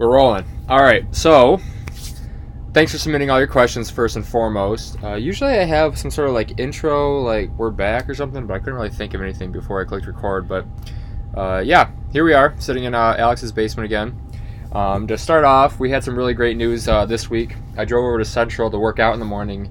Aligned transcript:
We're 0.00 0.14
rolling. 0.14 0.46
All 0.66 0.82
right. 0.82 1.04
So, 1.14 1.60
thanks 2.72 2.90
for 2.90 2.96
submitting 2.96 3.28
all 3.28 3.38
your 3.38 3.46
questions 3.46 3.90
first 3.90 4.16
and 4.16 4.26
foremost. 4.26 4.96
Uh, 5.04 5.16
usually 5.16 5.50
I 5.50 5.64
have 5.64 5.98
some 5.98 6.10
sort 6.10 6.28
of 6.28 6.34
like 6.34 6.58
intro, 6.58 7.20
like 7.20 7.50
we're 7.58 7.70
back 7.70 8.08
or 8.08 8.14
something, 8.14 8.46
but 8.46 8.54
I 8.54 8.60
couldn't 8.60 8.76
really 8.76 8.88
think 8.88 9.12
of 9.12 9.20
anything 9.20 9.52
before 9.52 9.78
I 9.78 9.84
clicked 9.84 10.06
record. 10.06 10.48
But 10.48 10.64
uh, 11.36 11.62
yeah, 11.62 11.90
here 12.14 12.24
we 12.24 12.32
are, 12.32 12.54
sitting 12.58 12.84
in 12.84 12.94
uh, 12.94 13.14
Alex's 13.18 13.52
basement 13.52 13.84
again. 13.84 14.18
Um, 14.72 15.06
to 15.06 15.18
start 15.18 15.44
off, 15.44 15.78
we 15.78 15.90
had 15.90 16.02
some 16.02 16.16
really 16.16 16.32
great 16.32 16.56
news 16.56 16.88
uh, 16.88 17.04
this 17.04 17.28
week. 17.28 17.56
I 17.76 17.84
drove 17.84 18.06
over 18.06 18.20
to 18.20 18.24
Central 18.24 18.70
to 18.70 18.78
work 18.78 19.00
out 19.00 19.12
in 19.12 19.20
the 19.20 19.26
morning, 19.26 19.70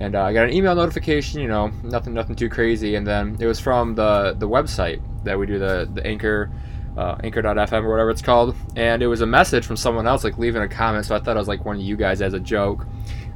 and 0.00 0.16
uh, 0.16 0.24
I 0.24 0.32
got 0.32 0.48
an 0.48 0.52
email 0.52 0.74
notification. 0.74 1.40
You 1.40 1.46
know, 1.46 1.68
nothing, 1.84 2.14
nothing 2.14 2.34
too 2.34 2.48
crazy. 2.48 2.96
And 2.96 3.06
then 3.06 3.36
it 3.38 3.46
was 3.46 3.60
from 3.60 3.94
the 3.94 4.34
the 4.36 4.48
website 4.48 5.00
that 5.22 5.38
we 5.38 5.46
do 5.46 5.60
the 5.60 5.88
the 5.94 6.04
Anchor 6.04 6.50
uh, 6.98 7.16
anchor.fm 7.22 7.84
or 7.84 7.90
whatever 7.90 8.10
it's 8.10 8.22
called. 8.22 8.56
And 8.74 9.02
it 9.02 9.06
was 9.06 9.20
a 9.20 9.26
message 9.26 9.64
from 9.64 9.76
someone 9.76 10.08
else 10.08 10.24
like 10.24 10.36
leaving 10.36 10.62
a 10.62 10.68
comment. 10.68 11.06
So 11.06 11.14
i 11.14 11.20
thought 11.20 11.36
it 11.36 11.38
was 11.38 11.48
like 11.48 11.64
one 11.64 11.76
of 11.76 11.82
you 11.82 11.96
guys 11.96 12.20
as 12.20 12.34
a 12.34 12.40
joke. 12.40 12.86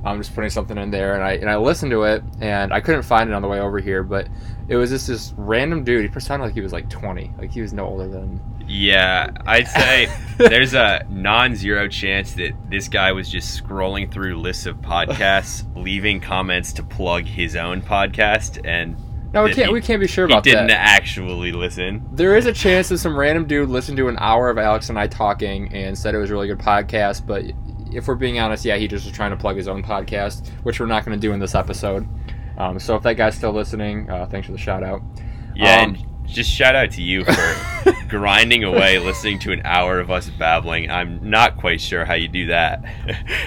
I'm 0.04 0.18
just 0.18 0.34
putting 0.34 0.50
something 0.50 0.76
in 0.76 0.90
there 0.90 1.14
and 1.14 1.22
i 1.22 1.34
and 1.34 1.48
i 1.48 1.56
listened 1.56 1.92
to 1.92 2.02
it 2.02 2.24
and 2.40 2.74
i 2.74 2.80
couldn't 2.80 3.04
find 3.04 3.30
it 3.30 3.34
on 3.34 3.40
the 3.40 3.46
way 3.46 3.60
over 3.60 3.78
here 3.78 4.02
but 4.02 4.26
it 4.66 4.74
was 4.74 4.90
just 4.90 5.06
this 5.06 5.32
random 5.36 5.84
dude. 5.84 6.12
He 6.12 6.20
sounded 6.20 6.46
like 6.46 6.54
he 6.54 6.60
was 6.60 6.72
like 6.72 6.90
20 6.90 7.34
like 7.38 7.52
he 7.52 7.60
was 7.60 7.72
no 7.72 7.86
older 7.86 8.08
than 8.08 8.40
Yeah, 8.66 9.30
I'd 9.46 9.68
say 9.68 10.12
there's 10.38 10.74
a 10.74 11.06
non-zero 11.08 11.86
chance 11.86 12.32
that 12.34 12.52
this 12.68 12.88
guy 12.88 13.12
was 13.12 13.28
just 13.28 13.62
scrolling 13.62 14.10
through 14.10 14.40
lists 14.40 14.66
of 14.66 14.78
podcasts, 14.78 15.64
leaving 15.76 16.18
comments 16.18 16.72
to 16.74 16.82
plug 16.82 17.24
his 17.24 17.54
own 17.54 17.80
podcast, 17.80 18.60
and 18.64 18.96
no 19.32 19.44
we 19.44 19.52
can't 19.54 19.68
he- 19.68 19.72
we 19.72 19.80
can't 19.80 20.00
be 20.00 20.06
sure 20.06 20.24
about 20.24 20.44
that. 20.44 20.50
he 20.50 20.54
didn't 20.54 20.68
that 20.68 20.78
actually 21.00 21.52
listen. 21.52 22.06
there 22.12 22.36
is 22.36 22.46
a 22.46 22.52
chance 22.52 22.88
that 22.88 22.98
some 22.98 23.18
random 23.18 23.46
dude 23.46 23.68
listened 23.68 23.96
to 23.96 24.08
an 24.08 24.16
hour 24.18 24.48
of 24.50 24.58
alex 24.58 24.88
and 24.88 24.98
i 24.98 25.06
talking 25.06 25.72
and 25.74 25.96
said 25.96 26.14
it 26.14 26.18
was 26.18 26.30
a 26.30 26.32
really 26.32 26.48
good 26.48 26.58
podcast 26.58 27.26
but 27.26 27.44
if 27.94 28.08
we're 28.08 28.14
being 28.14 28.38
honest 28.38 28.64
yeah 28.64 28.76
he 28.76 28.86
just 28.88 29.04
was 29.04 29.12
trying 29.14 29.30
to 29.30 29.36
plug 29.36 29.56
his 29.56 29.68
own 29.68 29.82
podcast 29.82 30.48
which 30.64 30.80
we're 30.80 30.86
not 30.86 31.04
going 31.04 31.18
to 31.18 31.20
do 31.20 31.32
in 31.32 31.40
this 31.40 31.54
episode 31.54 32.06
um, 32.58 32.78
so 32.78 32.94
if 32.96 33.02
that 33.02 33.14
guy's 33.14 33.34
still 33.34 33.52
listening 33.52 34.08
uh, 34.10 34.26
thanks 34.26 34.46
for 34.46 34.52
the 34.52 34.58
shout 34.58 34.82
out 34.82 35.00
Yeah, 35.54 35.82
Um, 35.82 35.94
and 35.94 36.06
just 36.26 36.50
shout 36.50 36.74
out 36.76 36.90
to 36.92 37.02
you 37.02 37.24
for 37.24 37.92
grinding 38.08 38.62
away 38.64 38.98
listening 38.98 39.38
to 39.40 39.52
an 39.52 39.60
hour 39.64 39.98
of 39.98 40.10
us 40.10 40.30
babbling. 40.30 40.90
I'm 40.90 41.28
not 41.28 41.56
quite 41.56 41.80
sure 41.80 42.04
how 42.04 42.14
you 42.14 42.28
do 42.28 42.46
that 42.46 42.84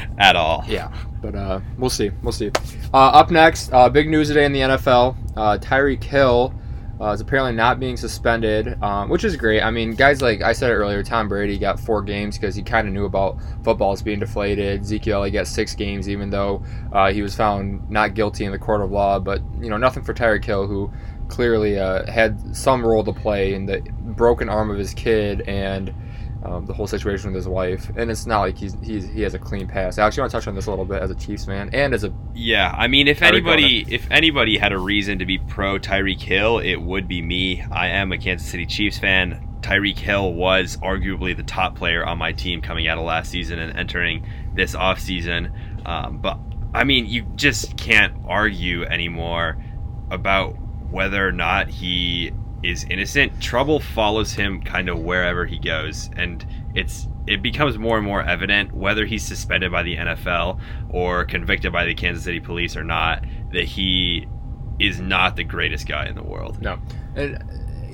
at 0.18 0.36
all. 0.36 0.64
Yeah, 0.68 0.92
but 1.26 1.36
uh, 1.36 1.60
we'll 1.80 1.90
see. 1.90 2.12
We'll 2.22 2.32
see. 2.32 2.52
Uh, 2.94 3.08
up 3.08 3.32
next, 3.32 3.74
uh, 3.74 3.90
big 3.90 4.10
news 4.10 4.28
today 4.28 4.46
in 4.46 4.54
the 4.54 4.60
NFL. 4.60 5.16
Uh, 5.36 5.58
Tyreek 5.58 6.04
Hill 6.04 6.54
uh, 7.02 7.10
is 7.10 7.20
apparently 7.20 7.54
not 7.54 7.80
being 7.80 7.98
suspended, 7.98 8.82
um, 8.84 9.10
which 9.10 9.24
is 9.24 9.36
great. 9.36 9.62
I 9.62 9.72
mean, 9.72 9.96
guys 9.96 10.22
like 10.22 10.44
I 10.44 10.54
said 10.54 10.70
earlier, 10.70 11.02
Tom 11.02 11.28
Brady 11.28 11.58
got 11.58 11.80
four 11.80 12.04
games 12.04 12.38
because 12.38 12.54
he 12.54 12.62
kind 12.62 12.88
of 12.88 12.94
knew 12.94 13.06
about 13.06 13.40
footballs 13.64 14.04
being 14.04 14.20
deflated. 14.20 14.82
Ezekiel 14.82 15.30
got 15.32 15.48
six 15.48 15.74
games, 15.74 16.08
even 16.08 16.30
though 16.30 16.64
uh, 16.94 17.12
he 17.12 17.24
was 17.24 17.36
found 17.36 17.90
not 17.90 18.14
guilty 18.14 18.46
in 18.46 18.52
the 18.52 18.60
court 18.60 18.82
of 18.82 18.92
law. 18.92 19.20
But 19.20 19.42
you 19.60 19.70
know, 19.72 19.78
nothing 19.78 20.04
for 20.04 20.14
Tyreek 20.14 20.46
Hill, 20.46 20.68
who 20.68 20.94
clearly 21.28 21.80
uh, 21.80 22.10
had 22.10 22.56
some 22.56 22.86
role 22.86 23.04
to 23.04 23.14
play 23.14 23.56
in 23.56 23.66
the 23.66 23.82
broken 24.00 24.48
arm 24.48 24.70
of 24.70 24.78
his 24.78 24.94
kid 24.94 25.42
and 25.48 25.92
um, 26.46 26.66
the 26.66 26.74
whole 26.74 26.88
situation 26.88 27.32
with 27.32 27.36
his 27.36 27.48
wife. 27.48 27.92
And 27.96 28.12
it's 28.12 28.26
not 28.26 28.42
like 28.42 28.58
he's, 28.58 28.76
he's 28.84 29.08
he 29.10 29.22
has 29.22 29.34
a 29.34 29.40
clean 29.40 29.68
pass. 29.68 29.98
Alex, 29.98 30.16
you 30.16 30.22
want 30.22 30.32
to 30.32 30.38
touch 30.38 30.48
on 30.48 30.56
this 30.56 30.68
a 30.68 30.70
little 30.70 30.86
bit 30.86 31.02
as 31.02 31.10
a 31.10 31.16
Chiefs 31.16 31.46
fan 31.46 31.70
and 31.74 31.94
as 31.94 32.04
a 32.04 32.14
Yeah, 32.34 32.74
I 32.78 32.88
mean, 32.88 33.08
if 33.08 33.20
Tyreek 33.20 33.28
anybody, 33.30 33.86
if 33.90 34.10
anybody 34.12 34.58
had 34.58 34.72
a 34.72 34.78
reason 34.78 35.20
to 35.20 35.26
be 35.26 35.40
pro 35.40 35.80
Tyreek 35.80 36.22
Hill, 36.22 36.60
it 36.60 36.76
would 36.76 37.08
be 37.08 37.22
me. 37.22 37.64
I 37.72 37.88
am 37.88 38.12
a 38.12 38.18
Kansas 38.18 38.48
City 38.48 38.66
Chiefs 38.66 38.98
fan. 38.98 39.60
Tyreek 39.62 39.98
Hill 39.98 40.34
was 40.34 40.78
arguably 40.78 41.36
the 41.36 41.44
top 41.44 41.76
player 41.76 42.06
on 42.06 42.20
my 42.20 42.32
team 42.32 42.62
coming 42.62 42.88
out 42.88 43.00
of 43.00 43.04
last 43.04 43.32
season 43.32 43.58
and 43.58 43.76
entering 43.76 44.28
this 44.54 44.76
offseason. 44.76 45.52
Um, 45.88 46.20
but 46.20 46.38
I 46.74 46.84
mean, 46.84 47.08
you 47.08 47.24
just 47.36 47.76
can't 47.76 48.14
argue 48.28 48.84
anymore 48.84 49.58
about 50.12 50.56
whether 50.92 51.28
or 51.28 51.32
not 51.32 51.68
he 51.68 52.32
is 52.70 52.86
innocent. 52.90 53.42
Trouble 53.42 53.80
follows 53.80 54.34
him 54.34 54.62
kind 54.62 54.90
of 54.90 55.00
wherever 55.00 55.46
he 55.46 55.60
goes, 55.60 56.10
and 56.16 56.46
it's 56.74 57.08
it 57.28 57.42
becomes 57.42 57.78
more 57.78 57.98
and 57.98 58.06
more 58.06 58.22
evident 58.22 58.74
whether 58.74 59.06
he's 59.06 59.24
suspended 59.24 59.72
by 59.72 59.84
the 59.84 59.96
NFL 59.96 60.60
or 60.90 61.26
convicted 61.26 61.72
by 61.72 61.86
the 61.86 61.96
Kansas 61.96 62.24
City 62.24 62.40
Police 62.40 62.76
or 62.76 62.84
not 62.84 63.24
that 63.52 63.64
he 63.64 64.28
is 64.80 65.00
not 65.00 65.36
the 65.36 65.44
greatest 65.44 65.88
guy 65.88 66.06
in 66.08 66.16
the 66.16 66.24
world. 66.24 66.62
no. 66.62 66.78
And 67.16 67.42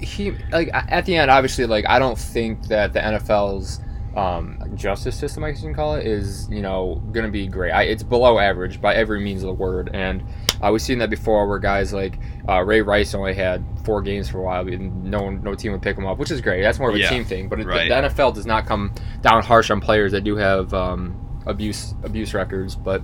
he 0.03 0.31
like 0.51 0.69
at 0.73 1.05
the 1.05 1.15
end, 1.15 1.29
obviously, 1.29 1.65
like 1.65 1.85
I 1.87 1.99
don't 1.99 2.17
think 2.17 2.67
that 2.67 2.93
the 2.93 2.99
NFL's 2.99 3.79
um, 4.15 4.59
justice 4.75 5.17
system, 5.17 5.43
I 5.43 5.53
can 5.53 5.73
call 5.73 5.95
it, 5.95 6.05
is 6.05 6.49
you 6.49 6.61
know 6.61 7.01
going 7.11 7.25
to 7.25 7.31
be 7.31 7.47
great. 7.47 7.71
I, 7.71 7.83
it's 7.83 8.03
below 8.03 8.39
average 8.39 8.81
by 8.81 8.95
every 8.95 9.21
means 9.21 9.43
of 9.43 9.47
the 9.47 9.53
word, 9.53 9.91
and 9.93 10.23
uh, 10.61 10.69
we've 10.71 10.81
seen 10.81 10.99
that 10.99 11.09
before, 11.09 11.47
where 11.47 11.59
guys 11.59 11.93
like 11.93 12.19
uh, 12.47 12.61
Ray 12.61 12.81
Rice 12.81 13.13
only 13.13 13.33
had 13.33 13.63
four 13.83 14.01
games 14.01 14.29
for 14.29 14.39
a 14.39 14.41
while, 14.43 14.67
and 14.67 15.03
no 15.03 15.23
one, 15.23 15.43
no 15.43 15.55
team 15.55 15.71
would 15.71 15.81
pick 15.81 15.97
him 15.97 16.05
up, 16.05 16.17
which 16.17 16.31
is 16.31 16.41
great. 16.41 16.61
That's 16.61 16.79
more 16.79 16.89
of 16.89 16.95
a 16.95 16.99
Yeah, 16.99 17.09
team 17.09 17.25
thing, 17.25 17.49
but 17.49 17.59
it, 17.59 17.65
right. 17.65 17.89
the 17.89 18.09
NFL 18.09 18.35
does 18.35 18.45
not 18.45 18.65
come 18.65 18.93
down 19.21 19.43
harsh 19.43 19.71
on 19.71 19.81
players 19.81 20.11
that 20.11 20.23
do 20.23 20.35
have 20.35 20.73
um, 20.73 21.41
abuse 21.45 21.93
abuse 22.03 22.33
records. 22.33 22.75
But 22.75 23.01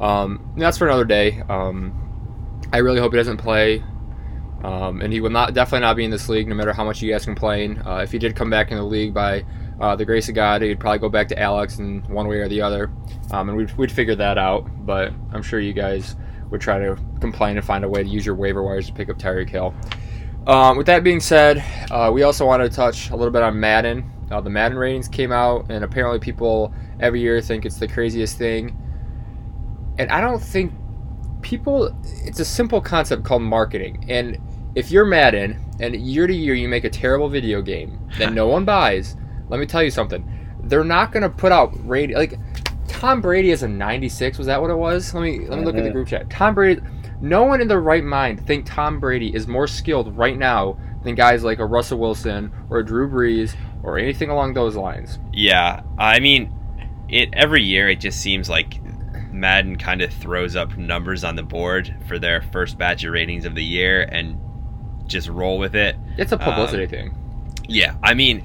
um, 0.00 0.52
that's 0.56 0.78
for 0.78 0.86
another 0.86 1.04
day. 1.04 1.40
Um, 1.48 1.94
I 2.72 2.78
really 2.78 3.00
hope 3.00 3.12
he 3.12 3.16
doesn't 3.16 3.38
play. 3.38 3.82
Um, 4.62 5.00
and 5.00 5.10
he 5.10 5.20
will 5.22 5.30
not 5.30 5.54
definitely 5.54 5.86
not 5.86 5.96
be 5.96 6.04
in 6.04 6.10
this 6.10 6.28
league, 6.28 6.46
no 6.46 6.54
matter 6.54 6.74
how 6.74 6.84
much 6.84 7.00
you 7.00 7.10
guys 7.10 7.24
complain. 7.24 7.80
Uh, 7.86 8.00
if 8.02 8.12
he 8.12 8.18
did 8.18 8.36
come 8.36 8.50
back 8.50 8.70
in 8.70 8.76
the 8.76 8.84
league 8.84 9.14
by 9.14 9.42
uh, 9.80 9.96
the 9.96 10.04
grace 10.04 10.28
of 10.28 10.34
God, 10.34 10.60
he'd 10.60 10.78
probably 10.78 10.98
go 10.98 11.08
back 11.08 11.28
to 11.28 11.38
Alex 11.38 11.78
in 11.78 12.02
one 12.08 12.28
way 12.28 12.36
or 12.40 12.48
the 12.48 12.60
other, 12.60 12.90
um, 13.30 13.48
and 13.48 13.56
we'd, 13.56 13.72
we'd 13.78 13.90
figure 13.90 14.14
that 14.16 14.36
out. 14.36 14.66
But 14.84 15.14
I'm 15.32 15.42
sure 15.42 15.60
you 15.60 15.72
guys 15.72 16.14
would 16.50 16.60
try 16.60 16.78
to 16.78 16.96
complain 17.20 17.56
and 17.56 17.64
find 17.64 17.84
a 17.84 17.88
way 17.88 18.02
to 18.02 18.08
use 18.08 18.26
your 18.26 18.34
waiver 18.34 18.62
wires 18.62 18.86
to 18.86 18.92
pick 18.92 19.08
up 19.08 19.18
Tyreek 19.18 19.48
Hill. 19.48 19.74
Um, 20.46 20.76
with 20.76 20.86
that 20.86 21.04
being 21.04 21.20
said, 21.20 21.64
uh, 21.90 22.10
we 22.12 22.22
also 22.22 22.46
wanted 22.46 22.70
to 22.70 22.76
touch 22.76 23.10
a 23.10 23.16
little 23.16 23.30
bit 23.30 23.42
on 23.42 23.58
Madden. 23.58 24.10
Uh, 24.30 24.40
the 24.40 24.50
Madden 24.50 24.78
ratings 24.78 25.08
came 25.08 25.32
out, 25.32 25.70
and 25.70 25.84
apparently 25.84 26.18
people 26.18 26.72
every 27.00 27.20
year 27.20 27.40
think 27.40 27.66
it's 27.66 27.78
the 27.78 27.88
craziest 27.88 28.38
thing. 28.38 28.76
And 29.98 30.10
I 30.10 30.20
don't 30.20 30.42
think 30.42 30.72
people. 31.42 31.94
It's 32.24 32.40
a 32.40 32.44
simple 32.44 32.80
concept 32.80 33.24
called 33.24 33.42
marketing, 33.42 34.04
and 34.08 34.38
if 34.74 34.90
you're 34.90 35.04
Madden 35.04 35.64
and 35.80 35.94
year 35.96 36.26
to 36.26 36.34
year 36.34 36.54
you 36.54 36.68
make 36.68 36.84
a 36.84 36.90
terrible 36.90 37.28
video 37.28 37.60
game 37.60 37.98
that 38.18 38.32
no 38.34 38.46
one 38.46 38.64
buys, 38.64 39.16
let 39.48 39.60
me 39.60 39.66
tell 39.66 39.82
you 39.82 39.90
something. 39.90 40.24
They're 40.62 40.84
not 40.84 41.12
going 41.12 41.22
to 41.22 41.30
put 41.30 41.52
out 41.52 41.72
rate 41.86 42.10
like 42.10 42.38
Tom 43.00 43.22
Brady 43.22 43.50
is 43.50 43.62
a 43.62 43.68
96. 43.68 44.36
Was 44.36 44.46
that 44.46 44.60
what 44.60 44.70
it 44.70 44.76
was? 44.76 45.14
Let 45.14 45.22
me 45.22 45.40
let 45.48 45.58
me 45.58 45.64
look 45.64 45.74
at 45.76 45.84
the 45.84 45.88
Mhm. 45.88 45.94
group 45.94 46.08
chat. 46.08 46.28
Tom 46.28 46.54
Brady. 46.54 46.82
No 47.22 47.44
one 47.44 47.60
in 47.62 47.68
their 47.68 47.80
right 47.80 48.04
mind 48.04 48.46
think 48.46 48.66
Tom 48.66 49.00
Brady 49.00 49.34
is 49.34 49.48
more 49.48 49.66
skilled 49.66 50.16
right 50.16 50.38
now 50.38 50.76
than 51.02 51.14
guys 51.14 51.42
like 51.42 51.58
a 51.58 51.64
Russell 51.66 51.98
Wilson 51.98 52.50
or 52.68 52.78
a 52.80 52.84
Drew 52.84 53.08
Brees 53.10 53.56
or 53.82 53.98
anything 53.98 54.28
along 54.28 54.52
those 54.52 54.76
lines. 54.76 55.18
Yeah, 55.32 55.80
I 55.98 56.20
mean, 56.20 56.50
it 57.08 57.30
every 57.32 57.62
year 57.62 57.88
it 57.88 58.00
just 58.00 58.20
seems 58.20 58.50
like 58.50 58.78
Madden 59.32 59.76
kind 59.76 60.02
of 60.02 60.10
throws 60.12 60.54
up 60.54 60.76
numbers 60.76 61.24
on 61.24 61.36
the 61.36 61.42
board 61.42 61.94
for 62.06 62.18
their 62.18 62.42
first 62.42 62.76
batch 62.76 63.02
of 63.04 63.12
ratings 63.12 63.46
of 63.46 63.54
the 63.54 63.64
year 63.64 64.06
and 64.12 64.36
just 65.06 65.28
roll 65.30 65.58
with 65.58 65.74
it. 65.74 65.96
It's 66.18 66.32
a 66.32 66.36
publicity 66.38 66.84
Um, 66.84 66.88
thing. 66.90 67.14
Yeah, 67.66 67.94
I 68.02 68.12
mean, 68.12 68.42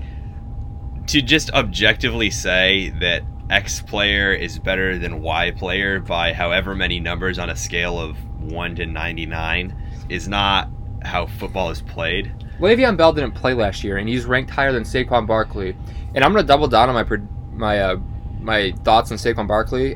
to 1.07 1.21
just 1.21 1.51
objectively 1.53 2.29
say 2.29 2.93
that 3.01 3.21
X 3.49 3.81
player 3.81 4.33
is 4.33 4.57
better 4.59 4.97
than 4.97 5.21
Y 5.21 5.51
player 5.51 5.99
by 5.99 6.33
however 6.33 6.73
many 6.75 6.99
numbers 6.99 7.37
on 7.37 7.49
a 7.49 7.55
scale 7.55 7.99
of 7.99 8.17
1 8.41 8.75
to 8.75 8.85
99 8.85 10.05
is 10.09 10.27
not 10.27 10.69
how 11.03 11.25
football 11.27 11.69
is 11.69 11.81
played. 11.81 12.31
Le'Veon 12.59 12.97
Bell 12.97 13.13
didn't 13.13 13.33
play 13.33 13.53
last 13.53 13.83
year, 13.83 13.97
and 13.97 14.07
he's 14.07 14.25
ranked 14.25 14.49
higher 14.49 14.71
than 14.71 14.83
Saquon 14.83 15.27
Barkley. 15.27 15.75
And 16.15 16.23
I'm 16.23 16.31
going 16.31 16.43
to 16.43 16.47
double 16.47 16.67
down 16.67 16.89
on 16.89 16.95
my 16.95 17.17
my 17.51 17.79
uh, 17.79 17.97
my 18.39 18.71
thoughts 18.83 19.11
on 19.11 19.17
Saquon 19.17 19.47
Barkley. 19.47 19.95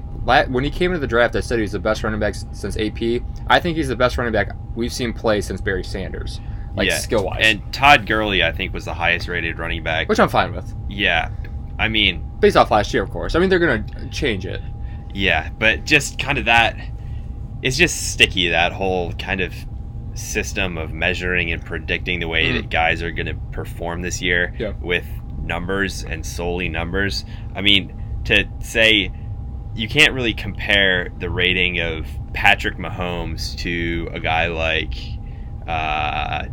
When 0.50 0.64
he 0.64 0.70
came 0.70 0.92
into 0.92 1.00
the 1.00 1.08
draft, 1.08 1.36
I 1.36 1.40
said 1.40 1.58
he 1.58 1.64
was 1.64 1.72
the 1.72 1.80
best 1.80 2.04
running 2.04 2.20
back 2.20 2.36
since 2.36 2.78
AP. 2.78 3.24
I 3.48 3.60
think 3.60 3.78
he's 3.78 3.88
the 3.88 3.96
best 3.96 4.18
running 4.18 4.34
back 4.34 4.56
we've 4.76 4.94
seen 4.94 5.12
play 5.14 5.42
since 5.42 5.60
Barry 5.60 5.84
Sanders, 5.84 6.40
like 6.76 6.88
Yeah, 6.88 6.98
skill 7.00 7.24
wise, 7.26 7.40
And 7.42 7.74
Todd 7.74 8.06
Gurley, 8.06 8.44
I 8.44 8.52
think, 8.52 8.74
was 8.74 8.86
the 8.86 8.94
highest 8.94 9.28
rated 9.28 9.58
running 9.58 9.82
back. 9.82 10.08
which 10.08 10.20
I'm 10.20 10.30
fine 10.30 10.54
with, 10.54 10.76
Yeah, 10.88 11.30
I 11.80 11.88
mean, 11.88 12.24
based 12.40 12.58
off 12.58 12.70
last 12.72 12.94
year, 12.94 13.02
of 13.02 13.10
course. 13.10 13.36
I 13.36 13.40
mean, 13.40 13.50
they're 13.50 13.58
going 13.60 13.86
to 13.88 14.10
change 14.10 14.46
it. 14.46 14.62
Yeah, 15.14 15.50
but 15.58 15.86
just 15.86 16.20
kind 16.20 16.38
of 16.38 16.46
that 16.46 16.78
it's 17.62 17.76
just 17.78 18.12
sticky 18.14 18.50
that 18.50 18.72
whole 18.72 19.12
kind 19.14 19.42
of 19.42 19.54
system 20.14 20.78
of 20.78 20.94
measuring 20.94 21.52
and 21.52 21.64
predicting 21.66 22.20
the 22.22 22.28
way 22.28 22.46
Mhm. 22.46 22.54
that 22.56 22.70
guys 22.70 23.02
are 23.04 23.12
going 23.12 23.26
to 23.26 23.34
perform 23.52 24.02
this 24.02 24.22
year 24.22 24.54
Yeah. 24.58 24.72
with 24.82 25.06
numbers 25.44 26.04
and 26.04 26.26
solely 26.26 26.70
numbers. 26.70 27.26
I 27.56 27.62
mean, 27.62 27.94
to 28.26 28.46
say 28.60 29.12
you 29.76 29.88
can't 29.90 30.14
really 30.14 30.34
compare 30.34 31.10
the 31.20 31.30
rating 31.30 31.80
of 31.80 32.08
Patrick 32.34 32.78
Mahomes 32.78 33.58
to 33.60 34.10
a 34.14 34.20
guy 34.20 34.48
like 34.48 34.94
uh, 35.68 36.46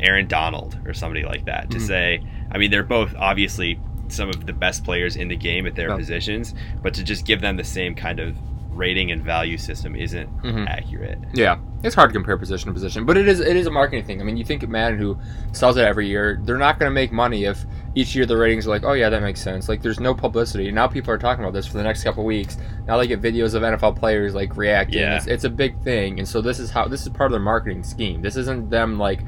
Aaron 0.00 0.26
Donald 0.28 0.78
or 0.86 0.92
somebody 0.94 1.24
like 1.24 1.46
that. 1.46 1.70
To 1.70 1.78
Mhm. 1.78 1.86
say, 1.86 2.20
I 2.50 2.58
mean, 2.58 2.70
they're 2.70 2.82
both 2.84 3.14
obviously 3.18 3.78
some 4.12 4.28
of 4.28 4.46
the 4.46 4.52
best 4.52 4.84
players 4.84 5.16
in 5.16 5.28
the 5.28 5.36
game 5.36 5.66
at 5.66 5.74
their 5.74 5.96
positions, 5.96 6.54
but 6.82 6.94
to 6.94 7.02
just 7.02 7.24
give 7.26 7.40
them 7.40 7.56
the 7.56 7.64
same 7.64 7.94
kind 7.94 8.20
of 8.20 8.36
rating 8.70 9.10
and 9.12 9.22
value 9.22 9.58
system 9.58 9.94
isn't 9.94 10.34
Mhm. 10.42 10.66
accurate. 10.66 11.18
Yeah, 11.34 11.58
it's 11.82 11.94
hard 11.94 12.08
to 12.08 12.14
compare 12.14 12.38
position 12.38 12.68
to 12.68 12.72
position, 12.72 13.04
but 13.04 13.18
it 13.18 13.28
is 13.28 13.38
it 13.38 13.54
is 13.54 13.66
a 13.66 13.70
marketing 13.70 14.02
thing. 14.04 14.18
I 14.20 14.24
mean, 14.24 14.38
you 14.38 14.44
think 14.44 14.62
of 14.62 14.70
Madden 14.70 14.98
who 14.98 15.18
sells 15.52 15.76
it 15.76 15.84
every 15.84 16.08
year, 16.08 16.40
they're 16.44 16.56
not 16.56 16.78
going 16.78 16.88
to 16.90 16.94
make 16.94 17.12
money 17.12 17.44
if 17.44 17.66
each 17.94 18.14
year 18.16 18.24
the 18.24 18.34
ratings 18.38 18.66
are 18.66 18.70
like, 18.70 18.82
oh 18.84 18.94
yeah, 18.94 19.10
that 19.10 19.20
makes 19.20 19.42
sense. 19.42 19.68
Like, 19.68 19.82
there's 19.82 20.00
no 20.00 20.14
publicity. 20.14 20.70
Now 20.72 20.86
people 20.86 21.12
are 21.12 21.18
talking 21.18 21.44
about 21.44 21.52
this 21.52 21.66
for 21.66 21.76
the 21.76 21.82
next 21.82 22.02
couple 22.02 22.24
weeks. 22.24 22.56
Now 22.86 22.96
they 22.96 23.06
get 23.06 23.20
videos 23.20 23.52
of 23.54 23.62
NFL 23.62 23.92
players 23.96 24.34
like 24.34 24.56
reacting. 24.56 25.00
Yeah. 25.00 25.16
It's, 25.18 25.26
it's 25.26 25.44
a 25.44 25.50
big 25.50 25.78
thing, 25.82 26.18
and 26.18 26.26
so 26.26 26.40
this 26.40 26.58
is 26.58 26.70
how 26.70 26.88
this 26.88 27.02
is 27.02 27.10
part 27.10 27.26
of 27.26 27.32
their 27.32 27.40
marketing 27.40 27.82
scheme. 27.82 28.22
This 28.22 28.36
isn't 28.36 28.70
them 28.70 28.98
like 28.98 29.20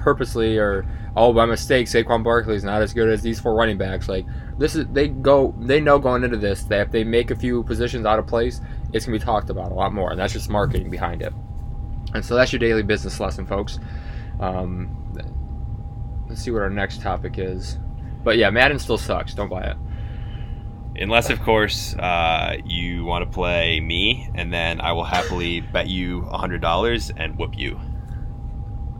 purposely 0.00 0.58
or 0.58 0.86
oh 1.16 1.32
by 1.32 1.46
mistake 1.46 1.86
Saquon 1.86 2.24
Barkley 2.24 2.56
is 2.56 2.64
not 2.64 2.82
as 2.82 2.92
good 2.92 3.08
as 3.08 3.22
these 3.22 3.38
four 3.38 3.54
running 3.54 3.78
backs. 3.78 4.08
Like 4.08 4.26
this 4.58 4.74
is 4.74 4.86
they 4.88 5.08
go 5.08 5.54
they 5.58 5.80
know 5.80 5.98
going 5.98 6.24
into 6.24 6.36
this 6.36 6.64
that 6.64 6.80
if 6.86 6.90
they 6.90 7.04
make 7.04 7.30
a 7.30 7.36
few 7.36 7.62
positions 7.62 8.06
out 8.06 8.18
of 8.18 8.26
place, 8.26 8.60
it's 8.92 9.06
gonna 9.06 9.18
be 9.18 9.24
talked 9.24 9.50
about 9.50 9.70
a 9.70 9.74
lot 9.74 9.92
more, 9.92 10.10
and 10.10 10.18
that's 10.18 10.32
just 10.32 10.50
marketing 10.50 10.90
behind 10.90 11.22
it. 11.22 11.32
And 12.14 12.24
so 12.24 12.34
that's 12.34 12.52
your 12.52 12.58
daily 12.58 12.82
business 12.82 13.20
lesson, 13.20 13.46
folks. 13.46 13.78
Um, 14.40 14.96
let's 16.28 16.42
see 16.42 16.50
what 16.50 16.62
our 16.62 16.70
next 16.70 17.02
topic 17.02 17.38
is. 17.38 17.78
But 18.24 18.36
yeah, 18.36 18.50
Madden 18.50 18.78
still 18.78 18.98
sucks. 18.98 19.34
Don't 19.34 19.48
buy 19.48 19.64
it. 19.64 19.76
Unless, 20.96 21.30
of 21.30 21.40
course, 21.40 21.94
uh, 21.94 22.56
you 22.64 23.04
want 23.04 23.24
to 23.24 23.30
play 23.30 23.80
me, 23.80 24.28
and 24.34 24.52
then 24.52 24.80
I 24.80 24.92
will 24.92 25.04
happily 25.04 25.60
bet 25.60 25.86
you 25.86 26.22
$100 26.22 27.12
and 27.16 27.38
whoop 27.38 27.56
you. 27.56 27.80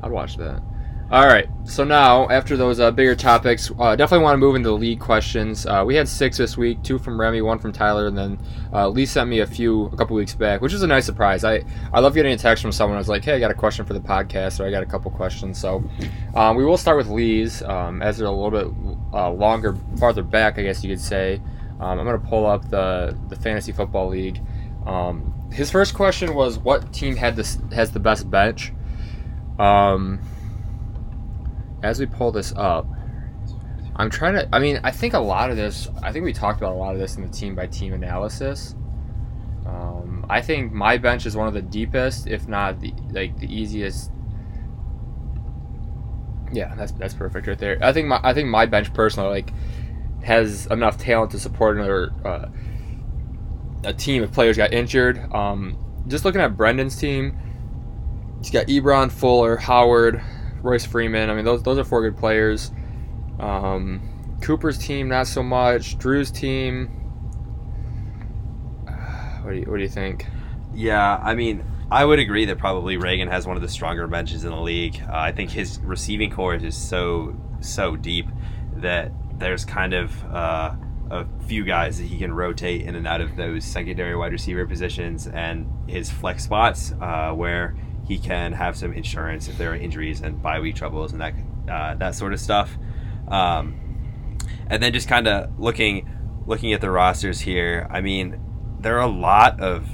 I'd 0.03 0.11
watch 0.11 0.37
that. 0.37 0.63
All 1.11 1.27
right. 1.27 1.49
So 1.65 1.83
now, 1.83 2.29
after 2.29 2.57
those 2.57 2.79
uh, 2.79 2.93
bigger 2.93 3.17
topics, 3.17 3.69
uh, 3.81 3.97
definitely 3.97 4.23
want 4.23 4.35
to 4.35 4.39
move 4.39 4.55
into 4.55 4.69
the 4.69 4.77
league 4.77 5.01
questions. 5.01 5.67
Uh, 5.67 5.83
we 5.85 5.97
had 5.97 6.09
six 6.09 6.37
this 6.37 6.57
week, 6.57 6.85
two 6.85 7.01
from 7.01 7.21
Remy, 7.21 7.43
one 7.43 7.59
from 7.59 7.73
Tyler, 7.73 8.07
and 8.07 8.17
then 8.17 8.39
uh, 8.73 8.89
Lee 8.89 9.07
sent 9.07 9.29
me 9.29 9.41
a 9.41 9.47
few 9.47 9.87
a 9.87 9.97
couple 9.97 10.15
weeks 10.15 10.37
back, 10.37 10.61
which 10.61 10.73
was 10.73 10.85
a 10.85 10.87
nice 10.87 11.05
surprise. 11.05 11.43
I 11.43 11.65
I 11.93 11.99
love 11.99 12.15
getting 12.15 12.33
a 12.33 12.37
text 12.37 12.63
from 12.63 12.71
someone. 12.71 12.97
I 12.97 13.01
was 13.01 13.09
like, 13.09 13.25
hey, 13.25 13.35
I 13.35 13.41
got 13.41 13.51
a 13.51 13.55
question 13.55 13.85
for 13.85 13.93
the 13.93 14.01
podcast, 14.01 14.61
or 14.61 14.67
I 14.67 14.71
got 14.71 14.85
a 14.85 14.87
couple 14.87 15.11
questions. 15.11 15.59
So 15.59 15.83
um, 16.37 16.57
we 16.57 16.65
will 16.65 16.77
start 16.77 16.97
with 16.97 17.09
Lee's, 17.09 17.61
um, 17.63 18.03
as 18.03 18.19
they're 18.19 18.29
a 18.29 18.31
little 18.31 18.53
bit 18.53 18.95
uh, 19.13 19.33
longer, 19.33 19.77
farther 19.99 20.23
back, 20.23 20.59
I 20.61 20.63
guess 20.63 20.85
you 20.85 20.91
could 20.91 21.01
say. 21.01 21.43
Um, 21.81 21.99
I'm 21.99 22.05
going 22.05 22.21
to 22.21 22.29
pull 22.29 22.47
up 22.47 22.71
the 22.71 23.19
the 23.29 23.35
fantasy 23.35 23.73
football 23.73 24.11
league. 24.11 24.41
Um, 24.87 25.35
his 25.53 25.73
first 25.73 25.93
question 25.93 26.35
was, 26.35 26.57
what 26.57 26.93
team 26.93 27.17
had 27.17 27.35
this 27.35 27.59
has 27.73 27.91
the 27.91 27.99
best 27.99 28.31
bench? 28.31 28.73
Um, 29.59 30.21
as 31.83 32.01
we 32.01 32.07
pull 32.07 32.33
this 32.33 32.53
up, 32.57 32.87
I'm 33.97 34.11
trying 34.11 34.35
to. 34.35 34.49
I 34.53 34.59
mean, 34.59 34.81
I 34.83 34.91
think 34.91 35.15
a 35.15 35.19
lot 35.19 35.51
of 35.51 35.57
this. 35.57 35.89
I 36.03 36.13
think 36.13 36.25
we 36.25 36.33
talked 36.33 36.59
about 36.59 36.73
a 36.73 36.77
lot 36.77 36.95
of 36.95 37.01
this 37.01 37.17
in 37.17 37.23
the 37.23 37.29
team 37.29 37.55
by 37.55 37.67
team 37.67 37.93
analysis. 37.93 38.75
Um, 39.67 40.25
I 40.29 40.41
think 40.41 40.73
my 40.73 40.97
bench 40.97 41.27
is 41.27 41.37
one 41.37 41.49
of 41.49 41.55
the 41.55 41.63
deepest, 41.63 42.27
if 42.27 42.49
not 42.49 42.81
the 42.81 42.95
like 43.11 43.39
the 43.39 43.53
easiest. 43.53 44.11
Yeah, 46.53 46.75
that's 46.75 46.93
that's 46.93 47.15
perfect 47.15 47.47
right 47.47 47.59
there. 47.59 47.79
I 47.83 47.93
think 47.93 48.09
my 48.09 48.21
I 48.23 48.33
think 48.33 48.49
my 48.49 48.67
bench 48.67 48.93
personally 48.95 49.29
like 49.29 49.53
has 50.23 50.67
enough 50.67 50.99
talent 50.99 51.33
to 51.33 51.39
support 51.39 51.77
another 51.77 52.11
uh, 52.25 52.47
a 53.85 53.93
team 53.93 54.23
if 54.23 54.33
players 54.33 54.57
got 54.57 54.73
injured. 54.73 55.33
Um, 55.33 55.77
just 56.09 56.25
looking 56.25 56.41
at 56.41 56.57
Brendan's 56.57 56.97
team, 56.97 57.37
he's 58.39 58.51
got 58.51 58.67
Ebron, 58.67 59.11
Fuller, 59.11 59.57
Howard, 59.57 60.23
Royce 60.63 60.85
Freeman. 60.85 61.31
I 61.31 61.35
mean, 61.35 61.45
those 61.45 61.63
those 61.63 61.79
are 61.79 61.85
four 61.85 62.03
good 62.03 62.19
players. 62.19 62.71
Um, 63.39 64.39
Cooper's 64.43 64.79
team, 64.79 65.09
not 65.09 65.27
so 65.27 65.43
much. 65.43 65.99
Drew's 65.99 66.31
team. 66.31 66.97
What 69.43 69.53
do 69.53 69.57
you 69.57 69.65
What 69.65 69.77
do 69.79 69.83
you 69.83 69.89
think? 69.89 70.27
Yeah, 70.75 71.17
I 71.17 71.35
mean, 71.35 71.65
I 71.91 72.05
would 72.05 72.19
agree 72.19 72.45
that 72.45 72.59
probably 72.59 72.97
Reagan 72.97 73.29
has 73.29 73.47
one 73.47 73.57
of 73.57 73.63
the 73.63 73.69
stronger 73.69 74.07
benches 74.07 74.45
in 74.45 74.51
the 74.51 74.61
league. 74.61 75.03
Uh, 75.09 75.17
I 75.17 75.33
think 75.33 75.51
his 75.51 75.81
receiving 75.81 76.31
core 76.31 76.55
is 76.55 76.63
just 76.63 76.89
so 76.89 77.37
so 77.61 77.97
deep 77.97 78.29
that 78.77 79.13
there's 79.39 79.65
kind 79.65 79.95
of 79.95 80.25
uh, 80.27 80.75
a 81.11 81.27
few 81.47 81.65
guys 81.65 81.99
that 81.99 82.05
he 82.05 82.19
can 82.19 82.33
rotate 82.33 82.83
in 82.83 82.95
and 82.95 83.07
out 83.07 83.21
of 83.21 83.35
those 83.37 83.65
secondary 83.65 84.15
wide 84.15 84.33
receiver 84.33 84.67
positions 84.67 85.27
and 85.27 85.67
his 85.89 86.11
flex 86.11 86.45
spots 86.45 86.93
uh, 87.01 87.33
where 87.33 87.77
he 88.11 88.19
can 88.19 88.53
have 88.53 88.77
some 88.77 88.93
insurance 88.93 89.47
if 89.47 89.57
there 89.57 89.71
are 89.71 89.77
injuries 89.77 90.21
and 90.21 90.43
bye 90.43 90.59
week 90.59 90.75
troubles 90.75 91.13
and 91.13 91.21
that 91.21 91.33
uh, 91.71 91.95
that 91.95 92.17
sort 92.17 92.33
of 92.33 92.41
stuff. 92.41 92.77
Um, 93.29 93.77
and 94.67 94.83
then 94.83 94.93
just 94.93 95.07
kind 95.09 95.29
of 95.29 95.57
looking 95.61 96.11
looking 96.45 96.73
at 96.73 96.81
the 96.81 96.91
rosters 96.91 97.39
here, 97.41 97.87
I 97.89 98.01
mean, 98.01 98.41
there 98.81 98.97
are 98.99 99.03
a 99.03 99.07
lot 99.31 99.61
of 99.61 99.87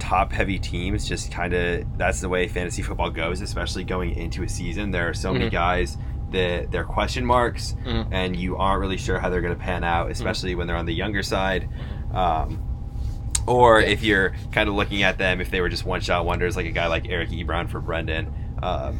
top 0.00 0.32
heavy 0.32 0.58
teams 0.58 1.06
just 1.08 1.30
kind 1.30 1.54
of 1.54 1.84
that's 1.96 2.20
the 2.20 2.28
way 2.28 2.48
fantasy 2.48 2.82
football 2.82 3.10
goes 3.10 3.40
especially 3.40 3.82
going 3.82 4.14
into 4.14 4.42
a 4.42 4.48
season 4.48 4.90
there 4.90 5.08
are 5.08 5.14
so 5.14 5.32
many 5.32 5.46
Mhm. 5.46 5.50
guys 5.52 5.96
that 6.32 6.70
they're 6.70 6.84
question 6.84 7.24
marks 7.24 7.74
Mhm. 7.86 8.06
and 8.12 8.36
you 8.36 8.58
aren't 8.58 8.80
really 8.80 8.98
sure 8.98 9.18
how 9.18 9.30
they're 9.30 9.40
going 9.40 9.54
to 9.56 9.60
pan 9.60 9.84
out 9.84 10.10
especially 10.10 10.54
when 10.54 10.66
they're 10.66 10.76
on 10.76 10.84
the 10.84 10.92
younger 10.94 11.22
side 11.22 11.66
um, 12.12 12.62
or 13.46 13.80
Yeah. 13.80 13.88
if 13.88 14.02
you're 14.02 14.34
kind 14.52 14.68
of 14.68 14.74
looking 14.74 15.02
at 15.02 15.18
them 15.18 15.40
if 15.40 15.50
they 15.50 15.60
were 15.60 15.68
just 15.68 15.84
one 15.84 16.00
shot 16.00 16.24
wonders 16.24 16.56
like 16.56 16.66
a 16.66 16.70
guy 16.72 16.86
like 16.86 17.08
Eric 17.08 17.30
Ebron 17.30 17.68
for 17.68 17.80
Brendan 17.80 18.32
um, 18.62 18.96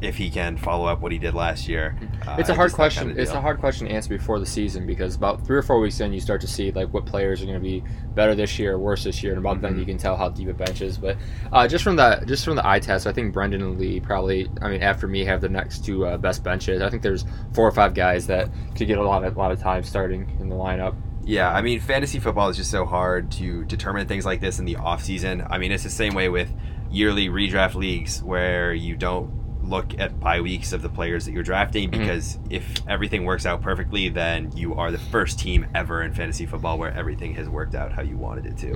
if 0.00 0.16
he 0.16 0.30
can 0.30 0.56
follow 0.56 0.86
up 0.86 1.00
what 1.00 1.10
he 1.10 1.18
did 1.18 1.34
last 1.34 1.66
year 1.66 1.96
uh, 2.26 2.36
It's 2.38 2.50
a 2.50 2.54
hard 2.54 2.72
question. 2.72 3.08
kinda 3.08 3.20
it's 3.20 3.32
a 3.32 3.40
hard 3.40 3.58
question 3.58 3.88
to 3.88 3.92
answer 3.92 4.10
before 4.10 4.38
the 4.38 4.46
season 4.46 4.86
because 4.86 5.16
about 5.16 5.44
three 5.44 5.56
or 5.56 5.62
four 5.62 5.80
weeks 5.80 5.98
in, 5.98 6.12
you 6.12 6.20
start 6.20 6.40
to 6.42 6.46
see 6.46 6.70
like 6.70 6.92
what 6.94 7.04
players 7.06 7.42
are 7.42 7.46
going 7.46 7.56
to 7.58 7.62
be 7.62 7.82
better 8.14 8.34
this 8.36 8.58
year, 8.60 8.74
or 8.74 8.78
worse 8.78 9.02
this 9.04 9.22
year, 9.24 9.32
and 9.32 9.38
about 9.40 9.60
then 9.60 9.74
Mhm. 9.74 9.78
you 9.80 9.84
can 9.86 9.98
tell 9.98 10.16
how 10.16 10.28
deep 10.28 10.48
a 10.48 10.52
bench 10.52 10.82
is. 10.82 10.98
But 10.98 11.16
uh, 11.52 11.66
just 11.66 11.82
from 11.82 11.96
the 11.96 12.22
just 12.26 12.44
from 12.44 12.54
the 12.56 12.66
eye 12.68 12.78
test, 12.80 13.06
I 13.08 13.12
think 13.12 13.32
Brendan 13.32 13.62
and 13.62 13.78
Lee 13.78 13.98
probably, 13.98 14.48
I 14.62 14.68
mean, 14.68 14.82
after 14.82 15.08
me, 15.08 15.24
have 15.24 15.40
the 15.40 15.48
next 15.48 15.84
two 15.84 16.04
uh, 16.06 16.16
best 16.16 16.44
benches. 16.44 16.80
I 16.82 16.90
think 16.90 17.02
there's 17.02 17.24
four 17.52 17.66
or 17.66 17.72
five 17.72 17.94
guys 17.94 18.26
that 18.28 18.48
could 18.76 18.86
get 18.88 18.98
a 18.98 19.02
lot 19.02 19.24
of 19.24 19.36
a 19.36 19.38
lot 19.38 19.50
of 19.52 19.60
time 19.60 19.82
starting 19.82 20.28
in 20.40 20.48
the 20.48 20.56
lineup. 20.56 20.94
Yeah, 21.28 21.52
I 21.52 21.60
mean, 21.60 21.78
fantasy 21.78 22.18
football 22.20 22.48
is 22.48 22.56
just 22.56 22.70
so 22.70 22.86
hard 22.86 23.30
to 23.32 23.62
determine 23.66 24.08
things 24.08 24.24
like 24.24 24.40
this 24.40 24.58
in 24.58 24.64
the 24.64 24.76
off 24.76 25.02
season. 25.04 25.46
I 25.50 25.58
mean, 25.58 25.72
it's 25.72 25.82
the 25.82 25.90
same 25.90 26.14
way 26.14 26.30
with 26.30 26.50
yearly 26.90 27.28
redraft 27.28 27.74
leagues 27.74 28.22
where 28.22 28.72
you 28.72 28.96
don't 28.96 29.30
look 29.62 29.98
at 29.98 30.18
bye 30.18 30.40
weeks 30.40 30.72
of 30.72 30.80
the 30.80 30.88
players 30.88 31.26
that 31.26 31.32
you're 31.32 31.42
drafting 31.42 31.88
Mhm. 31.88 31.98
because 31.98 32.38
if 32.48 32.80
everything 32.88 33.26
works 33.26 33.44
out 33.44 33.60
perfectly, 33.60 34.08
then 34.08 34.50
you 34.56 34.74
are 34.76 34.90
the 34.90 34.96
first 34.96 35.38
team 35.38 35.66
ever 35.74 36.02
in 36.02 36.14
fantasy 36.14 36.46
football 36.46 36.78
where 36.78 36.94
everything 36.94 37.34
has 37.34 37.46
worked 37.46 37.74
out 37.74 37.92
how 37.92 38.00
you 38.00 38.16
wanted 38.16 38.46
it 38.46 38.56
to. 38.56 38.66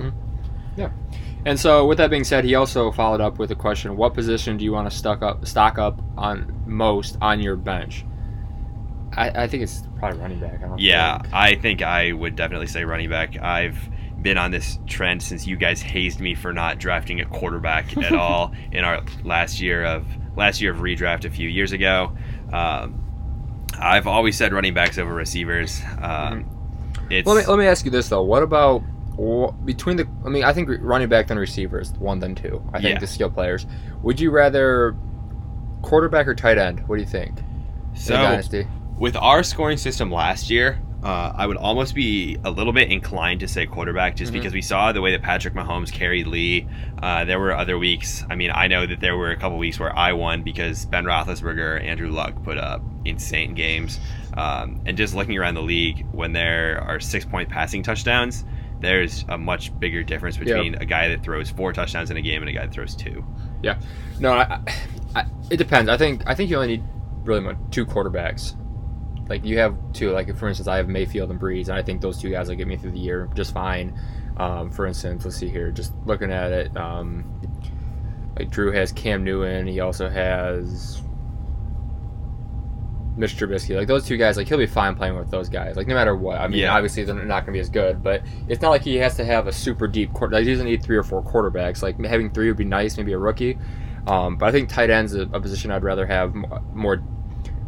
Mhm. 0.77 0.91
And 1.45 1.59
so, 1.59 1.87
with 1.87 1.97
that 1.97 2.09
being 2.11 2.23
said, 2.23 2.45
he 2.45 2.53
also 2.53 2.91
followed 2.91 3.19
up 3.21 3.39
with 3.39 3.49
a 3.49 3.55
question: 3.55 3.97
What 3.97 4.13
position 4.13 4.57
do 4.57 4.63
you 4.63 4.71
want 4.71 4.89
to 4.89 4.95
stock 4.95 5.23
up 5.23 5.45
stock 5.47 5.79
up 5.79 5.99
on 6.17 6.53
most 6.67 7.17
on 7.19 7.39
your 7.41 7.55
bench? 7.55 8.05
I, 9.15 9.43
I 9.43 9.47
think 9.47 9.63
it's 9.63 9.83
probably 9.99 10.19
running 10.19 10.39
back. 10.39 10.63
I 10.63 10.67
don't 10.67 10.79
Yeah, 10.79 11.19
think. 11.21 11.33
I 11.33 11.55
think 11.55 11.81
I 11.81 12.11
would 12.11 12.35
definitely 12.35 12.67
say 12.67 12.83
running 12.85 13.09
back. 13.09 13.37
I've 13.41 13.77
been 14.21 14.37
on 14.37 14.51
this 14.51 14.79
trend 14.87 15.21
since 15.21 15.45
you 15.45 15.57
guys 15.57 15.81
hazed 15.81 16.19
me 16.19 16.33
for 16.35 16.53
not 16.53 16.77
drafting 16.79 17.19
a 17.21 17.25
quarterback 17.25 17.95
at 17.97 18.11
all 18.15 18.53
in 18.71 18.83
our 18.83 19.01
last 19.23 19.59
year 19.61 19.83
of 19.85 20.05
last 20.35 20.61
year 20.61 20.71
of 20.71 20.77
redraft 20.77 21.25
a 21.25 21.29
few 21.29 21.47
years 21.49 21.71
ago. 21.73 22.11
Um, 22.51 22.99
I've 23.79 24.07
always 24.07 24.37
said 24.37 24.53
running 24.53 24.73
backs 24.73 24.97
over 24.97 25.13
receivers. 25.13 25.81
Um, 26.01 26.45
It's 27.09 27.27
Let 27.27 27.35
me 27.37 27.45
let 27.45 27.59
me 27.59 27.65
ask 27.65 27.85
you 27.85 27.91
this 27.91 28.09
though: 28.09 28.23
What 28.23 28.43
about 28.43 28.81
between 29.65 29.97
the? 29.97 30.07
I 30.25 30.29
mean, 30.29 30.43
I 30.43 30.53
think 30.53 30.69
running 30.81 31.09
back 31.09 31.27
than 31.27 31.37
receivers, 31.37 31.91
one 31.93 32.19
than 32.19 32.33
two. 32.35 32.63
I 32.73 32.79
think 32.79 32.93
Yeah. 32.95 32.99
the 32.99 33.07
skill 33.07 33.29
players. 33.29 33.65
Would 34.03 34.19
you 34.19 34.31
rather 34.31 34.95
quarterback 35.81 36.27
or 36.27 36.35
tight 36.35 36.57
end? 36.57 36.87
What 36.87 36.95
do 36.95 37.01
you 37.01 37.07
think? 37.07 37.39
so 37.95 38.15
dynasty. 38.15 38.67
With 39.03 39.17
our 39.17 39.43
scoring 39.43 39.75
system 39.75 40.09
last 40.09 40.49
year. 40.49 40.81
Uh, 41.03 41.33
I 41.35 41.45
would 41.45 41.57
almost 41.57 41.93
be 41.93 42.37
a 42.45 42.49
little 42.49 42.71
bit 42.71 42.89
inclined 42.89 43.41
to 43.41 43.49
say 43.49 43.65
quarterback 43.65 44.15
just 44.15 44.31
Mhm. 44.31 44.35
because 44.35 44.53
we 44.53 44.61
saw 44.61 44.93
the 44.93 45.01
way 45.01 45.11
that 45.11 45.21
Patrick 45.21 45.53
Mahomes 45.53 45.91
carried 45.91 46.25
Lee. 46.25 46.65
Uh, 47.01 47.25
there 47.25 47.37
were 47.37 47.53
other 47.53 47.77
weeks. 47.77 48.23
I 48.29 48.35
mean, 48.35 48.49
I 48.55 48.67
know 48.67 48.85
that 48.85 49.01
there 49.01 49.17
were 49.17 49.31
a 49.31 49.35
couple 49.35 49.57
weeks 49.57 49.77
where 49.77 49.93
I 49.93 50.13
won 50.13 50.41
because 50.41 50.85
Ben 50.85 51.03
Roethlisberger, 51.03 51.83
Andrew 51.83 52.11
Luck 52.11 52.41
put 52.45 52.57
up 52.57 52.81
insane 53.03 53.55
games. 53.55 53.99
Um, 54.37 54.79
and 54.85 54.95
just 54.95 55.13
looking 55.13 55.37
around 55.37 55.55
the 55.55 55.61
league, 55.63 56.05
when 56.13 56.31
there 56.31 56.81
are 56.87 57.01
six 57.01 57.25
point 57.25 57.49
passing 57.49 57.83
touchdowns, 57.83 58.45
there's 58.79 59.25
a 59.27 59.37
much 59.37 59.77
bigger 59.81 60.01
difference 60.01 60.37
between 60.37 60.75
a 60.75 60.85
guy 60.85 61.09
that 61.09 61.23
throws 61.23 61.49
four 61.49 61.73
touchdowns 61.73 62.09
in 62.09 62.15
a 62.15 62.21
game 62.21 62.41
and 62.41 62.47
a 62.47 62.53
guy 62.53 62.61
that 62.65 62.71
throws 62.73 62.95
two. 62.95 63.25
Yeah. 63.61 63.75
No, 64.21 64.31
I, 64.31 64.61
I, 65.13 65.25
it 65.49 65.57
depends. 65.57 65.89
I 65.89 65.97
think 65.97 66.23
I 66.25 66.35
think 66.35 66.49
you 66.49 66.55
only 66.55 66.77
need 66.77 66.83
really 67.25 67.41
much 67.41 67.57
two 67.69 67.85
quarterbacks. 67.85 68.55
Like 69.33 69.43
you 69.43 69.57
have 69.57 69.75
two. 69.93 70.11
Like 70.11 70.35
for 70.37 70.47
instance, 70.47 70.67
I 70.67 70.77
have 70.77 70.87
Mayfield 70.87 71.31
and 71.31 71.39
Brees, 71.39 71.67
and 71.69 71.75
I 71.75 71.81
think 71.81 72.01
those 72.01 72.21
two 72.21 72.29
guys 72.29 72.49
will 72.49 72.55
get 72.55 72.67
me 72.67 72.77
through 72.77 72.91
the 72.91 72.99
year 72.99 73.27
just 73.33 73.51
fine. 73.51 73.99
Um, 74.37 74.69
for 74.69 74.85
instance, 74.85 75.25
let's 75.25 75.37
see 75.37 75.49
here. 75.49 75.71
Just 75.71 75.91
looking 76.05 76.31
at 76.31 76.51
it, 76.51 76.77
um, 76.77 77.23
like 78.37 78.51
Drew 78.51 78.71
has 78.71 78.91
Cam 78.91 79.23
Newton. 79.23 79.65
He 79.65 79.79
also 79.79 80.07
has 80.07 81.01
Mitch 83.15 83.35
Trubisky. 83.35 83.75
Like 83.75 83.87
those 83.87 84.05
two 84.05 84.17
guys, 84.17 84.37
like 84.37 84.47
he'll 84.47 84.57
be 84.59 84.65
fine 84.67 84.95
playing 84.95 85.15
with 85.17 85.29
those 85.31 85.49
guys. 85.49 85.75
Like 85.75 85.87
no 85.87 85.93
matter 85.95 86.15
what. 86.15 86.39
I 86.39 86.47
mean, 86.47 86.59
Yeah. 86.59 86.75
obviously 86.75 87.03
they're 87.03 87.15
not 87.15 87.41
going 87.45 87.45
to 87.47 87.51
be 87.53 87.59
as 87.59 87.69
good, 87.69 88.03
but 88.03 88.23
it's 88.47 88.61
not 88.61 88.69
like 88.69 88.83
he 88.83 88.95
has 88.97 89.15
to 89.17 89.25
have 89.25 89.47
a 89.47 89.51
super 89.51 89.87
deep. 89.87 90.13
Quarter, 90.13 90.35
like 90.35 90.45
he 90.45 90.51
doesn't 90.51 90.65
need 90.65 90.83
three 90.83 90.97
or 90.97 91.03
four 91.03 91.23
quarterbacks. 91.23 91.81
Like 91.83 91.99
having 92.05 92.31
three 92.31 92.47
would 92.49 92.57
be 92.57 92.65
nice, 92.65 92.97
maybe 92.97 93.13
a 93.13 93.17
rookie. 93.17 93.57
Um, 94.07 94.35
but 94.37 94.47
I 94.47 94.51
think 94.51 94.69
tight 94.69 94.89
ends 94.89 95.15
a, 95.15 95.21
a 95.21 95.39
position 95.39 95.71
I'd 95.71 95.83
rather 95.83 96.05
have 96.05 96.33
mo- 96.35 96.63
more 96.73 97.03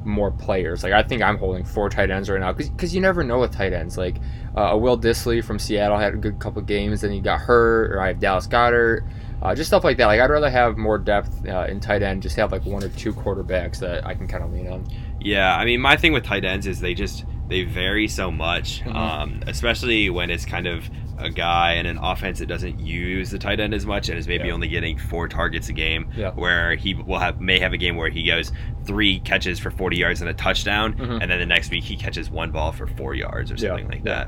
more 0.05 0.31
players. 0.31 0.83
Like 0.83 0.93
I 0.93 1.03
think 1.03 1.21
I'm 1.21 1.37
holding 1.37 1.65
four 1.65 1.89
tight 1.89 2.09
ends 2.09 2.29
right 2.29 2.39
now 2.39 2.53
because 2.53 2.93
you 2.93 3.01
never 3.01 3.23
know 3.23 3.39
with 3.39 3.51
tight 3.51 3.73
ends. 3.73 3.97
Like 3.97 4.17
uh, 4.55 4.77
Will 4.79 4.97
Dissly 4.97 5.43
from 5.43 5.59
Seattle 5.59 5.97
had 5.97 6.13
a 6.13 6.17
good 6.17 6.39
couple 6.39 6.61
games, 6.61 7.01
then 7.01 7.11
he 7.11 7.19
got 7.19 7.39
hurt, 7.39 7.91
or 7.91 8.01
I 8.01 8.07
have 8.07 8.19
Dallas 8.19 8.47
Goedert. 8.47 9.07
Uh, 9.41 9.53
just 9.53 9.69
stuff 9.69 9.83
like 9.83 9.97
that. 9.97 10.05
Like 10.05 10.19
I'd 10.19 10.29
rather 10.29 10.49
have 10.49 10.77
more 10.77 10.97
depth 10.97 11.45
uh, 11.47 11.65
in 11.69 11.79
tight 11.79 12.01
end. 12.01 12.21
Just 12.21 12.35
have 12.37 12.51
like 12.51 12.65
one 12.65 12.83
or 12.83 12.89
two 12.89 13.13
quarterbacks 13.13 13.79
that 13.79 14.05
I 14.05 14.13
can 14.13 14.27
kind 14.27 14.43
of 14.43 14.51
lean 14.51 14.67
on. 14.67 14.87
Yeah, 15.19 15.55
I 15.55 15.65
mean, 15.65 15.81
my 15.81 15.97
thing 15.97 16.13
with 16.13 16.23
tight 16.23 16.45
ends 16.45 16.67
is 16.67 16.79
they 16.79 16.93
just 16.93 17.25
they 17.47 17.63
vary 17.63 18.07
so 18.07 18.31
much, 18.31 18.81
Mhm. 18.83 18.95
um, 18.95 19.39
especially 19.47 20.09
when 20.09 20.29
it's 20.29 20.45
kind 20.45 20.67
of 20.67 20.89
a 21.17 21.29
guy 21.29 21.73
in 21.73 21.85
an 21.85 21.97
offense 22.01 22.39
that 22.39 22.47
doesn't 22.47 22.79
use 22.79 23.29
the 23.31 23.37
tight 23.39 23.59
end 23.59 23.73
as 23.73 23.85
much 23.85 24.09
and 24.09 24.17
is 24.17 24.27
maybe 24.27 24.47
Yeah. 24.49 24.53
only 24.53 24.67
getting 24.67 24.97
four 24.97 25.27
targets 25.29 25.69
a 25.69 25.73
game. 25.73 26.07
Yeah. 26.17 26.31
Where 26.31 26.75
he 26.75 26.93
will 26.93 27.19
have 27.19 27.39
may 27.39 27.57
have 27.59 27.71
a 27.71 27.77
game 27.77 27.95
where 27.95 28.09
he 28.09 28.23
goes 28.23 28.51
three 28.85 29.19
catches 29.19 29.57
for 29.59 29.71
forty 29.71 29.95
yards 29.97 30.19
and 30.21 30.29
a 30.29 30.33
touchdown, 30.33 30.93
Mhm. 30.95 31.21
and 31.21 31.31
then 31.31 31.39
the 31.39 31.45
next 31.45 31.71
week 31.71 31.83
he 31.85 31.95
catches 31.95 32.29
one 32.29 32.51
ball 32.51 32.71
for 32.73 32.85
four 32.87 33.13
yards 33.15 33.49
or 33.51 33.55
Yeah, 33.55 33.69
something 33.69 33.87
like 33.87 34.01
yeah. 34.05 34.13
that. 34.13 34.27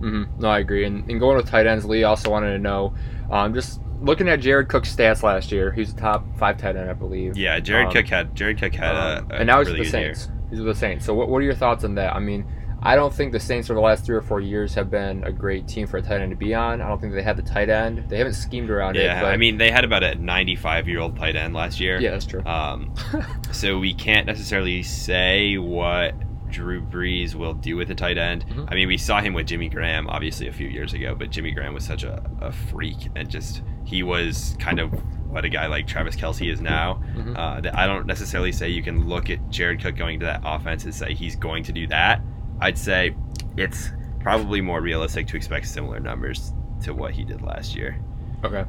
hmm 0.00 0.22
No, 0.38 0.48
I 0.48 0.60
agree. 0.60 0.84
And, 0.84 1.10
and 1.10 1.18
going 1.18 1.36
with 1.36 1.46
tight 1.48 1.66
ends, 1.66 1.84
Lee 1.84 2.04
also 2.04 2.30
wanted 2.30 2.52
to 2.52 2.58
know, 2.60 2.94
um, 3.32 3.52
just 3.52 3.80
looking 4.00 4.28
at 4.28 4.38
Jared 4.38 4.68
Cook's 4.68 4.94
stats 4.94 5.24
last 5.24 5.50
year, 5.50 5.72
he 5.72 5.80
was 5.80 5.90
a 5.92 5.96
top 5.96 6.24
five 6.38 6.56
tight 6.56 6.76
end, 6.76 6.88
I 6.88 6.92
believe. 6.92 7.36
Yeah, 7.36 7.58
Jared 7.58 7.88
Um, 7.88 7.92
Cook 7.94 8.06
had 8.06 8.36
Jared 8.36 8.58
Cook 8.60 8.74
had 8.76 8.94
Um, 8.94 9.26
a, 9.30 9.34
a 9.34 9.38
and 9.38 9.46
now 9.48 9.58
he's 9.58 9.66
really 9.68 9.80
the 9.86 9.90
good 9.90 10.00
year. 10.00 10.14
He's 10.50 10.60
with 10.60 10.68
the 10.68 10.74
Saints. 10.74 11.04
So 11.06 11.14
what, 11.14 11.28
what 11.28 11.38
are 11.38 11.42
your 11.42 11.54
thoughts 11.54 11.84
on 11.84 11.94
that? 11.96 12.14
I 12.14 12.20
mean, 12.20 12.46
I 12.80 12.94
don't 12.94 13.12
think 13.12 13.32
the 13.32 13.40
Saints 13.40 13.66
for 13.66 13.74
the 13.74 13.80
last 13.80 14.04
three 14.04 14.16
or 14.16 14.22
four 14.22 14.40
years 14.40 14.74
have 14.74 14.88
been 14.90 15.24
a 15.24 15.32
great 15.32 15.66
team 15.66 15.86
for 15.86 15.96
a 15.96 16.02
tight 16.02 16.20
end 16.20 16.30
to 16.30 16.36
be 16.36 16.54
on. 16.54 16.80
I 16.80 16.88
don't 16.88 17.00
think 17.00 17.12
they 17.12 17.22
had 17.22 17.36
the 17.36 17.42
tight 17.42 17.68
end. 17.68 18.04
They 18.08 18.18
haven't 18.18 18.34
schemed 18.34 18.70
around 18.70 18.96
it. 18.96 19.02
Yeah, 19.02 19.24
I 19.24 19.36
mean 19.36 19.58
they 19.58 19.70
had 19.70 19.84
about 19.84 20.04
a 20.04 20.14
95 20.14 20.86
year 20.88 21.00
old 21.00 21.16
tight 21.16 21.34
end 21.36 21.54
last 21.54 21.80
year. 21.80 22.00
yeah, 22.00 22.10
that's 22.10 22.24
true. 22.26 22.44
Um, 22.44 22.94
so 23.52 23.78
we 23.78 23.94
can't 23.94 24.26
necessarily 24.26 24.82
say 24.84 25.58
what 25.58 26.14
Drew 26.50 26.80
Brees 26.80 27.34
will 27.34 27.52
do 27.54 27.76
with 27.76 27.88
the 27.88 27.94
tight 27.94 28.16
end. 28.16 28.46
Mhm. 28.46 28.68
I 28.70 28.74
mean, 28.74 28.88
we 28.88 28.96
saw 28.96 29.20
him 29.20 29.34
with 29.34 29.46
Jimmy 29.48 29.68
Graham 29.68 30.08
obviously 30.08 30.46
a 30.48 30.52
few 30.52 30.68
years 30.68 30.94
ago, 30.94 31.14
but 31.14 31.30
Jimmy 31.30 31.50
Graham 31.50 31.74
was 31.74 31.84
such 31.84 32.04
a, 32.04 32.22
a 32.40 32.52
freak 32.52 33.08
and 33.16 33.28
just 33.28 33.62
he 33.84 34.02
was 34.02 34.56
kind 34.60 34.78
of 34.78 34.94
what 35.28 35.44
a 35.44 35.48
guy 35.48 35.66
like 35.66 35.86
Travis 35.86 36.16
Kelce 36.16 36.50
is 36.52 36.60
now. 36.60 37.00
Mhm. 37.14 37.36
Uh, 37.38 37.60
that 37.60 37.76
I 37.76 37.86
don't 37.86 38.06
necessarily 38.06 38.52
say 38.52 38.68
you 38.70 38.82
can 38.82 39.06
look 39.08 39.30
at 39.30 39.48
Jared 39.50 39.80
Cook 39.82 39.96
going 39.96 40.20
to 40.20 40.26
that 40.26 40.40
offense 40.44 40.84
and 40.84 40.94
say 40.94 41.14
he's 41.14 41.36
going 41.36 41.62
to 41.64 41.72
do 41.72 41.86
that. 41.88 42.20
I'd 42.60 42.78
say 42.78 43.14
it's 43.56 43.92
probably 44.20 44.60
more 44.60 44.80
realistic 44.80 45.26
to 45.28 45.36
expect 45.36 45.66
similar 45.68 46.00
numbers 46.00 46.52
to 46.82 46.92
what 46.94 47.12
he 47.12 47.24
did 47.24 47.42
last 47.42 47.76
year. 47.76 47.98
okay. 48.44 48.64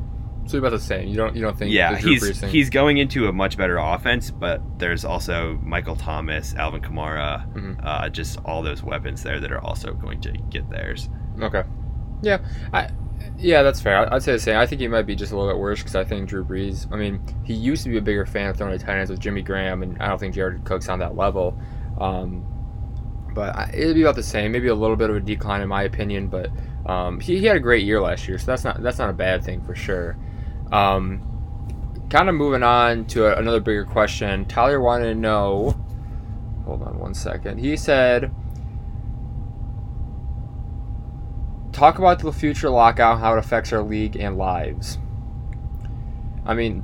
So 0.45 0.57
you're 0.57 0.65
about 0.65 0.75
the 0.77 0.83
same. 0.83 1.07
You 1.09 1.15
don't 1.15 1.35
you 1.35 1.41
don't 1.43 1.55
think 1.55 1.71
Yeah, 1.71 1.95
he's 1.97 2.41
he's 2.41 2.71
going 2.71 2.97
into 2.97 3.27
a 3.27 3.31
much 3.31 3.55
better 3.55 3.77
offense, 3.77 4.31
but 4.31 4.61
there's 4.79 5.05
also 5.05 5.59
Michael 5.61 5.95
Thomas, 5.95 6.55
Alvin 6.55 6.81
Kamara, 6.81 7.45
Mhm. 7.53 7.75
uh, 7.85 8.09
just 8.09 8.39
all 8.45 8.63
those 8.63 8.81
weapons 8.81 9.21
there 9.21 9.39
that 9.39 9.51
are 9.51 9.59
also 9.63 9.93
going 9.93 10.19
to 10.21 10.31
get 10.49 10.67
theirs. 10.71 11.07
Okay. 11.39 11.61
Yeah, 12.23 12.39
I, 12.73 12.89
yeah, 13.37 13.63
that's 13.63 13.81
fair. 13.81 14.11
I'd 14.13 14.23
say 14.23 14.33
the 14.33 14.39
same. 14.39 14.57
I 14.57 14.65
think 14.65 14.81
he 14.81 14.87
might 14.87 15.03
be 15.03 15.15
just 15.15 15.31
a 15.31 15.37
little 15.37 15.51
bit 15.51 15.59
worse 15.59 15.79
because 15.79 15.95
I 15.95 16.03
think 16.03 16.29
Drew 16.29 16.43
Brees. 16.43 16.91
I 16.91 16.95
mean, 16.95 17.21
he 17.43 17.53
used 17.53 17.83
to 17.83 17.89
be 17.89 17.97
a 17.97 18.01
bigger 18.01 18.25
fan 18.25 18.49
of 18.49 18.57
throwing 18.57 18.77
to 18.77 18.83
tight 18.83 18.97
ends 18.97 19.09
with 19.09 19.19
Jimmy 19.19 19.41
Graham, 19.41 19.83
and 19.83 20.01
I 20.01 20.07
don't 20.07 20.19
think 20.19 20.35
Jared 20.35 20.63
Cook's 20.65 20.89
on 20.89 20.99
that 20.99 21.15
level. 21.15 21.57
Um, 21.99 22.45
but 23.33 23.55
I, 23.55 23.71
it'd 23.73 23.95
be 23.95 24.01
about 24.01 24.15
the 24.15 24.23
same. 24.23 24.51
Maybe 24.51 24.67
a 24.67 24.75
little 24.75 24.95
bit 24.95 25.09
of 25.09 25.15
a 25.15 25.19
decline 25.19 25.61
in 25.61 25.69
my 25.69 25.83
opinion, 25.83 26.27
but 26.27 26.49
um, 26.85 27.19
he, 27.19 27.39
he 27.39 27.45
had 27.45 27.55
a 27.55 27.61
great 27.61 27.85
year 27.85 28.01
last 28.01 28.27
year, 28.27 28.37
so 28.37 28.45
that's 28.47 28.63
not 28.63 28.81
that's 28.81 28.97
not 28.97 29.09
a 29.09 29.13
bad 29.13 29.43
thing 29.43 29.61
for 29.63 29.75
sure. 29.75 30.17
Um, 30.71 32.05
kind 32.09 32.27
of 32.27 32.35
moving 32.35 32.63
on 32.63 33.05
to 33.05 33.25
a, 33.25 33.39
another 33.39 33.59
bigger 33.59 33.85
question. 33.85 34.45
Tyler 34.45 34.79
wanted 34.79 35.05
to 35.05 35.15
know. 35.15 35.79
Hold 36.65 36.83
on 36.83 36.99
one 36.99 37.13
second. 37.13 37.59
He 37.59 37.77
said. 37.77 38.33
Talk 41.79 41.97
about 41.99 42.19
the 42.19 42.31
future 42.33 42.69
lockout, 42.69 43.19
how 43.19 43.33
it 43.33 43.39
affects 43.39 43.71
our 43.73 43.81
league 43.81 44.15
and 44.17 44.37
lives. 44.37 44.97
I 46.45 46.53
mean, 46.53 46.83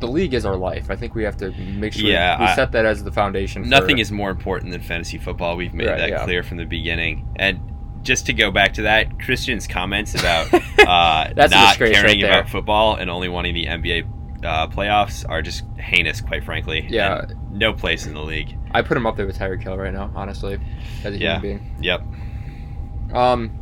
the 0.00 0.06
league 0.06 0.34
is 0.34 0.44
our 0.44 0.56
life. 0.56 0.90
I 0.90 0.96
think 0.96 1.14
we 1.14 1.22
have 1.24 1.36
to 1.38 1.50
make 1.52 1.92
sure 1.94 2.08
Yeah, 2.10 2.38
we 2.38 2.44
I- 2.46 2.54
set 2.54 2.72
that 2.72 2.84
as 2.84 3.02
the 3.04 3.12
foundation. 3.12 3.68
Nothing 3.68 3.96
for, 3.96 4.00
is 4.02 4.12
more 4.12 4.30
important 4.30 4.72
than 4.72 4.80
fantasy 4.82 5.16
football. 5.18 5.56
We've 5.56 5.72
made 5.72 5.86
Right, 5.88 5.98
that 5.98 6.08
yeah. 6.10 6.24
clear 6.24 6.42
from 6.42 6.58
the 6.58 6.64
beginning. 6.66 7.26
And 7.36 7.60
just 8.02 8.26
to 8.26 8.32
go 8.32 8.50
back 8.50 8.74
to 8.74 8.82
that, 8.82 9.20
Christian's 9.20 9.66
comments 9.66 10.14
about 10.14 10.52
uh, 10.78 11.32
not 11.36 11.76
caring 11.76 11.92
right 12.02 12.22
about 12.22 12.48
football 12.50 12.96
and 12.96 13.08
only 13.08 13.28
wanting 13.28 13.54
the 13.54 13.66
NBA 13.66 14.44
uh, 14.44 14.66
playoffs 14.66 15.24
are 15.28 15.40
just 15.40 15.64
heinous, 15.78 16.20
quite 16.20 16.42
frankly. 16.44 16.84
Yeah. 16.90 17.26
No 17.52 17.72
place 17.72 18.06
in 18.06 18.14
the 18.14 18.22
league. 18.22 18.58
I 18.72 18.82
put 18.82 18.96
him 18.96 19.06
up 19.06 19.16
there 19.16 19.26
with 19.26 19.38
Tyreek 19.38 19.62
Hill 19.62 19.76
right 19.78 19.92
now, 19.94 20.10
honestly, 20.16 20.58
as 21.04 21.14
a 21.14 21.18
Yeah. 21.18 21.38
human 21.40 21.58
being. 21.60 21.76
Yep. 21.80 23.14
Um, 23.14 23.52